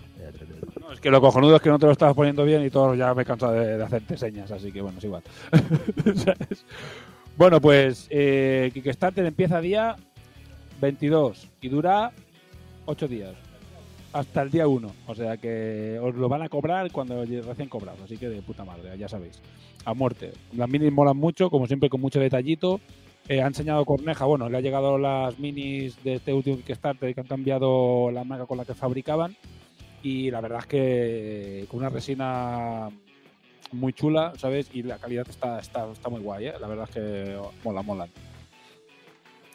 [0.81, 2.93] No, es que lo cojonudo es que no te lo estabas poniendo bien y todo
[2.93, 5.23] ya me he cansado de, de hacerte señas, así que bueno, es igual.
[7.37, 9.95] Bueno, pues eh, Kickstarter empieza día
[10.81, 12.11] 22 y dura
[12.85, 13.35] 8 días.
[14.13, 14.91] hasta el día 1.
[15.07, 18.03] O sea que os lo van a cobrar cuando recién cobrado.
[18.03, 19.39] Así que de puta madre, ya sabéis.
[19.85, 20.33] A muerte.
[20.53, 22.81] Las minis molan mucho, como siempre, con mucho detallito.
[23.29, 27.21] Eh, ha enseñado Corneja, bueno, le ha llegado las minis de este último Kickstarter que
[27.21, 29.37] han cambiado la marca con la que fabricaban.
[30.03, 32.89] Y la verdad es que con una resina
[33.71, 34.69] muy chula, ¿sabes?
[34.73, 36.53] Y la calidad está, está, está muy guay, ¿eh?
[36.59, 38.07] La verdad es que mola, mola.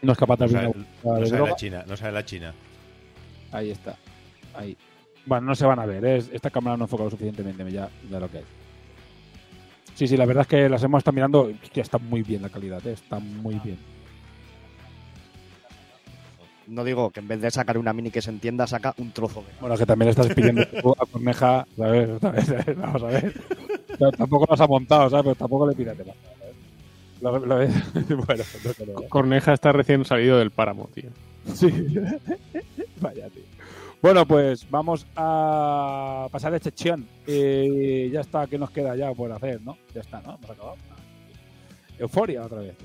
[0.02, 1.50] No es capaz de No abrir sabe, una no de sabe droga.
[1.50, 2.54] la China, no sabe la China.
[3.52, 3.96] Ahí está.
[4.54, 4.76] Ahí.
[5.24, 6.04] Bueno, no se van a ver.
[6.04, 6.22] ¿eh?
[6.32, 7.70] Esta cámara no enfoca lo suficientemente.
[7.72, 8.44] Ya, ya lo que hay.
[9.94, 11.50] Sí, sí, la verdad es que las hemos estado mirando.
[11.62, 12.86] Hostia, está muy bien la calidad.
[12.86, 12.92] ¿eh?
[12.92, 13.78] Está muy bien.
[16.66, 19.40] No digo que en vez de sacar una mini que se entienda, saca un trozo
[19.42, 19.48] de.
[19.60, 20.62] Bueno, que también le estás pidiendo
[21.00, 21.66] a Corneja.
[21.76, 22.10] ¿sabes?
[22.10, 22.74] Otra vez, ¿eh?
[22.76, 23.32] Vamos a ver.
[23.98, 25.24] Pero tampoco las ha montado, ¿sabes?
[25.24, 25.96] Pero tampoco le pidas
[29.08, 31.10] Corneja está recién salido del páramo, tío.
[31.54, 31.68] Sí.
[33.00, 33.42] Vaya, tío.
[34.02, 37.08] Bueno, pues vamos a pasar de sección.
[37.26, 39.76] Eh, ya está, ¿qué nos queda ya por hacer, no?
[39.94, 40.34] Ya está, ¿no?
[40.36, 40.76] Hemos acabado.
[41.98, 42.76] Euforia otra vez.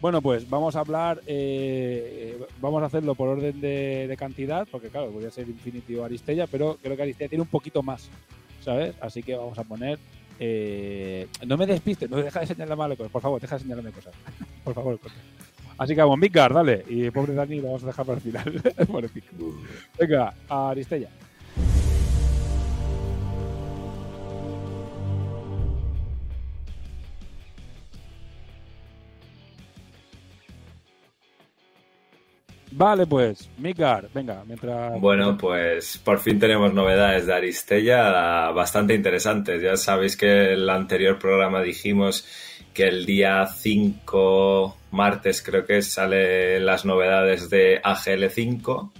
[0.00, 4.88] Bueno, pues vamos a hablar, eh, vamos a hacerlo por orden de, de cantidad, porque
[4.88, 8.08] claro, podría ser Infinity o Aristella, pero creo que Aristella tiene un poquito más,
[8.62, 8.94] ¿sabes?
[9.00, 9.98] Así que vamos a poner...
[10.42, 14.14] eh, no me despistes, no deja de señalarme cosas, por favor, deja de señalarme cosas.
[14.64, 14.98] por favor.
[15.76, 16.84] Así que vamos, Midgard, dale.
[16.88, 18.62] Y pobre Dani lo vamos a dejar para el final.
[19.98, 21.10] Venga, Aristella.
[32.72, 35.00] Vale, pues, Midgard, venga, mientras...
[35.00, 39.60] Bueno, pues por fin tenemos novedades de Aristella bastante interesantes.
[39.60, 42.24] Ya sabéis que en el anterior programa dijimos
[42.72, 48.90] que el día 5, martes creo que sale las novedades de AGL5,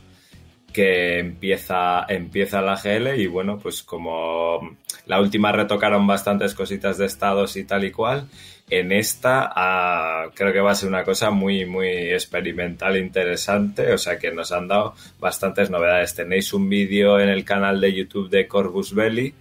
[0.73, 4.77] que empieza, empieza la AGL y bueno, pues como
[5.07, 8.29] la última retocaron bastantes cositas de estados y tal y cual,
[8.71, 14.19] en esta creo que va a ser una cosa muy, muy experimental, interesante, o sea
[14.19, 16.15] que nos han dado bastantes novedades.
[16.15, 19.35] Tenéis un vídeo en el canal de YouTube de Corvus Belli,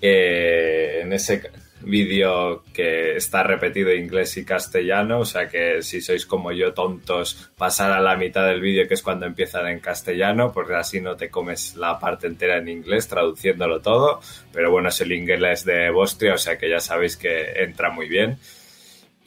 [0.00, 1.50] en ese
[1.80, 7.50] vídeo que está repetido inglés y castellano, o sea que si sois como yo tontos,
[7.56, 11.16] pasar a la mitad del vídeo que es cuando empiezan en castellano, porque así no
[11.16, 14.20] te comes la parte entera en inglés traduciéndolo todo,
[14.52, 18.08] pero bueno, es el inglés de Bostria, o sea que ya sabéis que entra muy
[18.08, 18.38] bien.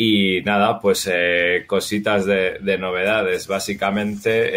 [0.03, 3.45] Y nada, pues eh, cositas de, de novedades.
[3.45, 4.49] Básicamente,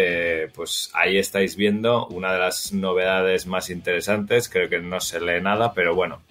[0.43, 4.49] eh, pues ahí estáis viendo una de las novedades más interesantes.
[4.49, 6.23] Creo que no se lee nada, pero bueno,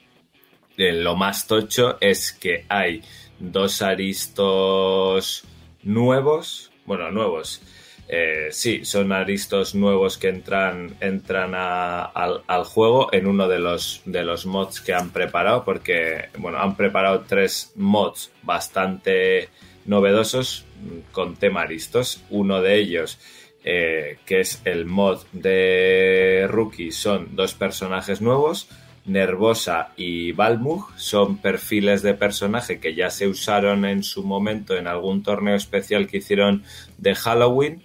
[0.77, 3.03] eh, lo más tocho es que hay
[3.39, 5.45] dos aristos
[5.85, 6.73] nuevos.
[6.85, 7.62] Bueno, nuevos.
[8.07, 14.25] Eh, sí, son aristos nuevos que entran, entran al, juego en uno de los, de
[14.25, 19.49] los mods que han preparado, porque bueno, han preparado tres mods bastante
[19.87, 20.65] novedosos
[21.13, 22.23] con tema aristos.
[22.31, 23.19] Uno de ellos,
[23.65, 28.69] eh, que es el mod de Rookie, son dos personajes nuevos.
[29.07, 34.87] Nervosa y Balmug son perfiles de personaje que ya se usaron en su momento en
[34.87, 36.65] algún torneo especial que hicieron
[36.97, 37.83] de Halloween.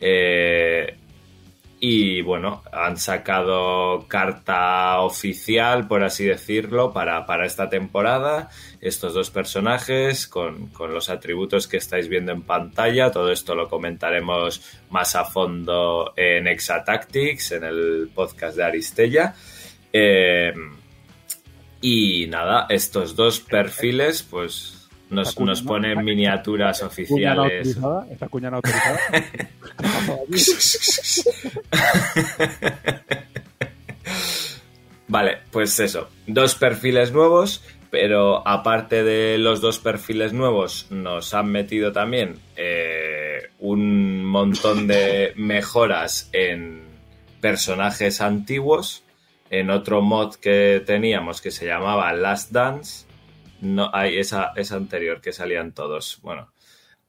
[0.00, 0.96] Eh,
[1.82, 8.50] y bueno, han sacado carta oficial, por así decirlo, para, para esta temporada.
[8.82, 13.10] Estos dos personajes con, con los atributos que estáis viendo en pantalla.
[13.10, 19.34] Todo esto lo comentaremos más a fondo en Exatactics, en el podcast de Aristella.
[19.90, 20.52] Eh,
[21.80, 24.79] y nada, estos dos perfiles, pues
[25.10, 26.90] nos, Esta cuña nos no- ponen miniaturas Cuña no
[27.42, 27.76] oficiales.
[27.76, 28.98] autorizada, esta cuña no autorizada.
[35.08, 41.50] Vale, pues eso, dos perfiles nuevos, pero aparte de los dos perfiles nuevos, nos han
[41.50, 46.82] metido también eh, un montón de mejoras en
[47.40, 49.02] personajes antiguos,
[49.50, 53.06] en otro mod que teníamos que se llamaba Last Dance,
[53.60, 56.52] no hay esa, esa anterior que salían todos, bueno,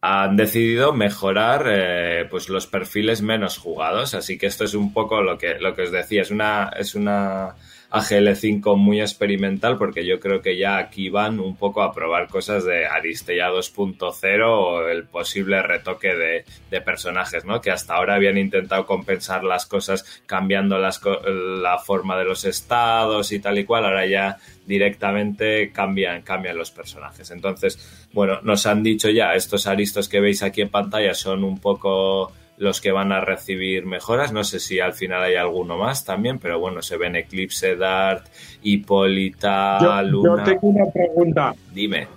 [0.02, 4.16] han decidido mejorar eh, pues los perfiles menos jugados.
[4.16, 6.24] Así que esto es un poco lo que, lo que os decía.
[6.24, 7.56] Es una, es una
[7.92, 12.64] AGL5 muy experimental porque yo creo que ya aquí van un poco a probar cosas
[12.64, 17.60] de Aristella 2.0 o el posible retoque de, de personajes, ¿no?
[17.60, 23.34] Que hasta ahora habían intentado compensar las cosas cambiando las, la forma de los estados
[23.34, 23.86] y tal y cual.
[23.86, 27.30] Ahora ya directamente cambian, cambian los personajes.
[27.32, 31.60] Entonces, bueno, nos han dicho ya, estos aristos que veis aquí en pantalla son un
[31.60, 32.32] poco
[32.62, 34.32] los que van a recibir mejoras.
[34.32, 38.28] No sé si al final hay alguno más también, pero bueno, se ven Eclipse, Dart,
[38.62, 40.38] Hipólita, Yo, Luna.
[40.38, 41.56] yo tengo una pregunta.
[41.74, 42.08] Dime.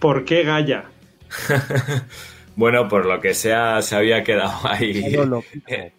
[0.00, 0.84] ¿Por qué Gaia?
[2.56, 5.44] Bueno, por lo que sea, se había quedado ahí lo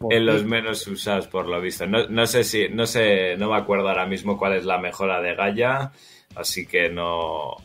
[0.09, 1.87] en los menos usados, por lo visto.
[1.87, 5.21] No, no sé si, no sé, no me acuerdo ahora mismo cuál es la mejora
[5.21, 5.93] de Gaia,
[6.35, 7.55] así que no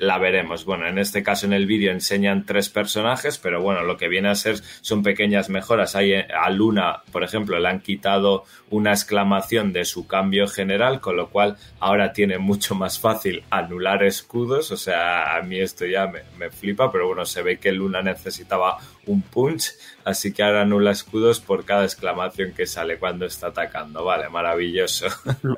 [0.00, 0.64] la veremos.
[0.64, 4.28] Bueno, en este caso en el vídeo enseñan tres personajes, pero bueno, lo que viene
[4.28, 5.96] a ser son pequeñas mejoras.
[5.96, 11.00] Hay eh, a Luna, por ejemplo, le han quitado una exclamación de su cambio general,
[11.00, 14.70] con lo cual ahora tiene mucho más fácil anular escudos.
[14.70, 18.02] O sea, a mí esto ya me, me flipa, pero bueno, se ve que Luna
[18.02, 19.72] necesitaba un punch,
[20.04, 24.04] así que ahora anula escudos por cada exclamación que sale cuando está atacando.
[24.04, 25.06] Vale, maravilloso.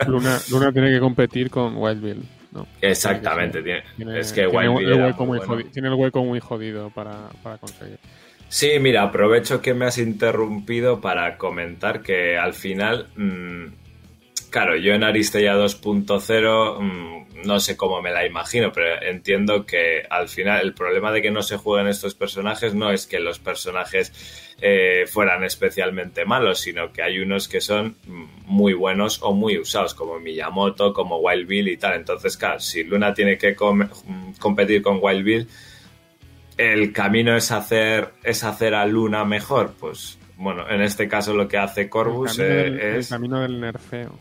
[0.07, 2.40] Luna, Luna tiene que competir con Wild Bill.
[2.53, 2.67] ¿No?
[2.81, 5.63] Exactamente, tiene, Tiene- es que tiene Wild el hueco muy muy bueno.
[5.65, 7.99] jodi- tiene el hueco muy jodido para, para conseguir.
[8.49, 13.67] Sí, mira, aprovecho que me has interrumpido para comentar que al final, mm,
[14.51, 20.03] claro, yo en Aristella 2.0 mm, no sé cómo me la imagino, pero entiendo que
[20.11, 23.39] al final el problema de que no se jueguen estos personajes no es que los
[23.39, 24.13] personajes
[24.61, 27.97] eh, fueran especialmente malos, sino que hay unos que son
[28.45, 31.95] muy buenos o muy usados, como Miyamoto, como Wild Bill y tal.
[31.95, 35.49] Entonces, claro, si Luna tiene que com- mm, competir con Wild Bill,
[36.59, 41.49] el camino es hacer es hacer a Luna mejor pues bueno en este caso lo
[41.49, 44.19] que hace Corvus el, eh, del, el es, camino del nerfeo.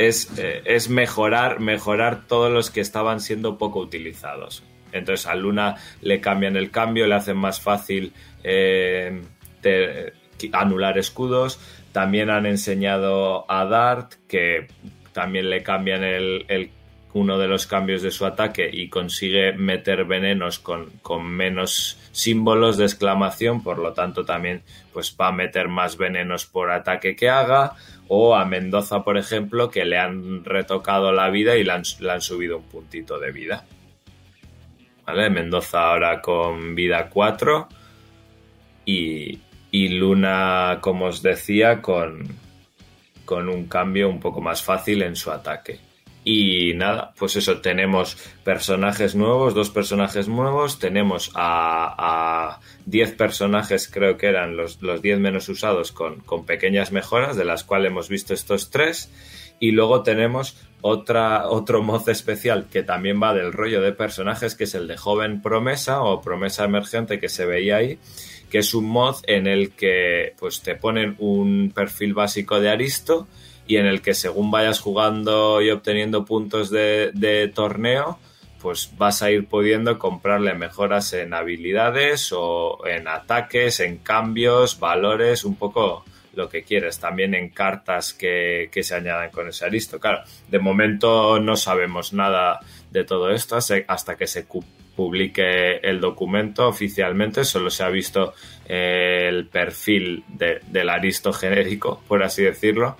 [0.00, 4.62] Es, eh, es mejorar mejorar todos los que estaban siendo poco utilizados.
[4.92, 8.12] Entonces a Luna le cambian el cambio le hacen más fácil
[8.42, 9.20] eh,
[9.62, 11.60] qui- anular escudos.
[11.92, 14.68] También han enseñado a Dart que
[15.12, 16.70] también le cambian el-
[17.12, 22.76] uno de los cambios de su ataque y consigue meter venenos con, con menos símbolos
[22.78, 24.62] de exclamación, por lo tanto también
[24.92, 27.72] pues va a meter más venenos por ataque que haga,
[28.12, 32.10] o a Mendoza, por ejemplo, que le han retocado la vida y le han, le
[32.10, 33.64] han subido un puntito de vida.
[35.06, 35.30] ¿Vale?
[35.30, 37.68] Mendoza ahora con vida 4
[38.84, 39.38] y,
[39.70, 42.26] y Luna, como os decía, con,
[43.24, 45.78] con un cambio un poco más fácil en su ataque.
[46.22, 53.88] Y nada, pues eso, tenemos personajes nuevos, dos personajes nuevos, tenemos a, a 10 personajes,
[53.88, 57.90] creo que eran los, los 10 menos usados, con, con pequeñas mejoras, de las cuales
[57.90, 59.10] hemos visto estos tres.
[59.60, 64.64] Y luego tenemos otra, otro mod especial que también va del rollo de personajes, que
[64.64, 67.98] es el de joven promesa o promesa emergente que se veía ahí,
[68.50, 73.26] que es un mod en el que pues te ponen un perfil básico de Aristo
[73.70, 78.18] y en el que según vayas jugando y obteniendo puntos de, torneo,
[78.60, 85.44] pues vas a ir pudiendo comprarle mejoras en habilidades o en ataques, en cambios, valores,
[85.44, 90.00] un poco lo que quieres, también en cartas que, se añadan con ese aristo.
[90.00, 92.58] Claro, de momento no sabemos nada
[92.90, 94.46] de todo esto hasta que se
[94.96, 98.34] publique el documento oficialmente, solo se ha visto
[98.66, 102.96] eh, el perfil de- del aristo genérico, por así decirlo,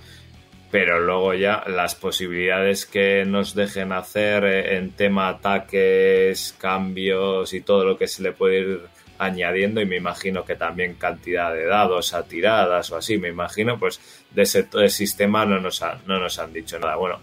[0.70, 7.60] pero luego ya las posibilidades que nos dejen hacer eh, en tema ataques, cambios y
[7.60, 8.80] todo lo que se le puede ir
[9.18, 13.78] añadiendo y me imagino que también cantidad de dados a tiradas o así, me imagino,
[13.78, 16.96] pues de ese sistema no nos, han, no nos han dicho nada.
[16.96, 17.20] Bueno,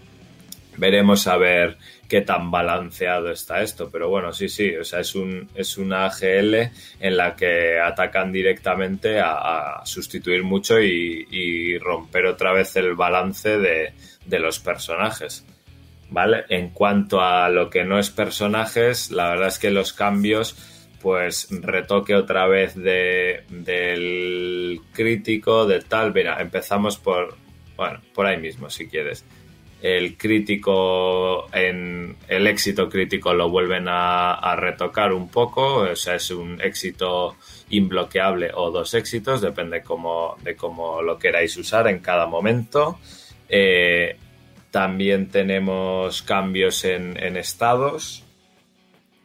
[0.76, 1.76] veremos a ver
[2.08, 6.06] qué tan balanceado está esto, pero bueno, sí, sí, o sea, es, un, es una
[6.06, 6.54] AGL
[7.00, 13.58] en la que atacan directamente a, sustituir mucho y, y romper otra vez el balance
[13.58, 13.92] de,
[14.28, 15.44] de los personajes.
[16.10, 16.44] ¿Vale?
[16.48, 20.56] En cuanto a lo que no es personajes, la verdad es que los cambios,
[21.02, 26.14] pues retoque otra vez de, del crítico, de tal.
[26.14, 27.36] Mira, empezamos por,
[27.76, 29.26] bueno, por ahí mismo, si quieres.
[29.80, 36.30] El crítico, en el éxito crítico lo vuelven a, retocar un poco, o sea, es
[36.30, 37.36] un éxito
[37.70, 42.98] imbloqueable o dos éxitos, depende cómo, de cómo lo queráis usar en cada momento.
[43.48, 44.16] Eh,
[44.70, 48.27] también tenemos cambios en estados.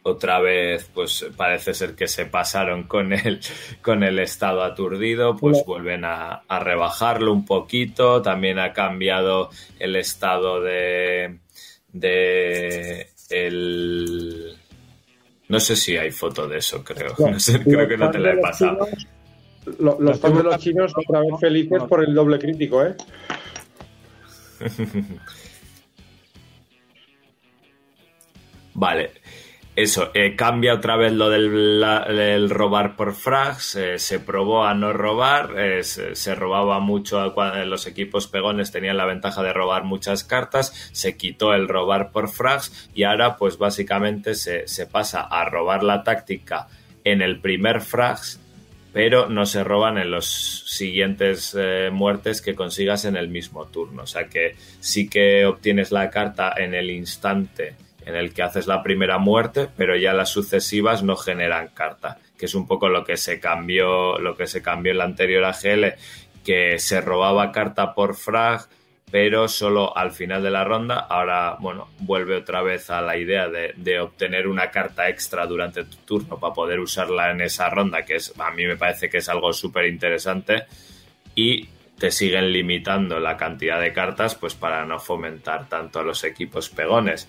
[0.06, 3.40] Otra vez, pues parece ser que se pasaron con el,
[3.80, 8.20] con el estado aturdido, pues vuelven a, a rebajarlo un poquito.
[8.20, 9.48] También ha cambiado
[9.78, 11.38] el estado de,
[11.90, 14.54] de el...
[15.48, 17.14] No sé si hay foto de eso, creo.
[17.18, 18.86] No sé, creo que no te la he Los pasado.
[19.78, 22.94] Los fans de los chinos otra vez felices por el doble crítico, ¿eh?
[28.74, 29.12] Vale.
[29.76, 34.92] Eso, eh, cambia otra vez lo del, robar por frags, eh, se probó a no
[34.92, 39.82] robar, eh, se, robaba mucho a cua- los equipos pegones tenían la ventaja de robar
[39.82, 45.22] muchas cartas, se quitó el robar por frags y ahora pues básicamente se, se pasa
[45.22, 46.68] a robar la táctica
[47.02, 48.40] en el primer frags,
[48.92, 50.26] pero no se roban en los
[50.68, 51.56] siguientes
[51.90, 54.04] muertes que consigas en el mismo turno.
[54.04, 57.74] O sea que sí que obtienes la carta en el instante
[58.06, 62.46] en el que haces la primera muerte, pero ya las sucesivas no generan carta, que
[62.46, 65.94] es un poco lo que se cambió, lo que se cambió en la anterior AGL,
[66.44, 68.68] que se robaba carta por frag,
[69.10, 70.98] pero solo al final de la ronda.
[70.98, 75.96] Ahora, bueno, vuelve otra vez a la idea de, obtener una carta extra durante tu
[75.98, 79.28] turno para poder usarla en esa ronda, que es, a mí me parece que es
[79.28, 80.64] algo súper interesante.
[81.34, 81.68] Y
[81.98, 86.68] te siguen limitando la cantidad de cartas, pues para no fomentar tanto a los equipos
[86.68, 87.28] pegones.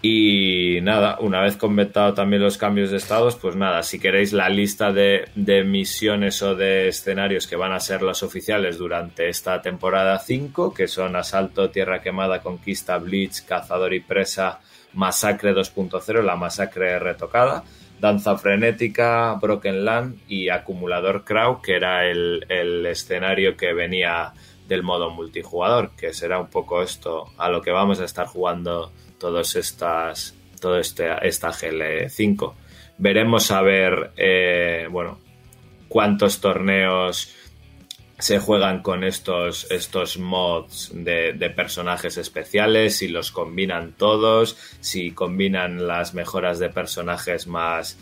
[0.00, 4.48] Y nada, una vez comentado también los cambios de estados, pues nada, si queréis la
[4.48, 5.28] lista de,
[5.66, 10.86] misiones o de escenarios que van a ser los oficiales durante esta temporada 5, que
[10.86, 14.60] son Asalto, Tierra Quemada, Conquista, Blitz, Cazador y Presa,
[14.94, 17.64] Masacre 2.0, la masacre retocada,
[17.98, 24.32] Danza Frenética, Broken Land y Acumulador Crow, que era el escenario que venía
[24.68, 28.92] del modo multijugador, que será un poco esto a lo que vamos a estar jugando
[29.18, 32.54] todos estas todo este esta GL5
[32.98, 35.18] veremos a ver eh, bueno
[35.88, 37.34] cuántos torneos
[38.18, 45.86] se juegan con estos estos mods de personajes especiales si los combinan todos si combinan
[45.86, 47.96] las mejoras de personajes más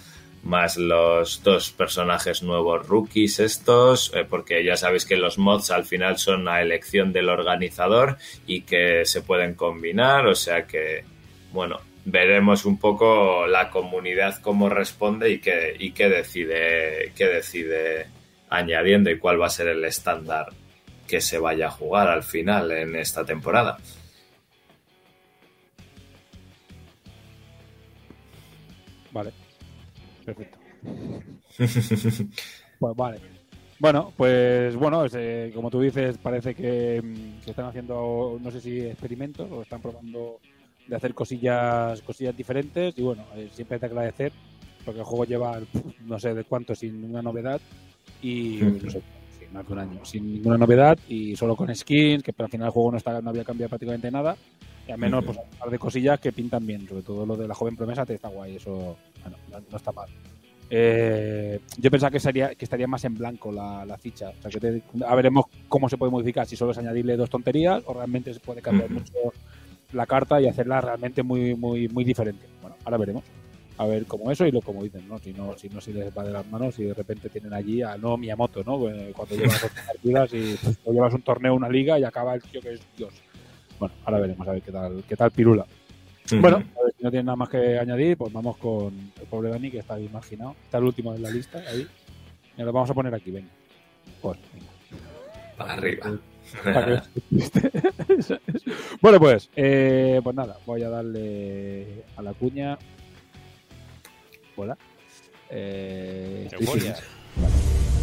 [0.47, 5.85] más los dos personajes nuevos rookies estos, eh, porque ya sabéis que los mods al
[5.85, 8.17] final son a elección del organizador
[8.47, 11.05] y que se pueden combinar, o sea que,
[11.53, 18.07] bueno, veremos un poco la comunidad cómo responde y qué, y qué decide, qué decide
[18.49, 20.47] añadiendo y cuál va a ser el estándar
[21.09, 23.79] que se vaya a jugar al final en esta temporada.
[29.11, 29.46] Vale.
[30.27, 30.59] Perfecto.
[32.79, 33.19] Pues vale.
[33.79, 38.51] Bueno, pues bueno, es, eh, como tú dices, parece que, mm, que están haciendo, no
[38.51, 40.41] sé si experimentos o están probando
[40.87, 42.93] de hacer cosillas, cosillas diferentes.
[42.99, 44.33] Y bueno, eh, siempre hay que agradecer
[44.85, 45.59] porque el juego lleva
[46.05, 47.63] no sé de cuánto sin ninguna novedad.
[48.21, 49.01] Y no sé,
[49.39, 50.99] sí, más de un año sin ninguna novedad.
[51.09, 54.11] Y solo con skins, que al final el juego no está no había cambiado prácticamente
[54.11, 54.37] nada.
[54.87, 57.49] Y al menos pues un par de cosillas que pintan bien, sobre todo lo de
[57.49, 58.97] la joven promesa te está guay, eso
[59.29, 60.09] bueno, no, no está mal.
[60.69, 64.31] Eh, yo pensaba que sería que estaría más en blanco la, la ficha.
[64.31, 67.31] O sea, que te- a veremos cómo se puede modificar, si solo es añadirle dos
[67.31, 69.13] tonterías o realmente se puede cambiar mucho
[69.93, 72.47] la carta y hacerla realmente muy muy muy diferente.
[72.61, 73.25] Bueno, ahora veremos.
[73.79, 75.19] A ver cómo eso y lo como dicen, ¿no?
[75.19, 77.83] Si no, si no se les va de las manos y de repente tienen allí
[77.83, 78.89] a no Miyamoto, ¿no?
[78.89, 82.61] Eh, Cuando llevas partidas y pues, llevas un torneo, una liga y acaba el tío
[82.63, 83.13] que es Dios.
[83.79, 85.67] Bueno, ahora veremos a ver qué tal, qué tal pirula.
[86.41, 89.51] Bueno, a ver, si no tiene nada más que añadir, pues vamos con el pobre
[89.51, 90.57] Dani, que está ahí marginado.
[90.65, 91.87] Está el último en la lista, ahí.
[92.57, 93.49] Y lo vamos a poner aquí, venga.
[94.21, 94.67] Pues, venga.
[95.57, 96.19] Para arriba.
[96.65, 97.03] Para que-
[99.01, 102.79] bueno, pues, eh, pues nada, voy a darle a la cuña.
[104.57, 104.77] Hola.
[105.51, 106.97] Eh, estoy Euforia.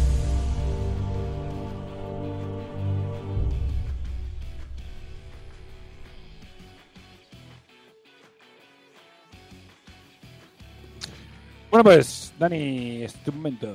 [11.74, 13.66] Bueno, pues, Dani, es tu momento.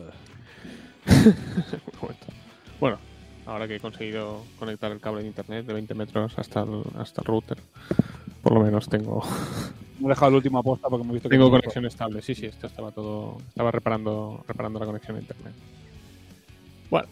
[2.79, 2.97] Bueno,
[3.45, 7.19] ahora que he conseguido conectar el cable de internet de 20 metros hasta el, hasta
[7.19, 7.57] el router,
[8.41, 9.21] por lo menos tengo,
[9.99, 12.21] Me he dejado el último aposta porque hemos visto que tengo conexión estable.
[12.21, 13.37] Sí, sí, esto estaba todo.
[13.49, 15.53] Estaba reparando, reparando la conexión a internet.
[16.89, 17.09] Bueno,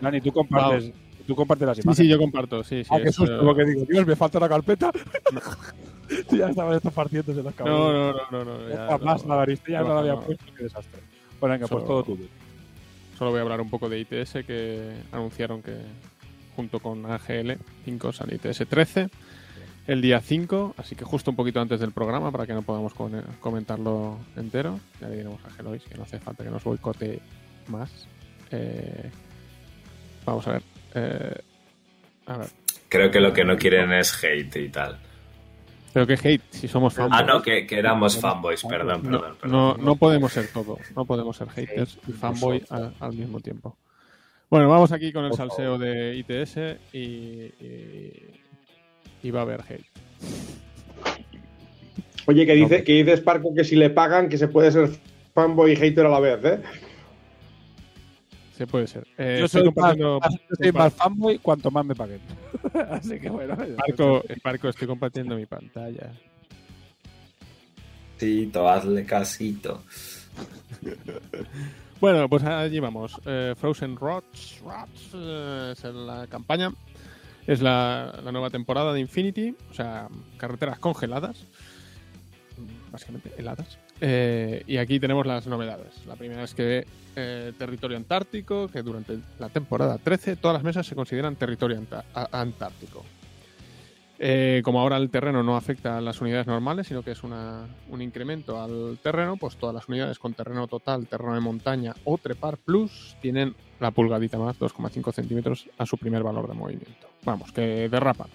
[0.00, 0.90] Dani, tú compartes,
[1.26, 2.06] tú compartes las sí, imágenes.
[2.06, 2.64] sí, yo comparto.
[2.64, 2.90] Sí, sí.
[2.92, 4.90] Ah, qué susto, eh, porque digo, Dios, me falta una carpeta.
[6.30, 8.22] ya estaban estos partidos en los no, cabrones.
[8.30, 10.20] no, no, no, no, Otra más, no- la barista ya no la había no.
[10.22, 11.00] puesto, qué desastre.
[11.40, 12.28] Bueno, venga, pues Solo- todo tuyo.
[13.18, 15.74] Solo voy a hablar un poco de ITS que anunciaron que
[16.54, 19.08] junto con AGL 5 sale ITS 13
[19.86, 22.92] el día 5, así que justo un poquito antes del programa para que no podamos
[22.92, 24.80] con- comentarlo entero.
[25.00, 27.20] Ya le diremos a Gelois que no hace falta que nos boicote
[27.68, 28.06] más.
[28.50, 29.10] Eh,
[30.24, 30.62] vamos a ver.
[30.96, 31.40] Eh,
[32.26, 32.48] a ver.
[32.88, 34.98] Creo que lo que no quieren es hate y tal.
[35.92, 37.20] Pero que hate, si somos fanboys.
[37.20, 39.36] Ah, no, que, que éramos fanboys, perdón, No, perdón.
[39.40, 39.50] perdón.
[39.52, 40.78] no, no podemos ser todo.
[40.94, 43.76] No podemos ser haters y fanboy al, al mismo tiempo.
[44.50, 46.56] Bueno, vamos aquí con el salseo de ITS
[46.92, 48.12] y, y,
[49.22, 49.86] y va a haber hate.
[52.26, 54.90] Oye, que dice, que dice Sparko que si le pagan, que se puede ser
[55.34, 56.60] fanboy y hater a la vez, ¿eh?
[58.56, 59.06] Se puede ser.
[59.18, 60.20] Eh, Yo estoy soy, más, compartiendo.
[60.20, 62.20] más- yo soy más fanboy cuanto más me paguen.
[62.90, 63.54] Así que bueno.
[63.56, 66.12] Marco, Marco, estoy compartiendo mi pantalla.
[68.18, 69.82] Casito, hazle casito.
[71.98, 73.18] Bueno, pues allí vamos.
[73.24, 76.70] Eh, Frozen Rods, Rods, eh, es la campaña.
[77.46, 80.06] Es la, la nueva temporada de Infinity, o sea,
[80.36, 81.38] carreteras congeladas,
[82.92, 83.78] básicamente heladas.
[84.00, 86.04] Eh, y aquí tenemos las novedades.
[86.06, 90.86] La primera es que eh, territorio antártico, que durante la temporada 13 todas las mesas
[90.86, 91.82] se consideran territorio
[92.32, 93.04] antártico.
[94.18, 98.02] Eh, como ahora el terreno no afecta a las unidades normales, sino que es un
[98.02, 102.56] incremento al terreno, pues todas las unidades con terreno total, terreno de montaña o trepar
[102.56, 107.08] plus tienen la pulgadita más, 2,5 centímetros a su primer valor de movimiento.
[107.24, 108.28] Vamos, que derrapan.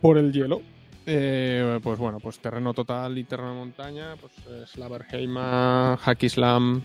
[0.00, 0.62] Por el hielo,
[1.06, 6.82] eh, pues bueno, pues terreno total y terreno de montaña, pues Slaverheima, Hakislam,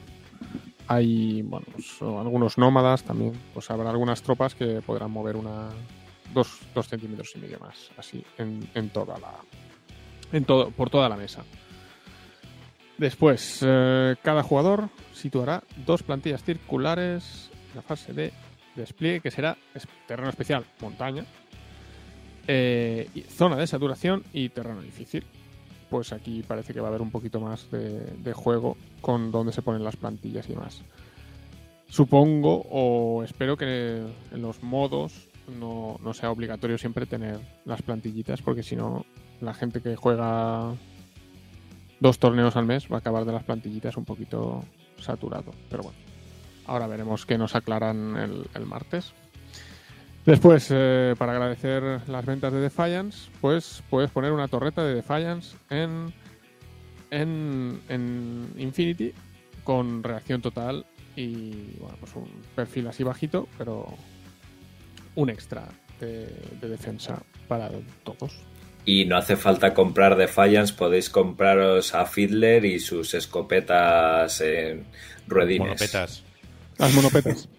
[0.88, 5.70] hay bueno, pues, algunos nómadas también, pues habrá algunas tropas que podrán mover una
[6.34, 9.36] dos, dos centímetros y medio más, así, en, toda la.
[10.32, 11.44] En todo, por toda la mesa.
[12.98, 18.34] Después, eh, cada jugador situará dos plantillas circulares en la fase de
[18.76, 19.58] despliegue, que será
[20.08, 21.26] terreno especial, montaña,
[22.52, 25.24] eh, zona de saturación y terreno difícil.
[25.88, 29.62] Pues aquí parece que va a haber un poquito más de, juego con dónde se
[29.62, 30.82] ponen las plantillas y demás.
[31.88, 38.64] Supongo o espero que en los modos no, sea obligatorio siempre tener las plantillitas, porque
[38.64, 39.06] si no,
[39.42, 40.74] la gente que juega
[42.00, 44.64] dos torneos al mes va a acabar de las plantillitas un poquito
[45.00, 45.52] saturado.
[45.70, 45.98] Pero bueno,
[46.66, 49.14] ahora veremos qué nos aclaran el martes.
[50.26, 55.56] Después, eh, para agradecer las ventas de Defiance, pues puedes poner una torreta de Defiance
[55.70, 56.14] en,
[57.10, 59.14] en, en Infinity
[59.64, 60.86] con reacción total
[61.16, 63.88] y bueno, pues un perfil así bajito, pero
[65.16, 65.68] un extra
[66.00, 66.28] de,
[66.62, 67.70] de defensa para
[68.04, 68.40] todos.
[68.86, 74.86] Y no hace falta comprar Defiance, podéis compraros a Fiddler y sus escopetas en
[75.28, 75.68] ruedines.
[75.68, 76.24] Monopetas.
[76.78, 77.50] Las monopetas.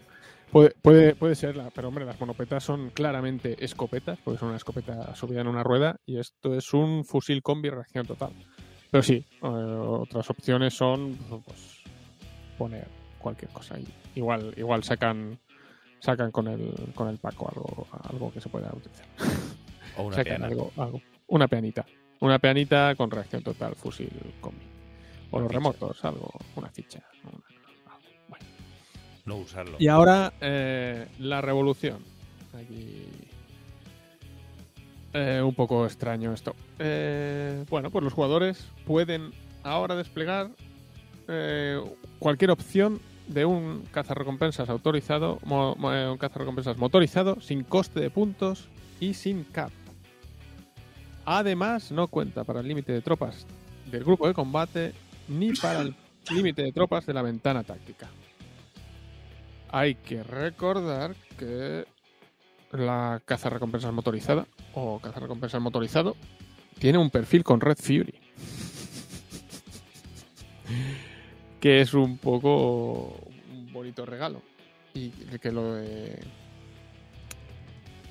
[0.53, 4.57] Puede, puede, puede ser, la- pero hombre, las monopetas son claramente escopetas, porque son una
[4.57, 8.33] escopeta subida en una rueda, y esto es un fusil combi reacción total.
[8.91, 11.83] Pero sí, eh, otras opciones son pues,
[12.59, 13.87] poner cualquier cosa ahí.
[14.17, 15.39] Igual, igual sacan
[16.01, 19.07] sacan con el, con el Paco algo, algo que se pueda utilizar.
[19.97, 20.47] O una Sacan peana.
[20.47, 21.03] algo, algo.
[21.27, 21.85] Una peanita.
[22.21, 24.09] Una peanita con reacción total, fusil
[24.41, 24.65] combi.
[25.33, 25.59] O Una los ficha.
[25.59, 27.03] remotos, algo, una ficha.
[27.25, 27.43] una-.
[29.27, 29.77] No usarlo.
[29.79, 31.99] Y ahora eh, la revolución.
[32.55, 33.07] Aquí.
[35.13, 36.55] Eh, un poco extraño esto.
[36.79, 39.33] Eh, bueno, pues los jugadores pueden
[39.63, 40.51] ahora desplegar
[42.19, 48.69] cualquier opción de un cazarrecompensas autorizado, mo- mo- un cazarrecompensas motorizado, sin coste de puntos
[48.99, 49.71] y sin cap.
[51.25, 53.47] Además, no cuenta para el límite de tropas
[53.93, 54.93] del grupo de combate
[55.29, 55.95] ni para el
[56.33, 58.09] límite de tropas de la ventana táctica.
[59.73, 61.87] Hay que recordar que
[62.73, 66.17] la caza recompensas motorizada o caza recompensas motorizado
[66.79, 68.15] tiene un perfil con Red Fury.
[71.61, 73.17] que es un poco
[73.53, 74.43] un bonito regalo.
[74.95, 76.19] Y que lo de.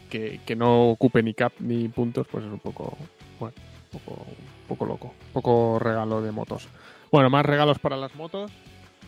[0.10, 2.98] Que, que no ocupe ni cap ni puntos, pues es un poco.
[3.40, 3.56] Bueno,
[3.92, 5.08] poco, un poco loco.
[5.08, 6.68] Un poco regalo de motos.
[7.12, 8.52] Bueno, más regalos para las motos.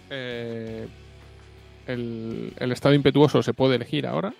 [0.09, 0.87] Eh,
[1.93, 4.33] el, el estado impetuoso se puede elegir ahora.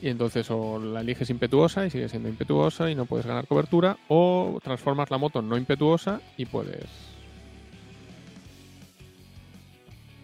[0.00, 3.96] Y entonces o la eliges impetuosa y sigue siendo impetuosa y no puedes ganar cobertura.
[4.08, 6.86] O transformas la moto en no impetuosa y puedes.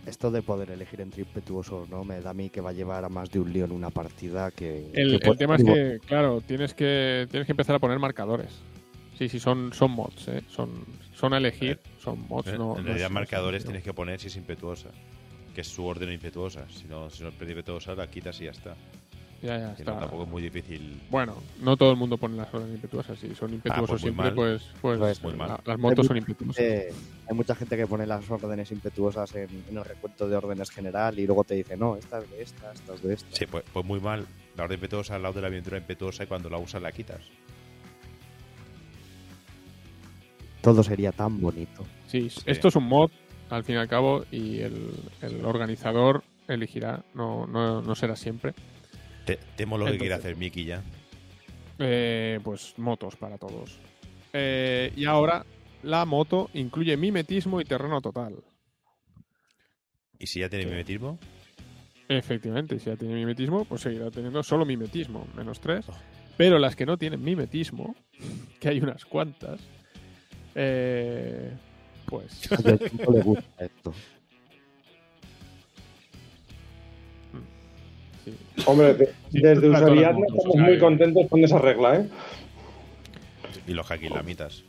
[0.06, 2.72] Esto de poder elegir entre impetuoso o no me da a mí que va a
[2.72, 4.86] llevar a más de un lío en una partida que...
[4.94, 7.98] El, que el puede- tema es que, claro, tienes que tienes que empezar a poner
[7.98, 8.48] marcadores.
[9.18, 10.42] Sí, sí, son, son mods, ¿eh?
[10.48, 10.70] Son,
[11.14, 12.46] son a elegir, son mods.
[12.48, 13.68] En, no, en no realidad, es- marcadores no.
[13.70, 14.88] tienes que poner si es impetuosa.
[15.58, 16.64] Que es su orden impetuosa.
[16.70, 18.76] Si no, si no es impetuosa, la quitas y ya está.
[19.42, 19.98] Ya, ya, no, está.
[19.98, 21.00] tampoco es muy difícil.
[21.10, 23.18] Bueno, no todo el mundo pone las órdenes impetuosas.
[23.18, 24.34] Si son impetuosos pues muy siempre, mal.
[24.36, 25.48] pues, pues, Pues muy mal.
[25.48, 26.58] la- las motos son impetuosas.
[26.60, 26.92] Eh,
[27.28, 31.18] hay mucha gente que pone las órdenes impetuosas en, en el recuento de órdenes general
[31.18, 33.36] y luego te dice, no, esta es de esta, esta es de esta.
[33.36, 34.28] Sí, pues, pues muy mal.
[34.56, 37.22] La orden impetuosa al lado de la aventura impetuosa y cuando la usas la quitas.
[40.60, 41.84] Todo sería tan bonito.
[42.06, 42.42] Sí, Sí.
[42.46, 43.10] esto es un mod,
[43.50, 44.90] al fin y al cabo, y el,
[45.22, 48.54] el organizador elegirá, no, no, no será siempre.
[49.24, 50.82] Te- temo lo que quiere hacer Mickey ya.
[51.78, 53.78] Eh, pues motos para todos.
[54.32, 55.44] Eh, y ahora
[55.82, 58.34] la moto incluye mimetismo y terreno total.
[60.18, 61.18] ¿Y si ya tiene mimetismo?
[62.08, 65.86] Efectivamente, si ya tiene mimetismo, pues seguirá teniendo solo mimetismo, menos 3.
[66.36, 67.94] Pero las que no tienen mimetismo,
[68.60, 69.60] que hay unas cuantas,
[70.54, 71.52] eh,
[72.08, 72.52] pues...
[72.52, 72.60] A
[73.12, 73.92] le gusta esto.
[78.24, 78.34] sí.
[78.66, 82.08] Hombre, de- Sí, desde Usariadna motos, estamos muy contentos con esa regla, ¿eh?
[83.66, 84.62] Y los hakilamitas.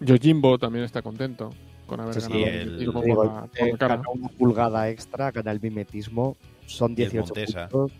[0.00, 1.50] Yojimbo también está contento
[1.86, 3.96] con haber Sí, sí, ganado el- el, por, Digo, la, por la cara.
[3.96, 6.36] gana una pulgada extra, gana el mimetismo,
[6.66, 7.68] son Y el 18 Montesa.
[7.68, 7.92] puntos.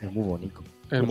[0.00, 0.60] Es muy bonito.
[0.90, 1.06] El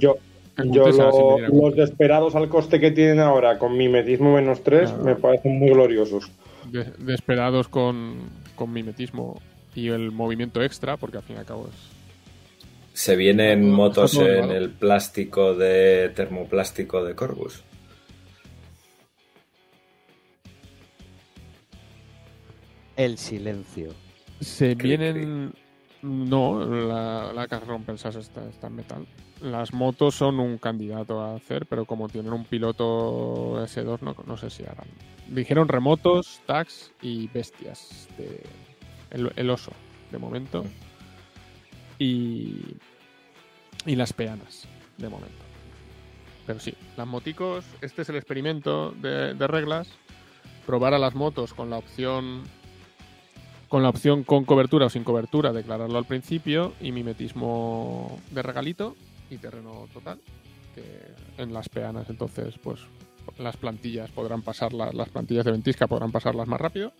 [0.00, 0.16] yo,
[0.56, 4.90] el Montesa, sí lo- los desesperados al coste que tienen ahora con mimetismo menos 3
[4.90, 5.04] Claro.
[5.04, 6.30] me parecen muy gloriosos.
[6.70, 8.18] De- desesperados con,
[8.54, 9.40] con mimetismo
[9.74, 11.98] y el movimiento extra, porque al fin y al cabo es.
[12.94, 17.62] Se vienen motos en el plástico de termoplástico de Corbus.
[22.96, 23.90] El silencio.
[24.40, 25.52] Se Cric, vienen.
[26.02, 27.76] No, la, la caja
[28.18, 29.06] está, está en metal.
[29.40, 34.36] Las motos son un candidato a hacer, pero como tienen un piloto S2, no, no
[34.36, 34.88] sé si harán.
[35.28, 38.08] Dijeron remotos, tags y bestias.
[38.16, 38.42] De,
[39.10, 39.72] el, el oso,
[40.10, 40.64] de momento.
[41.98, 42.76] Y.
[43.86, 45.44] Y las peanas, de momento.
[46.46, 49.88] Pero sí, las moticos, este es el experimento de, de reglas.
[50.66, 52.44] Probar a las motos con la opción
[53.68, 58.96] con la opción con cobertura o sin cobertura, declararlo al principio, y mimetismo de regalito
[59.30, 60.18] y terreno total,
[60.74, 62.80] que en las peanas entonces pues
[63.38, 66.92] las plantillas podrán pasar, las plantillas de ventisca podrán pasarlas más rápido.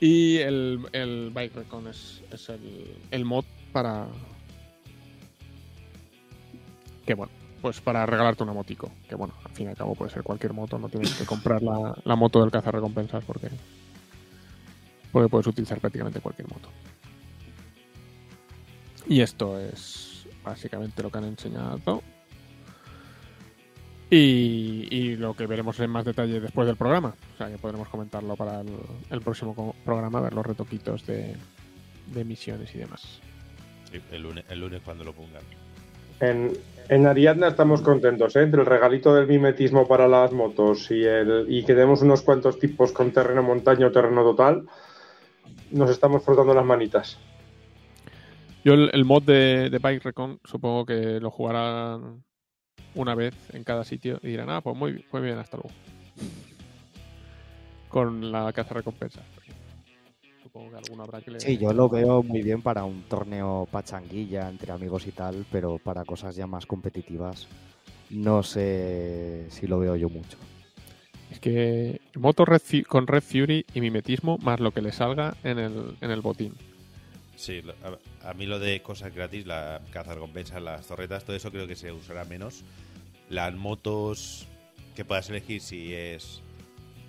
[0.00, 2.22] Y el, Bike Recon es,
[3.10, 4.06] el mod para...
[7.06, 8.90] Que bueno, pues para regalarte una motico.
[9.08, 11.62] Que bueno, al fin y al cabo puede ser cualquier moto, no tienes que comprar
[11.62, 13.48] la, la moto del cazarrecompensas porque
[15.12, 16.68] porque puedes utilizar prácticamente cualquier moto.
[19.06, 22.02] Y esto es básicamente lo que han enseñado.
[24.14, 27.14] Y, y lo que veremos en más detalle después del programa.
[27.32, 28.68] O sea que podremos comentarlo para el,
[29.08, 31.34] el próximo programa, ver los retoquitos de,
[32.08, 33.20] de misiones y demás.
[33.90, 35.42] Sí, el, lunes, el lunes cuando lo pongan.
[36.20, 36.52] En,
[36.90, 38.42] en Ariadna estamos contentos, ¿eh?
[38.42, 42.58] Entre el regalito del mimetismo para las motos y, el, y que tenemos unos cuantos
[42.58, 44.66] tipos con terreno montaña o terreno total,
[45.70, 47.18] nos estamos frotando las manitas.
[48.62, 52.22] Yo el, el mod de, de Bike Recon supongo que lo jugarán
[52.94, 55.70] una vez en cada sitio y dirán, ah, pues muy, bien, muy bien, hasta luego.
[57.88, 59.22] Con la caza recompensa.
[60.42, 61.40] Supongo que alguno habrá que le...
[61.40, 65.78] Sí, yo lo veo muy bien para un torneo pachanguilla entre amigos y tal, pero
[65.78, 67.48] para cosas ya más competitivas
[68.12, 70.36] no sé si lo veo yo mucho.
[71.30, 75.58] Es que moto Red con Red Fury y mimetismo más lo que le salga en
[75.58, 76.52] el, en el botín.
[77.42, 77.60] Sí,
[78.22, 81.66] a, a mí lo de cosas gratis, la caza recompensas, las torretas, todo eso creo
[81.66, 82.62] que se usará menos.
[83.28, 84.46] Las motos
[84.94, 86.40] que puedas elegir si es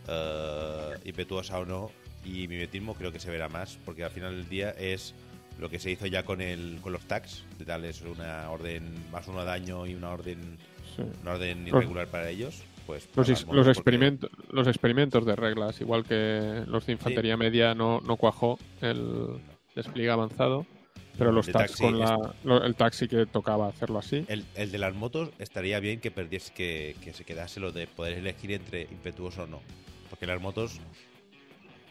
[0.08, 1.92] eh, impetuosa o no
[2.26, 5.14] y mimetismo creo que se verá más porque al final del día es
[5.60, 8.84] lo que se hizo ya con el con los tags de tal es una orden
[9.12, 10.58] más uno daño y una orden
[10.96, 11.02] Sí.
[11.24, 15.80] una orden Los- irregular para ellos pues Los, para porque- experimentos, los experimentos de reglas,
[15.82, 19.40] igual que los de infantería media no, no cuajó el
[19.76, 20.66] despliegue avanzado,
[21.18, 24.26] pero los tags taxi con la, lo- el taxi que tocaba hacerlo así.
[24.28, 27.88] El, el de las motos estaría bien que perdiese, que, que se quedase lo de
[27.88, 29.62] poder elegir entre impetuoso o no.
[30.10, 30.80] Porque las motos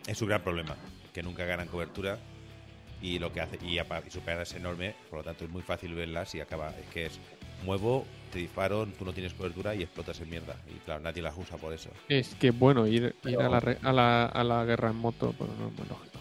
[0.06, 0.76] es un gran problema,
[1.12, 2.18] que nunca ganan cobertura
[3.00, 5.62] y lo que hace y, y su pegada es enorme, por lo tanto es muy
[5.62, 7.18] fácil verlas y acaba, es que es
[7.64, 10.56] muevo, te disparo, tú no tienes cobertura y explotas en mierda.
[10.68, 11.90] Y claro, nadie las usa por eso.
[12.08, 15.34] Es que bueno, ir, ir a, la, re- a, la, a la guerra en moto,
[15.36, 16.11] pues no lógico.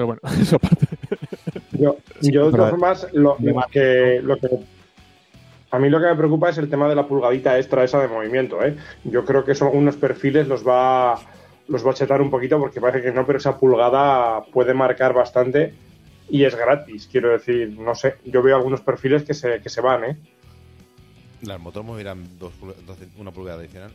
[0.00, 0.86] Pero bueno, eso aparte.
[1.72, 4.48] Yo, yo de todas formas, lo, lo que, lo que
[5.72, 8.08] a mí lo que me preocupa es el tema de la pulgadita extra esa de
[8.08, 8.76] movimiento, ¿eh?
[9.04, 11.18] Yo creo que eso algunos perfiles los va
[11.68, 15.12] los va a chetar un poquito porque parece que no, pero esa pulgada puede marcar
[15.12, 15.74] bastante
[16.30, 19.80] y es gratis, quiero decir, no sé, yo veo algunos perfiles que se, que se
[19.82, 20.16] van, ¿eh?
[21.42, 22.52] Las motos moverán dos,
[23.18, 23.90] una pulgada adicional.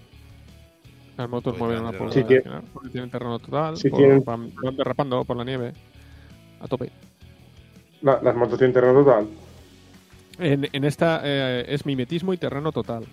[1.17, 4.23] Las motos mueven una pulgada Sí, tiene- adicional, porque tienen terreno total, Sí, por- tienen-
[4.23, 5.73] van, van derrapando por la nieve
[6.59, 6.89] a tope.
[8.01, 9.27] La- las motos tienen terreno total.
[10.39, 13.03] En, en esta eh, es mimetismo y terreno total.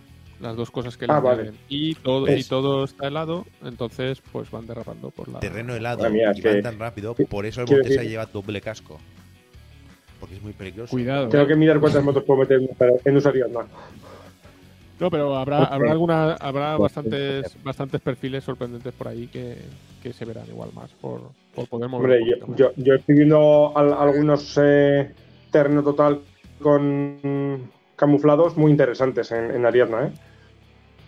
[0.41, 1.53] Las dos cosas que le Ah, vale.
[1.69, 5.39] Y todo, y todo está helado, entonces pues van derrapando por la.
[5.39, 8.99] Terreno helado mía, y que- van tan rápido, por eso el Montesa lleva doble casco.
[10.19, 10.91] Porque es muy peligroso.
[10.91, 11.29] Cuidado.
[11.29, 11.49] Tengo eh.
[11.49, 12.69] que mirar cuántas motos puedo meter en-
[13.05, 13.61] en Usariadna.
[13.61, 13.69] No,
[14.99, 19.59] pero habrá, habrá alguna, habrá bastantes, bastantes perfiles sorprendentes por ahí que,
[20.03, 21.21] que se verán igual más por,
[21.55, 22.19] por poder mover.
[22.21, 22.57] Hombre, yo, más.
[22.59, 25.13] yo, yo estoy viendo al- algunos eh,
[25.51, 26.21] terreno total
[26.61, 30.13] con camuflados muy interesantes en, en Ariadna, ¿eh?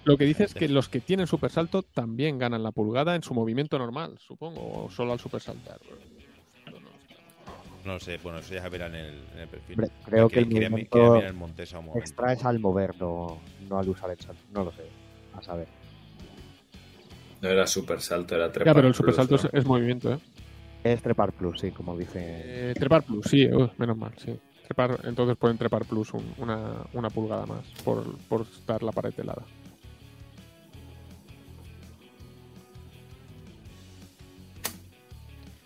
[0.05, 3.23] Lo que dice es que los que tienen super salto también ganan la pulgada en
[3.23, 5.79] su movimiento normal, supongo, o solo al super saltar.
[7.85, 9.77] No lo sé, bueno, eso ya se verá en el, en el perfil.
[10.05, 11.99] Creo que el quería, movimiento quería un.
[11.99, 13.39] Extra es al mover, no,
[13.69, 14.41] no al usar el salto.
[14.53, 14.83] No lo sé.
[15.35, 15.69] A saber.
[17.43, 18.67] No era super salto, era trepar.
[18.69, 19.49] Ya, pero el super plus, salto ¿no?
[19.53, 20.19] es, es movimiento, ¿eh?
[20.83, 22.21] Es trepar plus, sí, como dice.
[22.71, 24.39] Eh, Trepar plus, sí, uh, menos mal, sí.
[24.65, 29.13] Trepar, entonces pueden trepar plus un- una, una pulgada más por, por estar la pared
[29.19, 29.43] helada.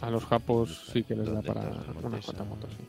[0.01, 2.85] A los japos sí que les da ¿Dónde para unas cuantas motos, sí.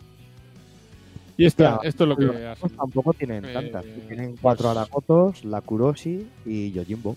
[1.37, 2.55] Y esta, Ya, esto es lo que los hacen.
[2.59, 3.85] Pues tampoco tienen Eh, tantas.
[3.85, 7.15] pues- Tienen cuatro Aragotos, la Kuroshi y Yojimbo.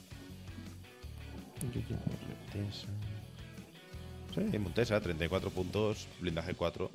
[1.63, 2.87] Montesa.
[4.51, 6.91] Sí, Montesa, 34 puntos, blindaje 4.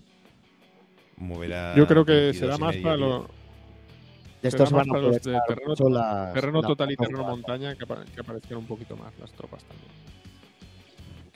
[1.18, 1.76] Moverá.
[1.76, 3.26] Yo creo que 22 será más medio, para los
[4.42, 7.76] De estos van más a para los de terreno, las- terreno total y terreno montaña
[7.76, 9.90] que, que aparecieron un poquito más las tropas también.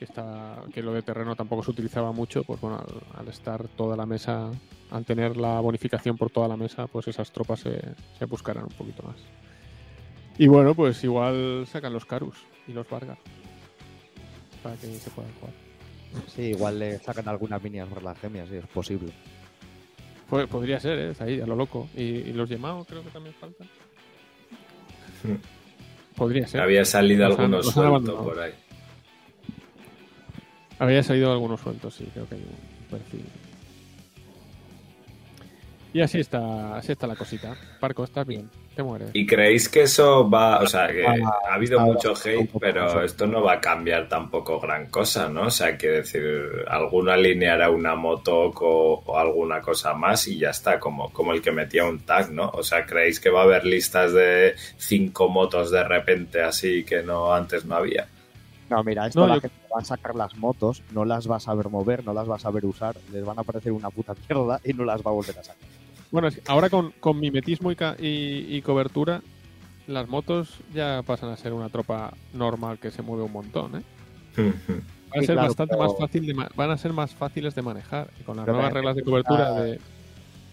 [0.02, 3.68] Que, está, que lo de terreno tampoco se utilizaba mucho, pues bueno, al, al estar
[3.68, 4.50] toda la mesa,
[4.90, 7.80] al tener la bonificación por toda la mesa, pues esas tropas se,
[8.18, 9.18] se buscarán un poquito más.
[10.40, 12.36] Y bueno, pues igual sacan los Karus
[12.68, 13.20] y los Vargas
[14.64, 15.54] para que se puedan jugar.
[16.36, 19.12] Sí, igual le sacan algunas líneas por las gemias, sí, es posible.
[20.32, 21.14] Pues, podría ser, ¿eh?
[21.20, 21.90] ahí, a lo loco.
[21.96, 23.68] Y, y los Yemao creo que también faltan.
[26.16, 26.62] Podría ser.
[26.62, 28.26] Había salido Los han- alguno los han suelto abandonado.
[28.26, 28.52] por ahí.
[30.82, 33.24] Había salido algunos sueltos, sí, creo que hay un perfil.
[35.94, 37.54] Y así está, así está la cosita.
[37.80, 39.10] Parco, estás bien, te mueres.
[39.14, 41.14] ¿Y creéis que eso va, o sea, que Ah,
[41.50, 45.30] ha habido está- mucho hate, poco pero esto no va a cambiar tampoco gran cosa,
[45.30, 45.44] ¿no?
[45.44, 46.24] O sea, quiere decir,
[46.68, 51.42] alguno alineará una moto o, o alguna cosa más y ya está, como, como el
[51.44, 52.50] que metía un tag, ¿no?
[52.56, 57.04] O sea, ¿creéis que va a haber listas de cinco motos de repente así que
[57.04, 58.08] no antes no había?
[58.72, 61.36] No, mira, esto No, la yo- gente va a sacar las motos, no las va
[61.36, 64.16] a saber mover, no las va a saber usar, les van a parecer una puta
[64.30, 65.68] mierda y no las va a volver a sacar.
[66.10, 69.22] Bueno, es que ahora con, con mimetismo y, ca- y, y cobertura,
[69.88, 73.84] las motos ya pasan a ser una tropa normal que se mueve un montón, ¿eh?
[74.38, 74.54] Van
[75.18, 77.62] a Sí, ser claro, bastante pero- más fácil de van a ser más fáciles de
[77.62, 79.80] manejar y con las Pero nuevas reglas de cobertura de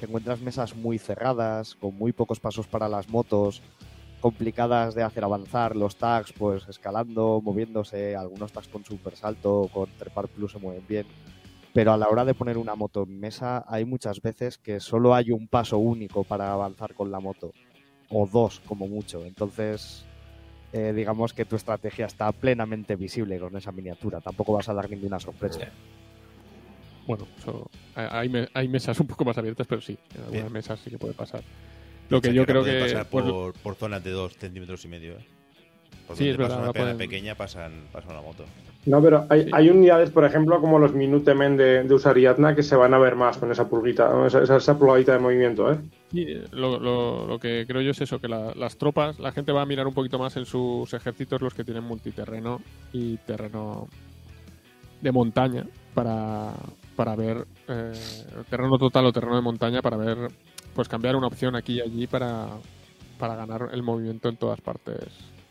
[0.01, 3.63] Te encuentras mesas muy cerradas, con muy pocos pasos para las motos,
[4.21, 9.89] complicadas de hacer avanzar, los tags pues escalando, moviéndose, algunos tags con super salto, con
[9.99, 11.07] trepar plus se mueven bien.
[11.73, 15.15] Pero a la hora de poner una moto en mesa hay muchas veces que solo
[15.15, 17.53] hay un paso único para avanzar con la moto,
[18.11, 19.25] o dos como mucho.
[19.25, 20.05] Entonces,
[20.73, 24.91] eh, digamos que tu estrategia está plenamente visible con esa miniatura, tampoco vas a dar
[24.91, 25.61] ninguna sorpresa.
[27.07, 30.53] Bueno, eso- hay, hay mesas un poco más abiertas, pero sí, en algunas Bien.
[30.53, 31.43] mesas sí que puede pasar.
[32.11, 34.85] Lo O sea, que yo ahora creo que pasar por, por zonas de 2 centímetros
[34.85, 35.27] y medio, ¿eh?
[36.07, 38.45] Por Sí, donde es pasa verdad, una pueden- pequeña pasan, pasa una moto.
[38.87, 39.51] No, pero hay, Sí.
[39.53, 43.15] hay unidades, por ejemplo, como los Minutemen de, de Usariadna, que se van a ver
[43.17, 44.27] más con esa pulguita, ¿no?
[44.27, 45.77] esa, esa, esa pulgadita de movimiento, ¿eh?
[46.11, 49.53] Sí, lo, lo- lo que creo yo es eso, que la- las tropas, la gente
[49.53, 52.63] va a mirar un poquito más en sus ejércitos los que tienen multiterreno
[52.95, 53.89] y terreno
[55.03, 56.55] de montaña para,
[56.97, 57.93] para ver eh,
[58.49, 60.17] terreno total o terreno de montaña para ver,
[60.79, 62.51] pues cambiar una opción aquí y allí para,
[63.19, 65.09] para ganar el movimiento en todas partes.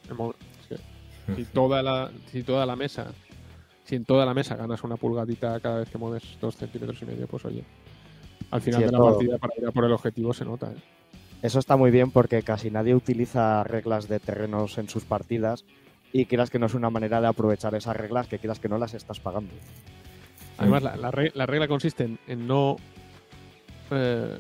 [0.10, 3.08] El si toda la, si toda la mesa,
[3.84, 7.06] si en toda la mesa ganas una pulgadita cada vez que mueves dos centímetros y
[7.08, 7.66] medio, pues oye,
[8.52, 10.68] al final Sí, de la partida para ir a por el objetivo se nota.
[10.72, 10.78] ¿eh?
[11.42, 15.66] Eso está muy bien porque casi nadie utiliza reglas de terrenos en sus partidas
[16.14, 18.78] y quieras que no es una manera de aprovechar esas reglas que quieras que no
[18.78, 19.52] las estás pagando.
[20.58, 22.78] Además, la, la re- la regla consiste en, en no
[23.92, 24.38] eh,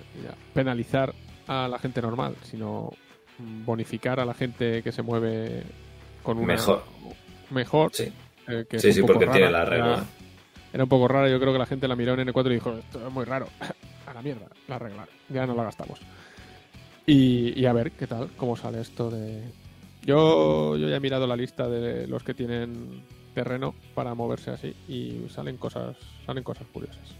[0.53, 1.13] penalizar
[1.47, 2.91] a la gente normal, sino
[3.65, 5.63] bonificar a la gente que se mueve
[6.23, 6.83] con una Mejor.
[7.51, 7.91] mejor.
[7.93, 8.11] Sí.
[8.47, 9.37] eh, que Sí, sí, porque rara.
[9.37, 10.05] tiene la regla.
[10.73, 12.73] Era, un poco rara, yo creo que la gente la miró en N4 y dijo,
[12.77, 13.47] esto es muy raro,
[14.07, 15.99] a la mierda, la regla, ya no la gastamos.
[17.05, 19.43] Y, y a ver qué tal, cómo sale esto de...
[20.03, 23.03] Yo, yo ya he mirado la lista de los que tienen
[23.33, 25.95] terreno para moverse así y salen cosas,
[26.25, 27.15] salen cosas curiosas.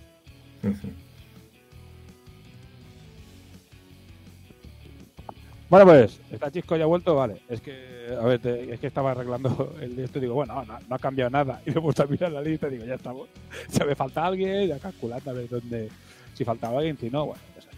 [5.70, 7.16] Bueno, pues, ¿está Chisco ya ha vuelto?
[7.16, 7.42] Vale.
[7.50, 11.00] Es que, a ver, es que estaba arreglando el esto y digo, bueno, no, ha
[11.00, 11.62] cambiado nada.
[11.66, 13.28] Y me he puesto a mirar la lista y digo, ya estamos.
[13.70, 15.90] Se me falta alguien, ya calculando a ver dónde,
[16.34, 17.78] si faltaba alguien, si no, bueno, sabes.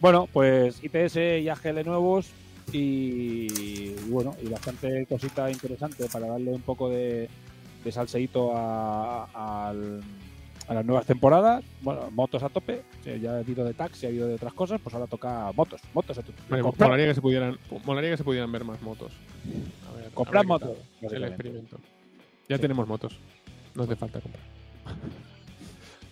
[0.00, 2.30] Bueno, pues ITS y AGL nuevos,
[2.72, 7.28] y, bueno, y bastante cosita interesante para darle un poco de,
[7.84, 10.02] de salseíto a, al-
[10.68, 11.64] a las nuevas temporadas.
[11.82, 14.80] Bueno, motos a tope, eh, ya ha habido de taxi, ha habido de otras cosas,
[14.82, 16.40] pues ahora toca motos, motos a tope.
[16.48, 19.12] Vale, Comprar- molaría, que se pudieran, molaría que se pudieran ver más motos.
[19.92, 21.78] A ver, Comprar a ver qué motos, tal El experimento.
[22.48, 23.18] Ya tenemos motos.
[23.74, 24.44] No hace falta comprar.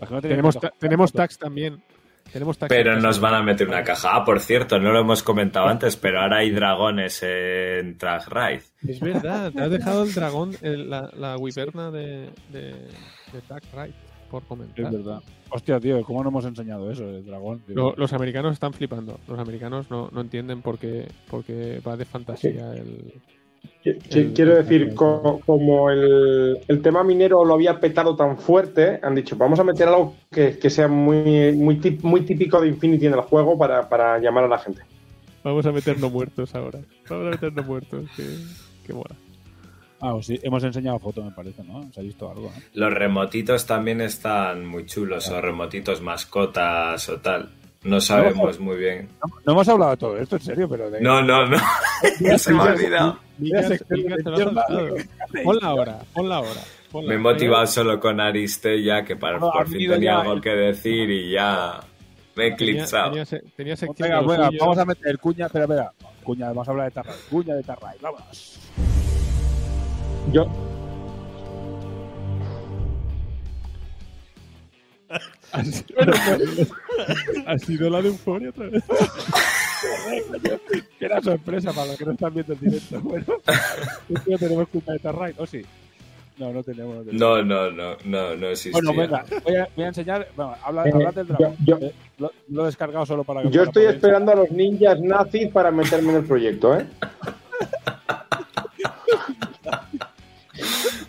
[0.00, 1.82] No tienen Tenemos, ta- tenemos tags también.
[2.32, 4.16] Tenemos tags Pero nos van a meter una caja.
[4.16, 8.62] Ah, por cierto, no lo hemos comentado antes, pero ahora hay dragones en Track Ride.
[8.88, 13.62] Es verdad, te has dejado el dragón, el- la, la wiberna de, de, de Tag
[13.74, 13.92] Ride
[14.32, 14.86] por comentar.
[14.86, 15.22] Es verdad.
[15.50, 17.60] Hostia, tío, ¿cómo no hemos enseñado eso, el dragón?
[17.60, 17.76] tío?
[17.76, 19.20] Lo- los americanos están flipando.
[19.28, 23.14] Los americanos no, no entienden por qué, por qué va de fantasía el.
[23.84, 28.16] Qui- qui- El- Quiero el- decir, co- como el, el tema minero lo había petado
[28.16, 32.22] tan fuerte, han dicho, vamos a meter algo que, que sea muy, muy, tip- muy
[32.22, 34.80] típico de Infinity en el juego para, para llamar a la gente.
[35.44, 36.80] Vamos a meternos muertos ahora.
[37.08, 38.04] Vamos a meternos muertos.
[38.16, 38.24] Que,
[38.86, 39.14] que mola.
[40.04, 41.88] Ah, pues sí, hemos enseñado foto, me parece, ¿no?
[41.92, 42.62] Se ha visto algo, ¿no?
[42.74, 47.50] Los remotitos también están muy chulos, o remotitos mascotas o tal.
[47.84, 49.08] No sabemos muy bien.
[49.24, 51.00] No, no hemos hablado de todo esto, en serio, pero de...
[51.00, 51.56] No, no, no.
[52.20, 53.18] Ya se me ha olvidado.
[55.44, 56.60] Ponla ahora, ponla ahora.
[56.90, 57.08] ponla.
[57.08, 60.40] Me he motivado solo con Aristella, que para, No, por fin tenía ya algo el-
[60.40, 61.80] que decir y ya
[62.36, 63.10] me he Tenía, eclipsado.
[63.10, 63.26] tenía,
[63.56, 65.92] tenía sección Venga, venga, vamos a meter cuña, espera, espera.
[66.22, 67.14] Cuña, vamos a hablar de Tarray.
[67.30, 68.58] Cuña de Tarray, vámonos.
[70.30, 70.46] Yo,
[75.52, 75.98] Ha sido,
[77.46, 78.82] ha sido la de euforia otra vez.
[80.98, 83.00] Qué era sorpresa para los que no están viendo el directo.
[83.02, 83.26] Bueno,
[84.24, 85.62] que no tenemos cuña de Tarray, ¿o sí?
[86.38, 86.96] No, no tenemos.
[86.96, 87.20] No, tenemos.
[87.20, 88.80] No, no, no, no, no existía.
[88.82, 90.28] Bueno, venga, voy a, voy a enseñar.
[90.34, 91.56] Bueno, habla, Eh, hablad del dragón.
[91.62, 94.50] yo- yo- Eh, lo, lo he descargado solo para que yo estoy esperando a los
[94.50, 96.86] ninjas nazis para meterme en el proyecto, ¿eh?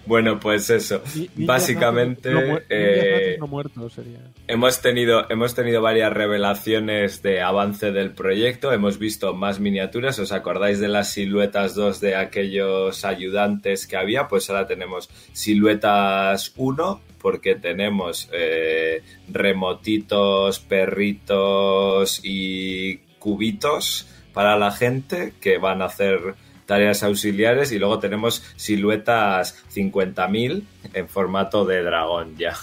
[0.05, 1.01] Bueno, pues eso.
[1.15, 4.19] Ni- Básicamente, no eh, no muertos sería.
[4.47, 10.31] Hemos tenido, hemos tenido varias revelaciones de avance del proyecto, hemos visto más miniaturas, ¿os
[10.33, 14.27] acordáis de las siluetas 2 de aquellos ayudantes que había?
[14.27, 25.33] Pues ahora tenemos siluetas 1 porque tenemos eh, remotitos, perritos y cubitos para la gente
[25.39, 26.35] que van a hacer
[26.65, 30.63] tareas auxiliares y luego tenemos siluetas 50.000
[30.93, 32.55] en formato de dragón ya.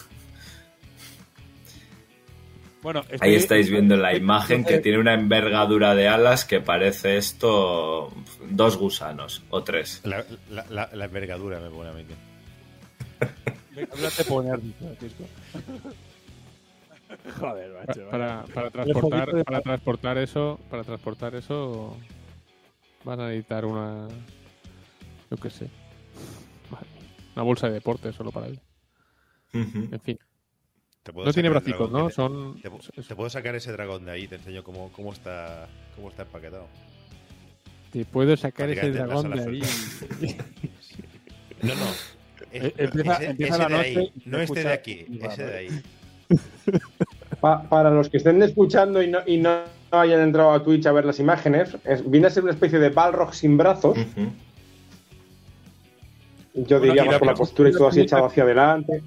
[2.82, 6.60] Bueno, estoy- Ahí estáis viendo la imagen que eh, tiene una envergadura de alas que
[6.60, 8.10] parece esto
[8.48, 10.00] dos gusanos o tres.
[10.04, 12.04] La, la- la- la envergadura me pone a mí.
[13.76, 15.24] Venga, háblate poner, Francisco.
[17.38, 18.08] Joder, macho.
[18.10, 21.96] Para, para transportar, para transportar eso, para transportar eso
[23.04, 24.08] van a necesitar una
[25.30, 25.68] yo qué sé.
[27.34, 28.60] Una bolsa de deporte solo para él.
[29.52, 30.18] En fin.
[31.02, 32.08] Te puedo No tiene bracitos, ¿no?
[32.08, 35.12] te- Son Te, pu- te puedo sacar ese dragón de ahí, te enseño cómo, cómo
[35.12, 36.66] está cómo está empaquetado.
[37.92, 39.62] te puedo sacar ese dragón de ahí.
[41.62, 41.84] No, no.
[42.50, 44.72] Es- Eh, empieza- ese, empieza ese la de noche ahí, y se no este de
[44.72, 45.82] aquí, ese de ahí.
[47.40, 50.92] Pa- para los que estén escuchando y no, y no hayan entrado a Twitch a
[50.92, 53.96] ver las imágenes, es- viene a ser una especie de Balrog sin brazos.
[56.54, 59.02] Yo Bueno, diría más la- con la postura y todo así echado hacia adelante.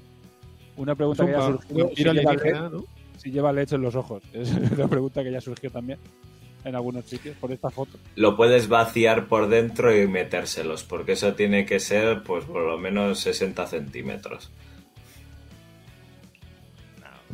[0.76, 1.90] Una pregunta que ya surgió.
[1.94, 2.84] si lleva leche- ¿no?
[3.18, 4.22] si lleva leche en los ojos.
[4.32, 5.98] Es una pregunta que ya surgió también
[6.64, 7.98] en algunos sitios por esta foto.
[8.16, 12.78] Lo puedes vaciar por dentro y metérselos, porque eso tiene que ser, pues, por lo
[12.78, 14.50] menos 60 centímetros.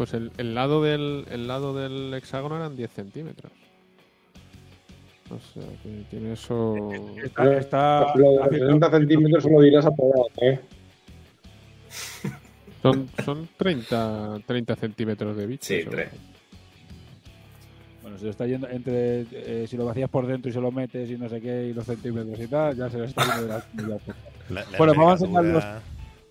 [0.00, 3.52] Pues el, el lado del el lado del hexágono eran 10 centímetros.
[5.28, 6.74] O sea, que tiene eso...
[7.22, 10.58] Está, está Lo de los haciendo- 60 centímetros lo dirás a todas, ¿eh?
[12.80, 15.64] Son, son 30, 30 centímetros de bicho.
[15.66, 15.90] Sí, eso.
[15.90, 16.08] tres.
[18.00, 20.72] Bueno, se lo está yendo entre eh, si lo vacías por dentro y se lo
[20.72, 23.42] metes y no sé qué y los centímetros y tal, ya se lo está yendo
[23.42, 24.16] de la- de la puta.
[24.48, 25.82] La, la Bueno, vamos a envergadura-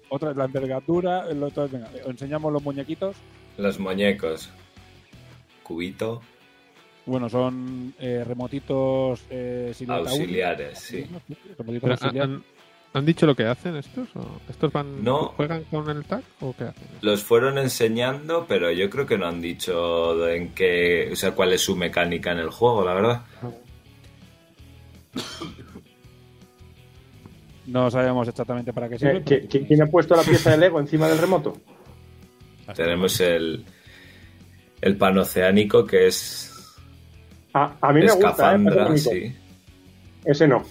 [0.10, 3.16] Otra es la envergadura, el otro, venga, enseñamos los muñequitos.
[3.60, 4.50] Los muñecos.
[5.64, 6.22] Cubito,
[7.06, 11.06] Bueno, son eh, remotitos eh, auxiliares, sí.
[11.58, 12.22] Remotitos auxiliares.
[12.36, 12.44] ¿han,
[12.94, 14.08] han dicho lo que hacen estos?
[14.16, 15.26] ¿O ¿Estos van No.
[15.36, 16.88] juegan con el tag o qué hacen?
[17.02, 21.54] Los fueron enseñando, pero yo creo que no han dicho en qué, o sea, cuál
[21.54, 23.22] es su mecánica en el juego, la verdad.
[27.68, 29.26] No sabemos exactamente para qué Eh, sirven.
[29.26, 31.56] ¿qui- qui- ¿Quién ha puesto la pieza de Lego encima del remoto?
[32.76, 33.66] Tenemos el,
[34.82, 36.76] el panoceánico que es
[37.54, 38.32] A, a mí me gusta, ¿eh?
[38.32, 39.10] escafandra, Parece bonito.
[39.12, 39.36] sí.
[40.26, 40.64] Ese no.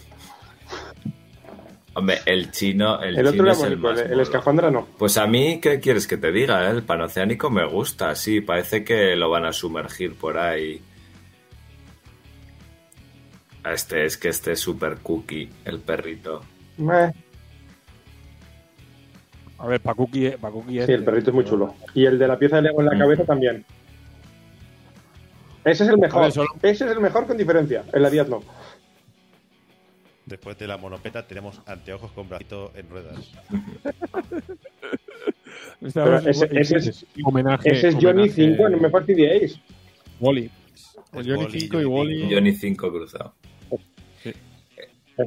[1.95, 4.87] Hombre, el chino, el, El, otro chino era es el bonito, más el, escafandra no.
[4.99, 6.69] Pues a mí, ¿qué quieres que te diga?
[6.69, 6.71] eh?
[6.71, 10.81] El panoceánico me gusta, sí, parece que lo van a sumergir por ahí.
[13.65, 16.43] Este es que este es super cookie, el perrito.
[16.79, 17.13] Meh.
[19.59, 20.95] A ver, Pakuki, Pakuki Sí, este.
[20.95, 21.75] el perrito es muy chulo.
[21.95, 22.99] Y el de la pieza de Lego en la Mm.
[22.99, 23.65] cabeza también.
[25.65, 26.23] Ese es el mejor.
[26.23, 27.85] ver, solo- Ese es el mejor con diferencia.
[27.93, 28.43] En la 10 no.
[30.27, 33.33] Después de la monopeta tenemos anteojos con bracito en ruedas.
[35.95, 37.71] Pero es- ese, ese es, Homenaje.
[37.73, 39.61] ese es Johnny homenaje- 5, no me fastidiéis.
[40.21, 40.51] Wally.
[41.13, 42.35] El Es Johnny Wall-E, 5 y Wally.
[42.35, 43.35] Johnny 5 cruzado.
[44.25, 44.35] Es,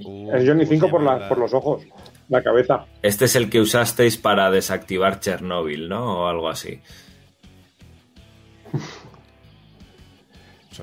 [0.06, 1.84] Uh, es Johnny ¿cómo 5 se por, la, por los ojos.
[2.32, 2.86] La cabeza.
[3.02, 6.22] Este es el que usasteis para desactivar Chernóbil, ¿no?
[6.22, 6.80] O algo así.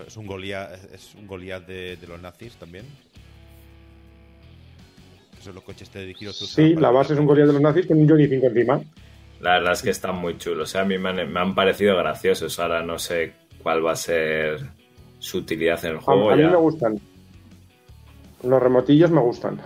[0.06, 2.84] Es un Goliath, es un Goliath de, de los nazis también.
[5.40, 8.06] Son los coches dirigidos Sí, la base es un Goliath de los nazis con un
[8.06, 8.80] Johnny 5 encima.
[9.40, 10.74] La verdad es que están muy chulos.
[10.74, 10.80] ¿eh?
[10.80, 12.58] A mí me han, me han parecido graciosos.
[12.60, 14.58] Ahora no sé cuál va a ser
[15.18, 16.30] su utilidad en el juego.
[16.30, 16.50] a mí ya.
[16.50, 17.00] me gustan.
[18.42, 19.58] Los remotillos me gustan.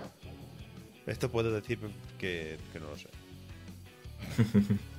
[1.07, 1.79] Esto puedo decir
[2.19, 3.09] que, que no lo sé.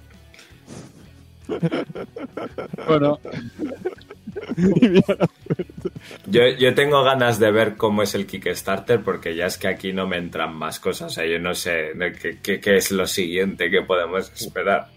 [2.88, 3.20] Bueno,
[6.28, 9.92] Yo, yo tengo ganas de ver cómo es el Kickstarter porque ya es que aquí
[9.94, 11.12] no me entran más cosas.
[11.12, 14.88] O sea, yo no sé de qué, qué- qué es lo siguiente que podemos esperar.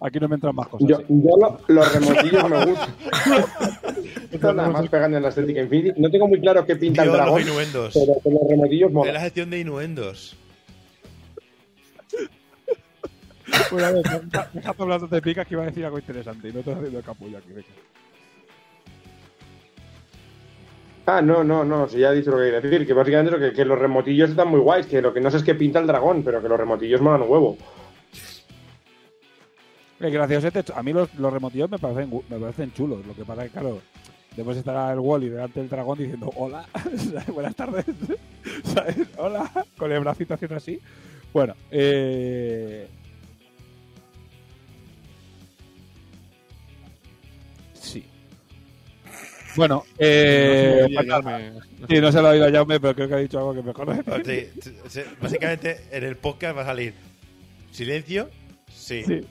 [0.00, 0.88] Aquí no me entran más cosas.
[0.88, 1.04] Yo, sí.
[1.08, 2.94] yo lo- los remotillos me gustan.
[4.30, 6.00] Esto nada más pegando en la estética Infinity.
[6.00, 7.94] No tengo muy claro qué pinta el dragón, los inuendos.
[7.94, 9.12] pero con los remotillos En mola.
[9.12, 10.36] la sección de inuendos.
[13.70, 16.58] Bueno, a ver, deja- deja de picas que iba a decir algo interesante y no
[16.60, 17.48] estoy haciendo capullo aquí.
[17.48, 17.66] venga.
[21.06, 23.38] Ah, no, no, no, si ya he dicho lo que quería decir, que básicamente lo
[23.38, 25.78] que, que los remotillos están muy guays, que lo que no sé es qué pinta
[25.78, 27.56] el dragón, pero que los remotillos molan un huevo.
[30.00, 33.04] Eh, graciosete, a mí los, los remotillos me parecen, me parecen chulos.
[33.04, 33.80] Lo que pasa es que, claro,
[34.36, 36.64] después estará el Wally delante del dragón diciendo hola,
[37.34, 37.84] buenas tardes,
[38.64, 38.96] ¿sabes?
[39.16, 40.80] Hola, con el bracito haciendo así.
[41.32, 42.88] Bueno, eh...
[47.74, 48.04] Sí.
[49.56, 50.86] Bueno, eh...
[50.90, 51.52] No se Jaume.
[51.88, 53.62] Sí, no se lo ha oído a Jaume, pero creo que ha dicho algo que
[53.62, 54.02] me conoce.
[54.24, 56.94] Sí, sí, sí, Básicamente en el podcast va a salir
[57.72, 58.30] silencio.
[58.72, 59.02] Sí.
[59.04, 59.26] Sí.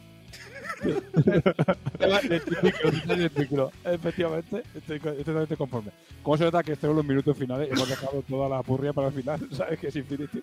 [3.86, 5.92] Efectivamente, estoy, totalmente conforme.
[6.24, 7.70] ¿Cómo se nota que estos son los minutos finales?
[7.72, 9.80] Hemos dejado toda la purria para el final, ¿sabes?
[9.80, 10.42] Que es Infinity.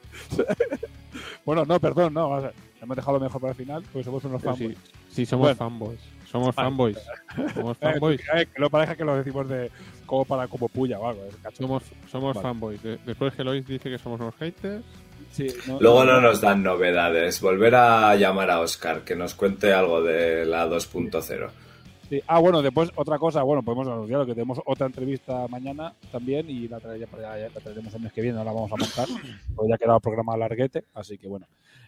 [1.44, 2.38] bueno, no, perdón, no.
[2.80, 4.76] Hemos dejado lo mejor para el final, porque somos unos fanboys.
[4.78, 5.56] sí, sí, somos Bueno.
[5.56, 6.00] fanboys.
[6.30, 6.98] Somos fanboys.
[7.54, 8.20] Somos Eh, fanboys.
[8.34, 9.70] eh, que no parezca que lo decimos de
[10.04, 11.22] como para como puya o algo.
[11.42, 11.62] cacho.
[11.62, 12.42] Somos, somos Vale.
[12.42, 12.82] fanboys.
[12.82, 14.84] De- Después que Lois dice que somos unos haters.
[15.34, 17.40] Sí, no- Luego no nos dan novedades.
[17.40, 21.50] Volver a llamar a Oscar que nos cuente algo de la 2.0.
[22.08, 22.20] Sí.
[22.28, 26.68] Ah, bueno, después otra cosa, bueno, podemos anunciar que tenemos otra entrevista mañana también y
[26.68, 29.08] la, traeré- ya- ya la traeremos el mes que viene, no la vamos a montar,
[29.56, 31.46] porque ya ha quedado programa larguete, así que bueno.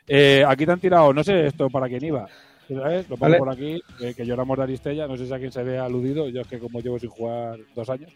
[0.09, 2.27] Eh, aquí te han tirado, no sé esto para quién iba,
[2.67, 3.09] ¿sabes?
[3.11, 3.39] Lo pongo Vale.
[3.39, 6.29] por aquí, eh, que lloramos de Aristella, no sé si a quién se ve aludido,
[6.31, 8.11] yo es que como llevo sin jugar dos años,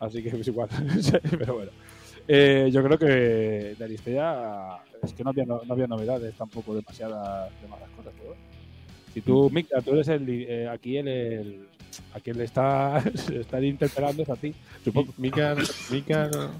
[0.00, 0.70] así que es igual,
[1.38, 1.70] pero bueno.
[2.28, 6.74] Eh, yo creo que de Aristella es que no había, no, no había novedades tampoco
[6.74, 8.42] demasiadas, demasiadas cosas, pero bueno.
[9.12, 11.66] Si tú, Mica, tú eres el, eh, aquí el, el-
[12.14, 14.54] a quien le está, se están interpelando es a ti.
[14.84, 15.12] Supongo.
[15.18, 15.54] Mika,
[15.90, 16.50] Mika no-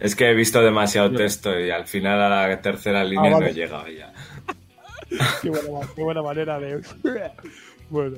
[0.00, 3.44] Es que he visto demasiado texto y al final a la tercera línea vale.
[3.44, 4.12] no he llegado ya.
[5.42, 6.80] Qué buena, qué buena manera de.
[7.90, 8.16] bueno.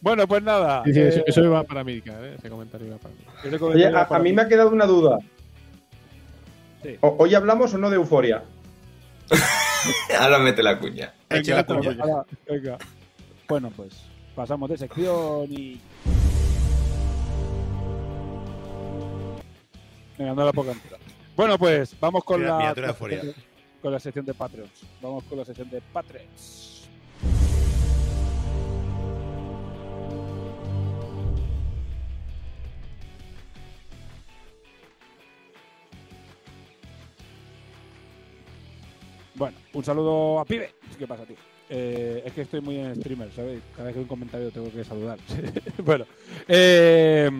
[0.00, 0.82] Bueno, pues nada.
[0.84, 2.36] Sí, sí, eso, eh, eso iba para Mika, ¿eh?
[2.38, 3.20] ese comentario iba para mí.
[3.60, 5.18] Oye, a, para a mí me ha quedado una duda.
[6.82, 6.96] Sí.
[7.00, 8.44] O- ¿Hoy hablamos o no de euforia?
[10.18, 11.12] Ahora mete la cuña.
[11.28, 12.02] Eche la Venga, cuña.
[12.02, 12.78] ahora, venga.
[13.48, 13.94] Bueno, pues
[14.34, 15.80] pasamos de sección y.
[20.16, 20.96] Venga, no la pongo entera.
[21.36, 22.94] Bueno, pues vamos con Mira, la,
[23.80, 24.70] con la sección de Patreons.
[25.00, 26.88] Vamos con la sección de Patreons.
[39.38, 40.74] Bueno, un saludo a Pibe.
[40.98, 41.36] ¿Qué pasa, tío?
[41.70, 43.62] Eh, es que estoy muy en streamer, ¿sabes?
[43.72, 45.16] Cada vez que hay un comentario tengo que saludar.
[45.84, 46.06] bueno,
[46.48, 47.30] eh,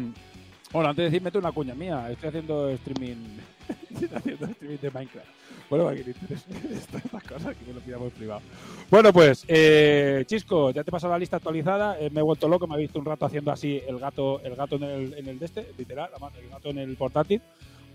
[0.72, 2.08] bueno, antes de decir, mete una cuña mía.
[2.08, 3.16] Estoy haciendo streaming,
[3.90, 5.28] estoy haciendo streaming de Minecraft.
[5.68, 6.00] Bueno, aquí
[6.70, 8.42] estas cosas que me lo pidamos privado.
[8.90, 11.98] Bueno, pues, eh, Chisco, ya te he pasado la lista actualizada.
[11.98, 14.54] eh, me he vuelto loco, me he visto un rato haciendo así el gato, el
[14.54, 16.10] gato en el, en el de este, literal,
[16.40, 17.42] el gato en el portátil,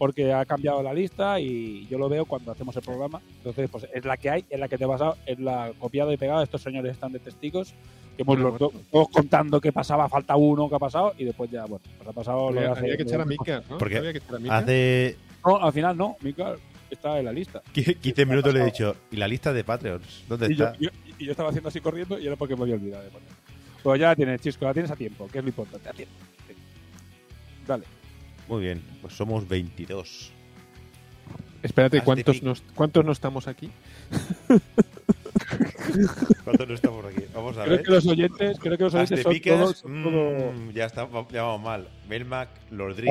[0.03, 3.21] porque ha cambiado la lista y yo lo veo cuando hacemos el programa.
[3.37, 6.11] Entonces, pues es la que hay, es la que te he pasado, es la copiado
[6.11, 6.43] y pegado.
[6.43, 7.73] Estos señores están de testigos.
[8.17, 11.49] Que hemos los do- todos contando qué pasaba, falta uno, qué ha pasado, y después
[11.49, 13.77] ya, bueno, pues ha pasado lo Había, hace- había que echar a lo Mika, ¿no?
[13.77, 14.57] Porque Había que echar a Mika.
[14.57, 16.55] Hace No, al final no, Mika
[16.91, 17.61] está en la lista.
[17.73, 20.25] 15 minutos le he dicho, ¿y la lista de Patreons?
[20.27, 20.73] ¿Dónde Y está?
[20.79, 23.29] yo- y yo estaba haciendo así corriendo y era porque me había olvidado de poner.
[23.81, 26.13] Pues ya la tienes, Chisco, la tienes a tiempo, que es lo importante, a tiempo.
[27.65, 27.85] Dale.
[28.47, 30.31] Muy bien, pues somos 22.
[31.61, 32.41] Espérate, ¿cuántos
[32.75, 33.69] ¿cuántos no estamos aquí?
[36.43, 37.23] ¿Cuántos no estamos aquí?
[37.33, 37.85] Vamos a Creo ver.
[37.85, 41.43] que los oyentes, creo que los oyentes son picas, todos, mm, todos- ya, está, ya
[41.43, 41.87] vamos mal.
[42.09, 43.07] Melmac, Lordri,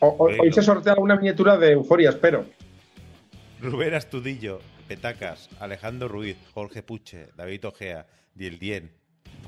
[0.00, 0.16] Oh.
[0.18, 2.44] Hoy se sortea una miniatura de Euforia, espero.
[3.62, 8.90] Rubén Astudillo, Petacas, Alejandro Ruiz, Jorge Puche, David Ojea, Dien,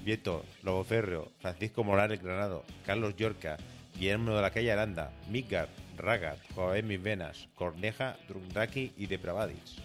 [0.04, 3.56] Vieto, Lobo Ferro, Francisco Morales Granado, Carlos Yorca,
[4.00, 5.68] Guillermo de la Calle Aranda, Midgard,
[5.98, 9.76] Ragat, Joaquín Mis Venas, Corneja, Drundraki y Depravadis.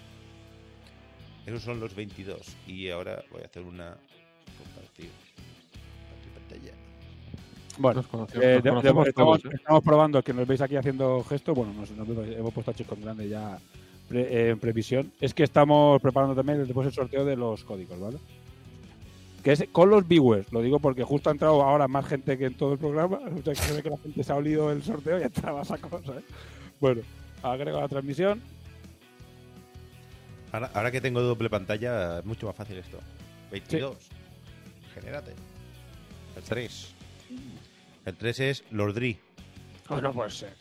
[1.46, 2.56] Esos son los 22.
[2.66, 3.98] Y ahora voy a hacer una
[4.58, 5.10] compartir,
[6.08, 6.72] compartir pantalla.
[7.78, 9.58] Bueno, Nos conocemos, eh, nos de- de- conocemos estamos, todos, ¿eh?
[9.58, 11.54] estamos probando que nos veis aquí haciendo gestos.
[11.56, 13.60] Bueno, nos, nos vemos- hemos puesto a Chico en grande ya
[14.08, 15.12] pre- eh, en previsión.
[15.20, 18.18] Es que estamos preparando también después el sorteo de los códigos, ¿vale?
[19.46, 22.46] Que es con los viewers, lo digo porque justo ha entrado ahora más gente que
[22.46, 23.20] en todo el programa.
[23.40, 25.62] O sea, que se ve que la gente se ha olido el sorteo y entraba
[25.62, 26.24] esa cosa, ¿eh?
[26.80, 27.04] Bueno,
[27.44, 28.42] agrego la transmisión.
[30.52, 32.98] Ahora, ahora que tengo doble pantalla, es mucho más fácil esto.
[33.52, 33.96] 22.
[34.96, 35.36] Genérate.
[36.36, 36.96] El 3.
[38.06, 39.20] El 3 es Lordri.
[39.88, 40.54] Pues no puede ser.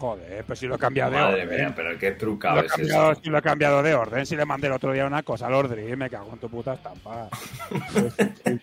[0.00, 1.56] Joder, pues si lo he cambiado de Madre orden.
[1.60, 3.20] mía, pero qué Lo trucado he, es cambiado, eso.
[3.22, 5.52] si lo he cambiado de orden, si le mandé el otro día una cosa al
[5.54, 7.28] Ordri, me cago en tu puta estampa.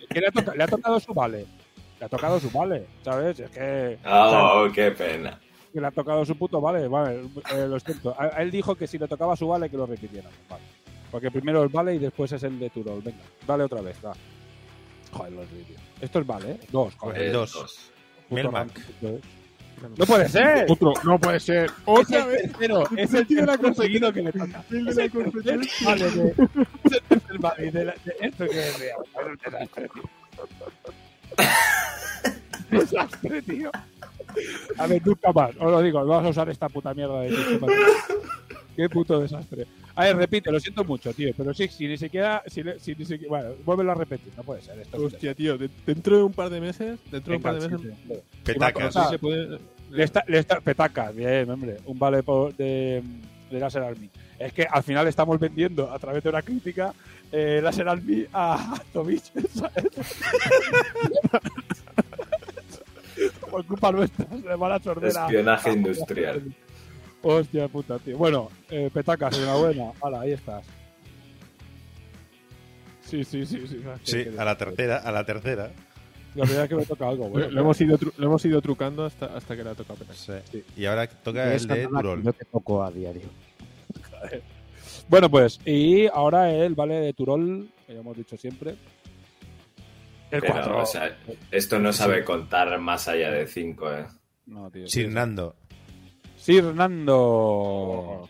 [0.09, 1.45] ¿Qué le, ha toca- le ha tocado su vale.
[1.99, 3.39] Le ha tocado su vale, ¿sabes?
[3.39, 5.39] Es que, Oh, qué pena.
[5.71, 6.87] que le ha tocado su puto vale.
[6.87, 7.21] Vale,
[7.53, 8.15] eh, lo siento.
[8.19, 10.29] A, él dijo que si le tocaba su vale, que lo repitiera.
[10.49, 10.63] Vale.
[11.11, 13.01] Porque primero el vale y después es el de Turol.
[13.03, 14.13] Venga, dale otra vez, va.
[15.11, 15.81] Joder, los vídeos.
[16.01, 16.59] Esto es vale, ¿eh?
[16.71, 17.21] Dos, joder.
[17.21, 17.53] Eh, 2.
[17.53, 17.91] dos.
[18.29, 18.69] Melmac.
[19.97, 20.65] ¡No puede ser!
[20.69, 21.65] Otro, no puede ser.
[21.65, 22.41] Es ¡Otra el vez!
[22.51, 24.63] tercero, es el tercero que le toca.
[24.71, 25.87] El de Es la el tercer competencia.
[25.87, 28.97] vale de- es el tercer vale de la- de esto que es real.
[29.15, 30.03] Es un desastre, tío.
[32.71, 33.71] desastre, tío.
[34.77, 35.51] A ver, nunca más.
[35.59, 37.67] Os lo digo, vamos a usar esta puta mierda de sistema.
[38.75, 39.65] Qué puto desastre.
[39.97, 41.31] A ver, repite, lo siento mucho, tío.
[41.35, 42.43] Pero sí, si ni siquiera.
[42.47, 44.31] Si, si ni siquiera bueno, vuélvelo a repetir.
[44.37, 44.97] No puede ser esto.
[44.97, 47.81] Hostia, tío, de- dentro de un par de meses, dentro de un par de meses,
[47.81, 48.13] sí, sí.
[48.43, 48.93] Petacas.
[48.93, 49.59] Sí se puede...
[49.89, 51.77] Le está, le está, petacas, bien, hombre.
[51.85, 53.01] Un vale por- de,
[53.49, 54.09] de Laser Army.
[54.37, 56.93] Es que al final estamos vendiendo a través de una crítica
[57.31, 59.85] eh, Laser Army a Tomich, ¿sabes?
[63.49, 65.23] Por culpa nuestra, se le va la sordera.
[65.25, 66.43] Espionaje industrial.
[67.21, 68.17] Hostia puta, tío.
[68.17, 69.91] Bueno, eh, petacas, enhorabuena.
[70.01, 70.65] Hala, ahí estás.
[73.01, 73.65] Sí, sí, sí.
[73.67, 75.71] Sí, Sí, a la tercera, a la tercera.
[76.35, 77.49] La primera vez que me toca algo, bueno.
[77.49, 80.15] Lo, hemos ido lo hemos ido trucando hasta, hasta que le ha tocado petar.
[80.15, 80.63] Sí.
[80.75, 82.23] Y ahora toca Es el de Turol.
[82.23, 83.23] Yo que toco a diario.
[85.07, 88.71] Bueno, pues, y ahora el vale de Turol, que ya hemos dicho siempre.
[90.29, 90.77] El Pero, 4.
[90.81, 91.17] o sea,
[91.49, 94.05] esto no sabe contar más allá de 5, ¿eh?
[94.47, 94.87] No, tío.
[96.47, 98.29] Sirnando.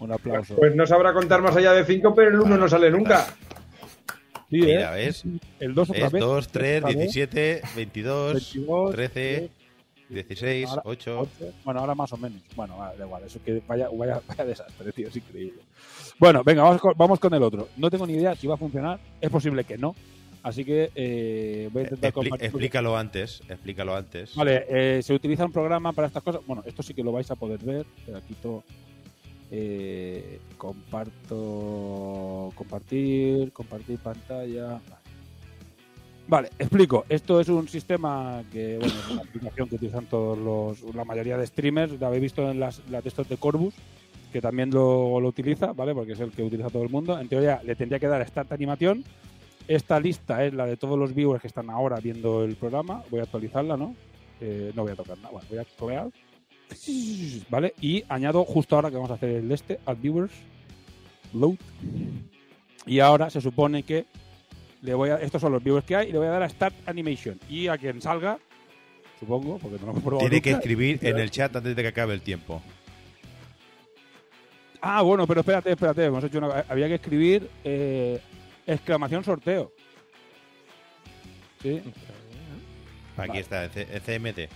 [0.00, 0.56] Un aplauso.
[0.56, 3.24] Pues no sabrá contar más allá de 5, pero el 1 no sale nunca.
[4.50, 5.06] Sí, Mira, ¿eh?
[5.06, 5.24] ¿ves?
[5.58, 6.20] El 2 otra vez.
[6.20, 9.50] 2, 3, otra vez, 17, 22, 22, 13,
[10.08, 11.20] 16, Ahora- 8.
[11.20, 11.52] 11.
[11.64, 12.42] Bueno, ahora más o menos.
[12.54, 13.22] Bueno, da igual.
[13.24, 15.08] Eso que vaya, vaya, vaya desastre, tío.
[15.08, 15.62] Es increíble.
[16.18, 17.68] Bueno, venga, vamos con, vamos con el otro.
[17.76, 18.98] No tengo ni idea si va a funcionar.
[19.20, 19.94] Es posible que no.
[20.46, 24.32] Así que eh, voy a intentar Expli- compartir- explícalo antes, explícalo antes.
[24.36, 26.40] Vale, eh, se utiliza un programa para estas cosas.
[26.46, 27.84] Bueno, esto sí que lo vais a poder ver.
[28.06, 28.62] Pero quito.
[29.50, 32.52] Eh, comparto.
[32.54, 33.50] Compartir.
[33.52, 34.68] Compartir pantalla.
[34.68, 34.80] Vale.
[36.28, 37.04] Vale, explico.
[37.08, 41.36] Esto es un sistema que, bueno, es una aplicación que utilizan todos los, la mayoría
[41.38, 41.98] de streamers.
[42.00, 43.74] La habéis visto en las, las textos de Corbus,
[44.32, 45.92] que también lo, lo utiliza, ¿vale?
[45.92, 47.18] Porque es el que utiliza todo el mundo.
[47.18, 49.02] En teoría le tendría que dar Start Animación.
[49.68, 53.02] Esta lista es la de todos los viewers que están ahora viendo el programa.
[53.10, 53.96] Voy a actualizarla, ¿no?
[54.40, 55.30] Eh, no voy a tocar nada.
[55.30, 56.10] Bueno, voy a crear.
[57.48, 57.74] ¿Vale?
[57.80, 60.32] Y añado justo ahora que vamos a hacer el de este, Add Viewers,
[61.32, 61.56] Load.
[62.86, 64.06] Y ahora se supone que
[64.82, 66.48] le voy a, estos son los viewers que hay y le voy a dar a
[66.48, 67.40] Start Animation.
[67.48, 68.38] Y a quien salga,
[69.18, 71.88] supongo, porque no lo hemos probado Tiene que escribir en el chat antes de que
[71.88, 72.62] acabe el tiempo.
[74.80, 76.04] Ah, bueno, pero espérate, espérate.
[76.04, 76.64] Hemos hecho una...
[76.68, 78.20] Había que escribir eh,
[78.66, 79.72] exclamación sorteo.
[81.62, 81.82] Sí.
[83.16, 83.40] Aquí Vale.
[83.40, 84.50] está, CMT.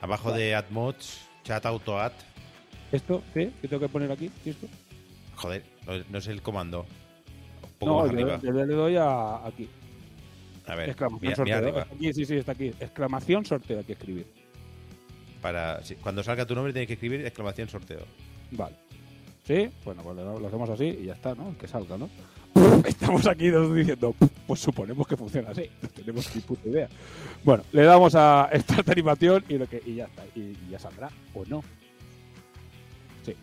[0.00, 2.12] Abajo de AdMods, chat auto add.
[2.92, 3.22] ¿Esto?
[3.34, 3.52] ¿Sí?
[3.60, 4.30] ¿Qué tengo que poner aquí?
[4.44, 4.68] ¿Sí, esto?
[5.36, 6.86] Joder, no, no es el comando.
[7.62, 8.40] Un poco No, más yo, arriba.
[8.42, 9.68] yo le doy a aquí.
[10.66, 11.56] A ver, Exclamación mira, mira sorteo.
[11.68, 11.82] arriba.
[11.82, 12.66] Está aquí, sí, sí, está aquí.
[12.80, 14.26] Exclamación sorteo hay que escribir.
[15.42, 18.06] Para, sí, cuando salga tu nombre tienes que escribir exclamación sorteo.
[18.52, 18.76] Vale.
[19.46, 19.68] ¿Sí?
[19.84, 21.56] Bueno, pues lo hacemos así y ya está, ¿no?
[21.58, 22.08] Que salga, ¿no?
[22.86, 24.14] Estamos aquí dos diciendo,
[24.46, 25.68] pues suponemos que funciona así.
[25.82, 26.88] No tenemos ni puta idea.
[27.42, 30.22] Bueno, le damos a Start animación y, lo que, y ya está.
[30.34, 31.62] Y, y ya saldrá o no.
[33.24, 33.34] Sí.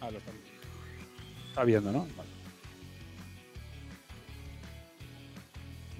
[0.00, 0.50] Ah, lo está viendo.
[1.48, 2.06] Está viendo, ¿no?
[2.16, 2.30] Vale.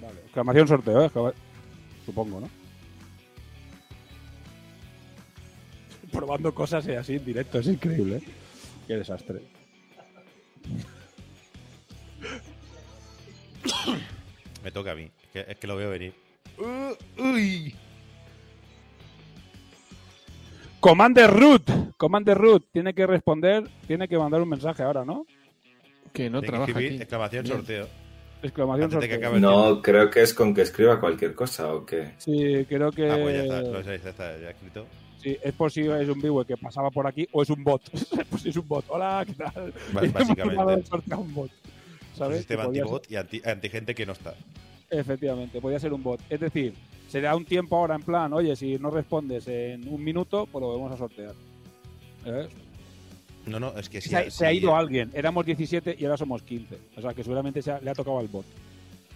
[0.00, 0.20] Vale.
[0.20, 1.34] Exclamación sorteo, ¿eh?
[2.06, 2.48] Supongo, ¿no?
[6.12, 8.16] Probando cosas así en directo, es increíble.
[8.16, 8.45] ¿eh?
[8.86, 9.40] Qué desastre.
[14.62, 15.10] Me toca a mí.
[15.24, 16.12] Es que, es que lo veo venir.
[20.80, 21.70] Commander Root.
[21.96, 25.26] Commander Root tiene que responder, tiene que mandar un mensaje ahora, ¿no?
[26.12, 26.86] Que no trabaja aquí.
[26.86, 27.56] exclamación Bien.
[27.56, 27.88] sorteo.
[28.42, 29.38] Exclamación sorteo.
[29.40, 32.12] No, creo que es con que escriba cualquier cosa o qué.
[32.18, 34.86] Sí, creo que Ah, pues ya está, lo ya está, ya escrito.
[35.42, 37.82] Es por si es un vivo que pasaba por aquí o es un bot.
[38.30, 38.84] pues si es un bot.
[38.88, 39.72] Hola, ¿qué tal?
[39.90, 40.90] Hemos básicamente.
[41.16, 41.50] un bot.
[41.50, 42.38] Un ¿Sabes?
[42.38, 44.34] sistema antibot y anti, antigente que no está.
[44.90, 46.20] efectivamente, podía ser un bot.
[46.30, 46.74] Es decir,
[47.08, 50.72] será un tiempo ahora en plan, oye, si no respondes en un minuto, pues lo
[50.72, 51.34] vamos a sortear.
[52.24, 52.48] ¿Ves?
[53.46, 55.10] No, no, es que si se, ha, se ido alguien.
[55.14, 56.78] Éramos 17 y ahora somos 15.
[56.96, 58.44] O sea que seguramente se ha- le ha tocado al bot.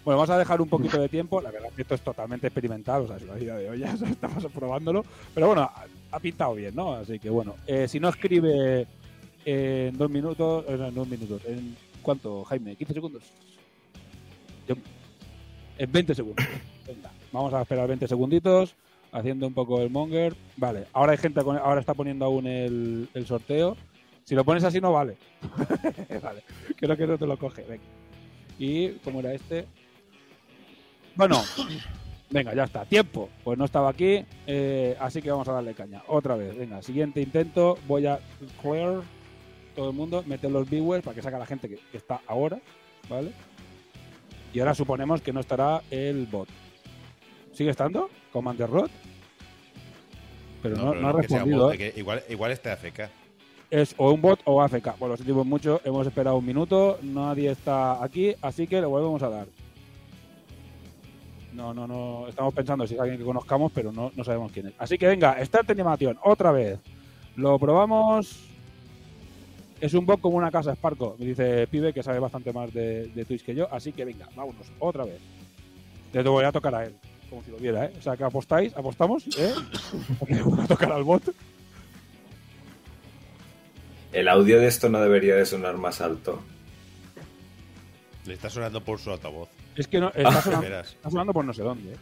[0.04, 1.40] Bueno, vamos a dejar un poquito de tiempo.
[1.40, 3.02] La verdad es que esto es totalmente experimental.
[3.02, 5.04] O sea, es una idea de sea, Estamos probándolo.
[5.34, 5.70] Pero bueno,
[6.12, 6.92] ha, pintado bien, ¿no?
[6.94, 7.54] Así que bueno.
[7.66, 8.86] eh, si no escribe
[9.44, 10.64] en dos minutos.
[10.68, 11.42] eh, en dos minutos.
[11.46, 12.76] ¿En cuánto, Jaime?
[12.76, 13.22] ¿15 segundos?
[15.78, 16.44] En 20 segundos.
[16.86, 18.74] Venga, vamos a esperar 20 segunditos.
[19.12, 20.36] Haciendo un poco el monger.
[20.56, 21.42] Vale, ahora hay gente.
[21.42, 23.76] con- Ahora está poniendo aún el, el sorteo.
[24.24, 25.16] Si lo pones así no vale.
[26.22, 26.44] vale.
[26.76, 27.62] Creo que no te lo coge.
[27.62, 27.82] Venga.
[28.58, 29.66] Y cómo era este.
[31.16, 31.42] Bueno.
[32.30, 32.84] Venga, ya está.
[32.84, 33.28] Tiempo.
[33.42, 34.24] Pues no estaba aquí.
[34.46, 36.02] eh, así que vamos a darle caña.
[36.06, 36.56] Otra vez.
[36.56, 37.76] Venga, siguiente intento.
[37.88, 38.20] Voy a
[38.62, 39.00] clear
[39.74, 40.22] todo el mundo.
[40.26, 42.60] Meter los viewers para que saque a la gente que, que está ahora.
[43.08, 43.32] ¿Vale?
[44.52, 46.48] Y ahora suponemos que no estará el bot.
[47.52, 48.08] ¿Sigue estando?
[48.32, 48.90] Commander Rod.
[50.62, 51.66] Pero no, pero no ha respondido.
[51.66, 51.92] bot, ¿eh?
[51.96, 53.00] igual, igual está AFK.
[53.70, 54.92] es o un bot o AFK.
[54.98, 59.22] Pues lo sentimos mucho, hemos esperado un minuto, nadie está aquí, así que le volvemos
[59.22, 59.46] a dar.
[61.60, 64.68] No, no, no, estamos pensando si es alguien que conozcamos, pero no, no sabemos quién
[64.68, 64.72] es.
[64.78, 66.78] Así que venga, Start Animation, otra vez.
[67.36, 68.46] Lo probamos.
[69.78, 73.08] Es un bot como una casa Sparco, me dice Pibe, que sabe bastante más de,
[73.08, 73.68] de Twitch que yo.
[73.70, 75.20] Así que venga, vámonos, otra vez.
[76.14, 76.94] Le voy a tocar a él,
[77.28, 77.92] como si lo viera, ¿eh?
[77.98, 79.52] O sea, que apostáis, apostamos, ¿eh?
[80.28, 81.24] Le voy a tocar al bot.
[84.12, 86.40] El audio de esto no debería de sonar más alto.
[88.24, 89.59] Le está sonando por su altavoz.
[89.80, 90.88] Es que no, está, sonando, Verás.
[90.90, 91.94] está sonando por no sé dónde.
[91.94, 91.96] ¿eh?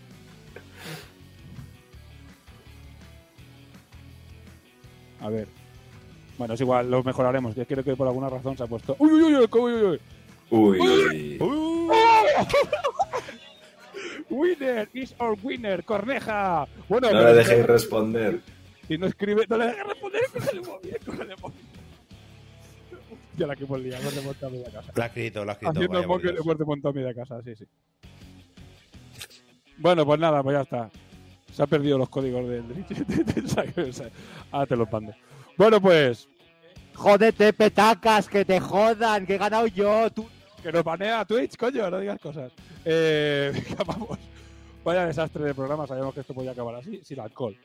[5.20, 5.46] A ver.
[6.36, 7.54] Bueno, es igual, lo mejoraremos.
[7.54, 8.96] que creo que por alguna razón se ha puesto.
[8.98, 9.48] ¡Uy, uy, uy!
[9.48, 10.00] uy, uy,
[10.50, 11.38] uy!
[11.40, 11.78] Uy,
[14.28, 14.88] ¡Winner!
[14.92, 15.84] ¡Is our winner!
[15.84, 16.66] ¡Corneja!
[16.88, 18.40] Bueno, no le dejéis responder.
[18.88, 20.22] Si no escribe, no le dejes responder.
[20.34, 21.67] Cógele bien, cógele bien.
[23.38, 24.92] Ya la que hemos liado, hemos desmontado media casa.
[24.94, 25.70] Lo ha escrito, lo ha escrito.
[25.70, 26.40] Haciendo vaya Dios.
[26.40, 27.64] hemos desmontado media casa, sí, sí.
[29.78, 30.90] Bueno, pues nada, pues ya está.
[31.52, 32.64] Se han perdido los códigos del
[34.50, 35.14] Ahora te los mando.
[35.56, 36.28] Bueno, pues,
[36.98, 40.10] Jódete, petacas, que te jodan, que he ganado yo.
[40.10, 40.28] Tú.
[40.60, 42.50] que nos banea Twitch, coño, no digas cosas.
[42.84, 44.18] Eh, venga, vamos.
[44.82, 47.56] Vaya desastre de programa, sabíamos que esto podía acabar así, sin alcohol.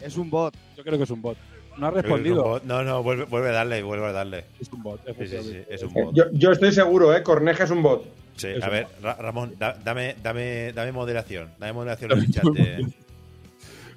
[0.00, 0.56] Es un bot.
[0.76, 1.38] Yo creo que es un bot.
[1.78, 2.60] No ha respondido.
[2.64, 4.44] No, no, vuelve, vuelve a darle, vuelve a darle.
[4.60, 6.14] Es un bot, Sí, sí, sí, es un bot.
[6.14, 7.22] Yo, yo estoy seguro, ¿eh?
[7.22, 8.04] Corneja es un bot.
[8.36, 11.50] Sí, Es a ver, Ra- Ramón, da- dame, dame, dame moderación.
[11.58, 12.44] Dame moderación en el chat.
[12.56, 12.78] eh.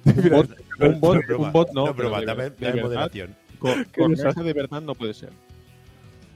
[0.04, 0.50] Un bot,
[0.80, 1.86] un bot, No un bot no.
[1.86, 3.36] no broma, de- dame, de verdad, moderación.
[3.96, 5.30] Corneja de verdad no puede ser.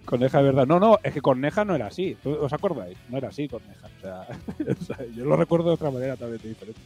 [0.04, 0.66] Corneja de verdad.
[0.66, 2.16] No, no, es que Corneja no era así.
[2.22, 2.96] ¿Tú- ¿Os acordáis?
[3.08, 3.88] No era así, Corneja.
[3.98, 4.20] O sea,
[4.80, 6.80] o sea, yo lo recuerdo de otra manera totalmente diferente.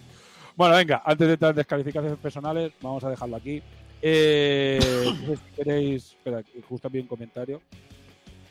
[0.57, 3.63] Bueno, venga, antes de entrar en descalificaciones personales, vamos a dejarlo aquí.
[4.03, 4.79] Eh,
[5.27, 6.05] no sé si queréis.
[6.13, 7.61] Espera, justo había un comentario.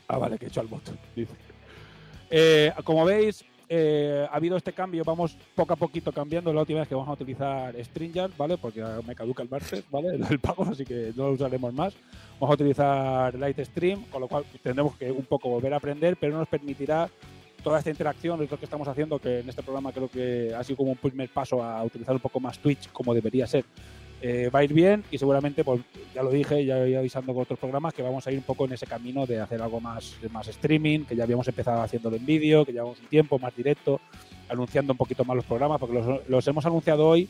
[0.08, 0.82] Ah, vale, que he hecho al bot.
[1.14, 1.34] Dice.
[2.30, 6.52] Eh, como veis, eh, ha habido este cambio, vamos poco a poquito cambiando.
[6.52, 8.58] La última vez que vamos a utilizar StreamYard, ¿vale?
[8.58, 10.08] Porque me caduca el martes, ¿vale?
[10.30, 11.94] El pago, así que no lo usaremos más.
[12.40, 16.36] Vamos a utilizar Lightstream, con lo cual tendremos que un poco volver a aprender, pero
[16.36, 17.08] nos permitirá
[17.62, 20.64] toda esta interacción, es lo que estamos haciendo, que en este programa creo que ha
[20.64, 23.64] sido como un primer paso a utilizar un poco más Twitch como debería ser.
[24.22, 25.80] Eh, va a ir bien y seguramente, pues
[26.14, 28.66] ya lo dije, ya ido avisando con otros programas, que vamos a ir un poco
[28.66, 32.26] en ese camino de hacer algo más, más streaming, que ya habíamos empezado haciéndolo en
[32.26, 33.98] vídeo, que llevamos un tiempo más directo,
[34.50, 37.28] anunciando un poquito más los programas, porque los, los hemos anunciado hoy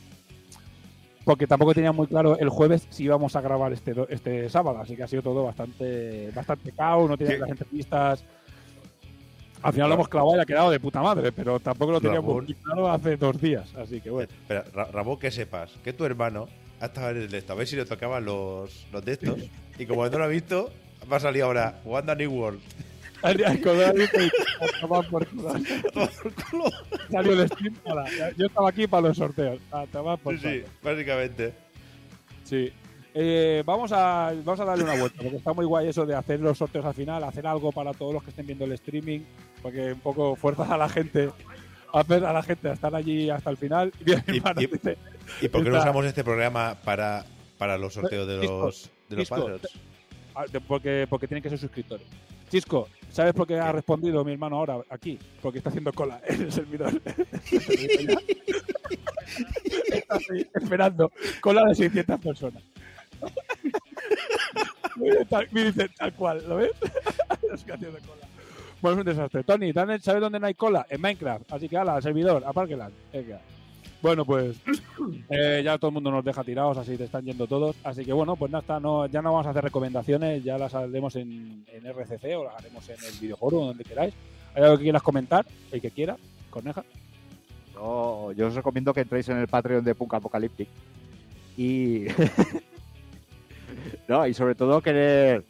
[1.23, 4.95] porque tampoco tenía muy claro el jueves si íbamos a grabar este, este sábado, así
[4.95, 7.39] que ha sido todo bastante bastante caos, no tenía Sí.
[7.39, 8.23] las entrevistas.
[9.61, 12.43] Al final lo hemos clavado y ha quedado de puta madre, pero tampoco lo teníamos
[12.43, 14.29] muy claro hace dos días, así que bueno.
[14.49, 16.47] Ra- Ramón, que sepas que tu hermano
[16.81, 19.39] ha estado en el esto, a ver si le tocaban los, los de estos.
[19.77, 20.71] Y como no lo ha visto,
[21.11, 22.59] va a salir ahora jugando a New World.
[27.11, 27.75] Salió de Steam,
[28.37, 29.59] yo estaba aquí para los sorteos.
[29.71, 31.53] A tomar por Sí, sí, básicamente.
[32.43, 32.71] Sí.
[33.13, 36.39] Eh, vamos, a, vamos a darle una vuelta, porque está muy guay eso de hacer
[36.39, 39.19] los sorteos al final, hacer algo para todos los que estén viendo el streaming,
[39.61, 41.29] porque un poco fuerzas a la gente,
[41.93, 43.91] hacer a la gente a estar allí hasta el final.
[44.05, 44.71] Y, Y- y-
[45.41, 47.25] ¿Y por qué no está- usamos este programa para,
[47.57, 49.35] para los sorteos de los, de los disco.
[49.35, 49.69] Patriots?
[50.35, 52.07] Ah, porque, porque tienen que ser suscriptores.
[52.49, 55.17] Chisco, ¿sabes por qué ha respondido mi hermano ahora aquí?
[55.41, 56.91] Porque está haciendo cola en el servidor.
[59.91, 61.11] está así, esperando.
[61.39, 62.63] Cola de 600 personas.
[64.97, 66.71] Mira, dice, tal cual, ¿lo ves?
[67.53, 68.27] es que haciendo cola.
[68.81, 69.43] Bueno, es un desastre.
[69.43, 70.85] Tony, ¿dónde- ¿sabes dónde no hay cola?
[70.89, 71.51] En Minecraft.
[71.53, 72.93] Así que, ala, al servidor, a Parkland.
[73.13, 73.39] Venga.
[74.01, 74.57] Bueno, pues
[75.29, 77.75] eh, ya todo el mundo nos deja tirados, así te están yendo todos.
[77.83, 80.73] Así que bueno, pues nada, está, no, ya no vamos a hacer recomendaciones, ya las
[80.73, 84.13] haremos en, en RCC o las haremos en el videoforo, donde queráis.
[84.55, 85.45] ¿Hay algo que quieras comentar?
[85.71, 86.17] El que quiera,
[86.49, 86.83] Corneja.
[87.73, 90.67] Yo, yo os recomiendo que entréis en el Patreon de Punk Apocalyptic.
[91.55, 92.05] Y.
[94.07, 95.45] no, y sobre todo querer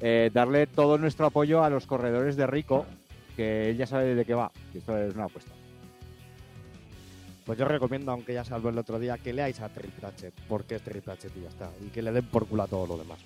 [0.00, 2.86] eh, darle todo nuestro apoyo a los corredores de Rico,
[3.36, 4.52] que él ya sabe de qué va.
[4.72, 5.57] que esto es una apuesta.
[7.48, 10.74] Pues yo recomiendo, aunque ya salvo el otro día, que leáis a Terry Pratchett, porque
[10.74, 11.70] es Terry Pratchett y ya está.
[11.82, 13.18] Y que le den por culo a todo lo demás.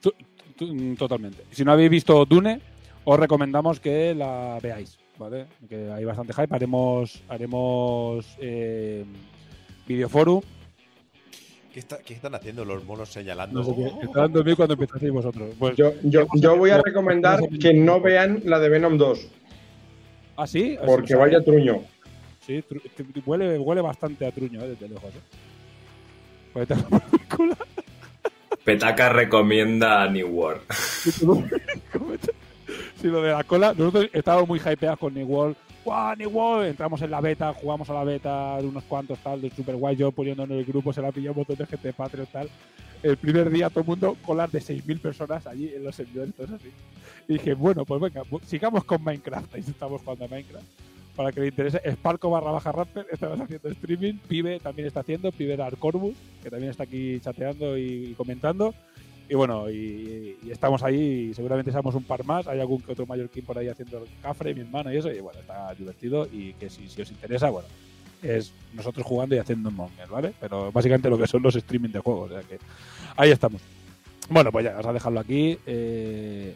[0.00, 0.14] Tú-
[0.56, 1.42] tú- mm, Totalmente.
[1.50, 2.60] Si no habéis visto Dune,
[3.02, 5.46] os recomendamos que la veáis, ¿vale?
[5.68, 6.54] Que hay bastante hype.
[6.54, 9.04] Haremos, haremos eh,
[9.88, 10.40] videoforum.
[11.74, 13.58] ¿Qué, está- qué están haciendo los monos señalando?
[13.58, 14.04] No sé qué.
[14.06, 15.52] Está dando cuando empezasteis vosotros.
[15.58, 19.26] Pues, Yo, yo, yo voy a recomendar que no vean la de Venom 2,
[20.36, 20.76] ¿Ah, sí?
[20.86, 21.82] porque vaya truño.
[22.46, 22.62] Sí,
[23.24, 24.68] huele, huele bastante a truño, ¿eh?
[24.68, 25.14] desde lejos.
[25.14, 25.20] ¿eh?
[26.52, 26.68] Pues.
[28.64, 30.62] Petaca recomienda New World.
[33.00, 33.74] Sí, lo de la cola.
[33.76, 35.56] Nosotros estábamos muy hypeados con New World.
[35.84, 36.68] ¡Guau, New World!
[36.68, 39.96] Entramos en la beta, jugamos a la beta de unos cuantos tal, de Super Guay.
[39.96, 42.48] Yo poniendo en el grupo, se la pilló un montón de gente de Patreon tal.
[43.02, 46.70] El primer día todo el mundo colas de 6.000 personas allí en los servidores, así.
[47.26, 49.54] Y dije, bueno, pues venga, sigamos con Minecraft.
[49.56, 50.66] Ahí estamos jugando a Minecraft.
[51.16, 54.14] Para que le interese, Sparco barra baja Rapper, estabas haciendo streaming.
[54.28, 58.74] Pibe también está haciendo, Pibe Dark Corvus, que también está aquí chateando y comentando.
[59.28, 62.46] Y bueno, y, y estamos ahí, y seguramente seamos un par más.
[62.46, 65.12] Hay algún que otro mallorquín por ahí haciendo el cafre, mi hermano y eso.
[65.12, 66.26] Y bueno, está divertido.
[66.32, 67.68] Y que si, si os interesa, bueno,
[68.22, 70.32] es nosotros jugando y haciendo un monger, ¿vale?
[70.40, 72.30] Pero básicamente lo que son los streaming de juegos.
[72.30, 72.58] O sea que
[73.16, 73.60] ahí estamos.
[74.30, 75.58] Bueno, pues ya, vamos a dejarlo aquí.
[75.66, 76.54] Eh...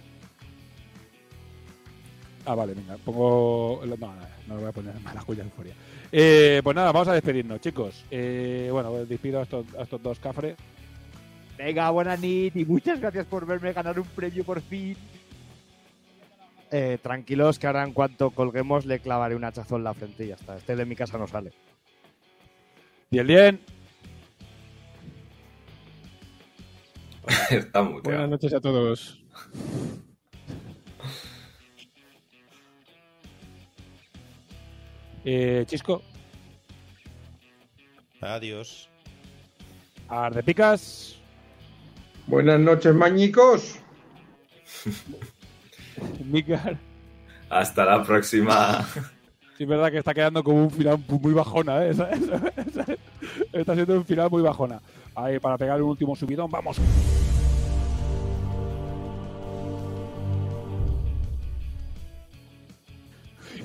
[2.47, 3.81] Ah, vale, venga, pongo.
[3.85, 4.15] No, no,
[4.47, 5.75] no lo voy a poner en mala cuya euforia.
[6.13, 8.05] Eh, pues nada, vamos a despedirnos, chicos.
[8.09, 10.57] Eh, bueno, pues despido a estos, a estos dos cafres.
[11.59, 14.97] Venga, buena nit y muchas gracias por verme ganar un premio por fin.
[16.71, 20.29] Eh, tranquilos, que ahora en cuanto colguemos le clavaré un hachazo en la frente y
[20.29, 20.57] ya está.
[20.57, 21.53] Este de mi casa no sale.
[23.11, 23.61] Bien, bien.
[27.51, 29.21] Está Buenas noches a todos.
[35.29, 36.03] Eh, Chisco,
[38.21, 38.89] Adiós.
[40.09, 41.21] Ardepicas,
[42.29, 43.77] Buenas noches, mañicos.
[46.25, 46.79] Mikar.
[47.51, 48.85] Hasta la próxima.
[49.57, 51.91] Sí, es verdad que está quedando como un final muy bajona, ¿eh?
[53.53, 54.81] Está siendo un final muy bajona.
[55.15, 56.79] Ahí, para pegar el último subidón, vamos.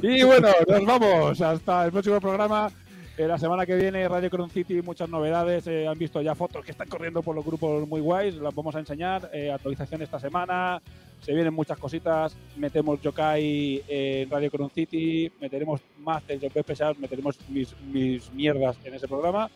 [0.02, 2.72] Y bueno, nos vamos hasta el próximo programa.
[3.18, 5.68] Eh, la semana que viene Radio Cron City, muchas novedades.
[5.68, 8.36] eh, han visto ya fotos que están corriendo por los grupos muy guays.
[8.36, 9.30] Las vamos a enseñar.
[9.34, 10.82] Eh, actualización esta semana.
[11.22, 12.36] Se vienen muchas cositas.
[12.58, 15.32] Metemos Yokai en Radio Cron City.
[15.40, 16.96] Meteremos Masters of Special.
[16.98, 19.52] Meteremos mis, mis mierdas en ese programa.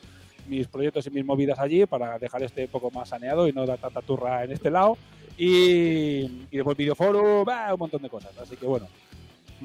[0.48, 3.66] Mis proyectos y mis movidas allí para dejar este un poco más saneado y no
[3.66, 4.96] dar tanta turra en este lado.
[5.38, 8.38] Y, y después videoforum, bah, un montón de cosas.
[8.38, 8.88] Así que bueno,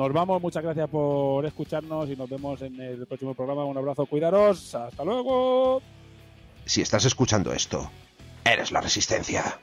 [0.00, 3.66] nos vamos, muchas gracias por escucharnos y nos vemos en el próximo programa.
[3.66, 5.82] Un abrazo, cuidaros, hasta luego.
[6.64, 7.90] Si estás escuchando esto,
[8.42, 9.60] eres la resistencia.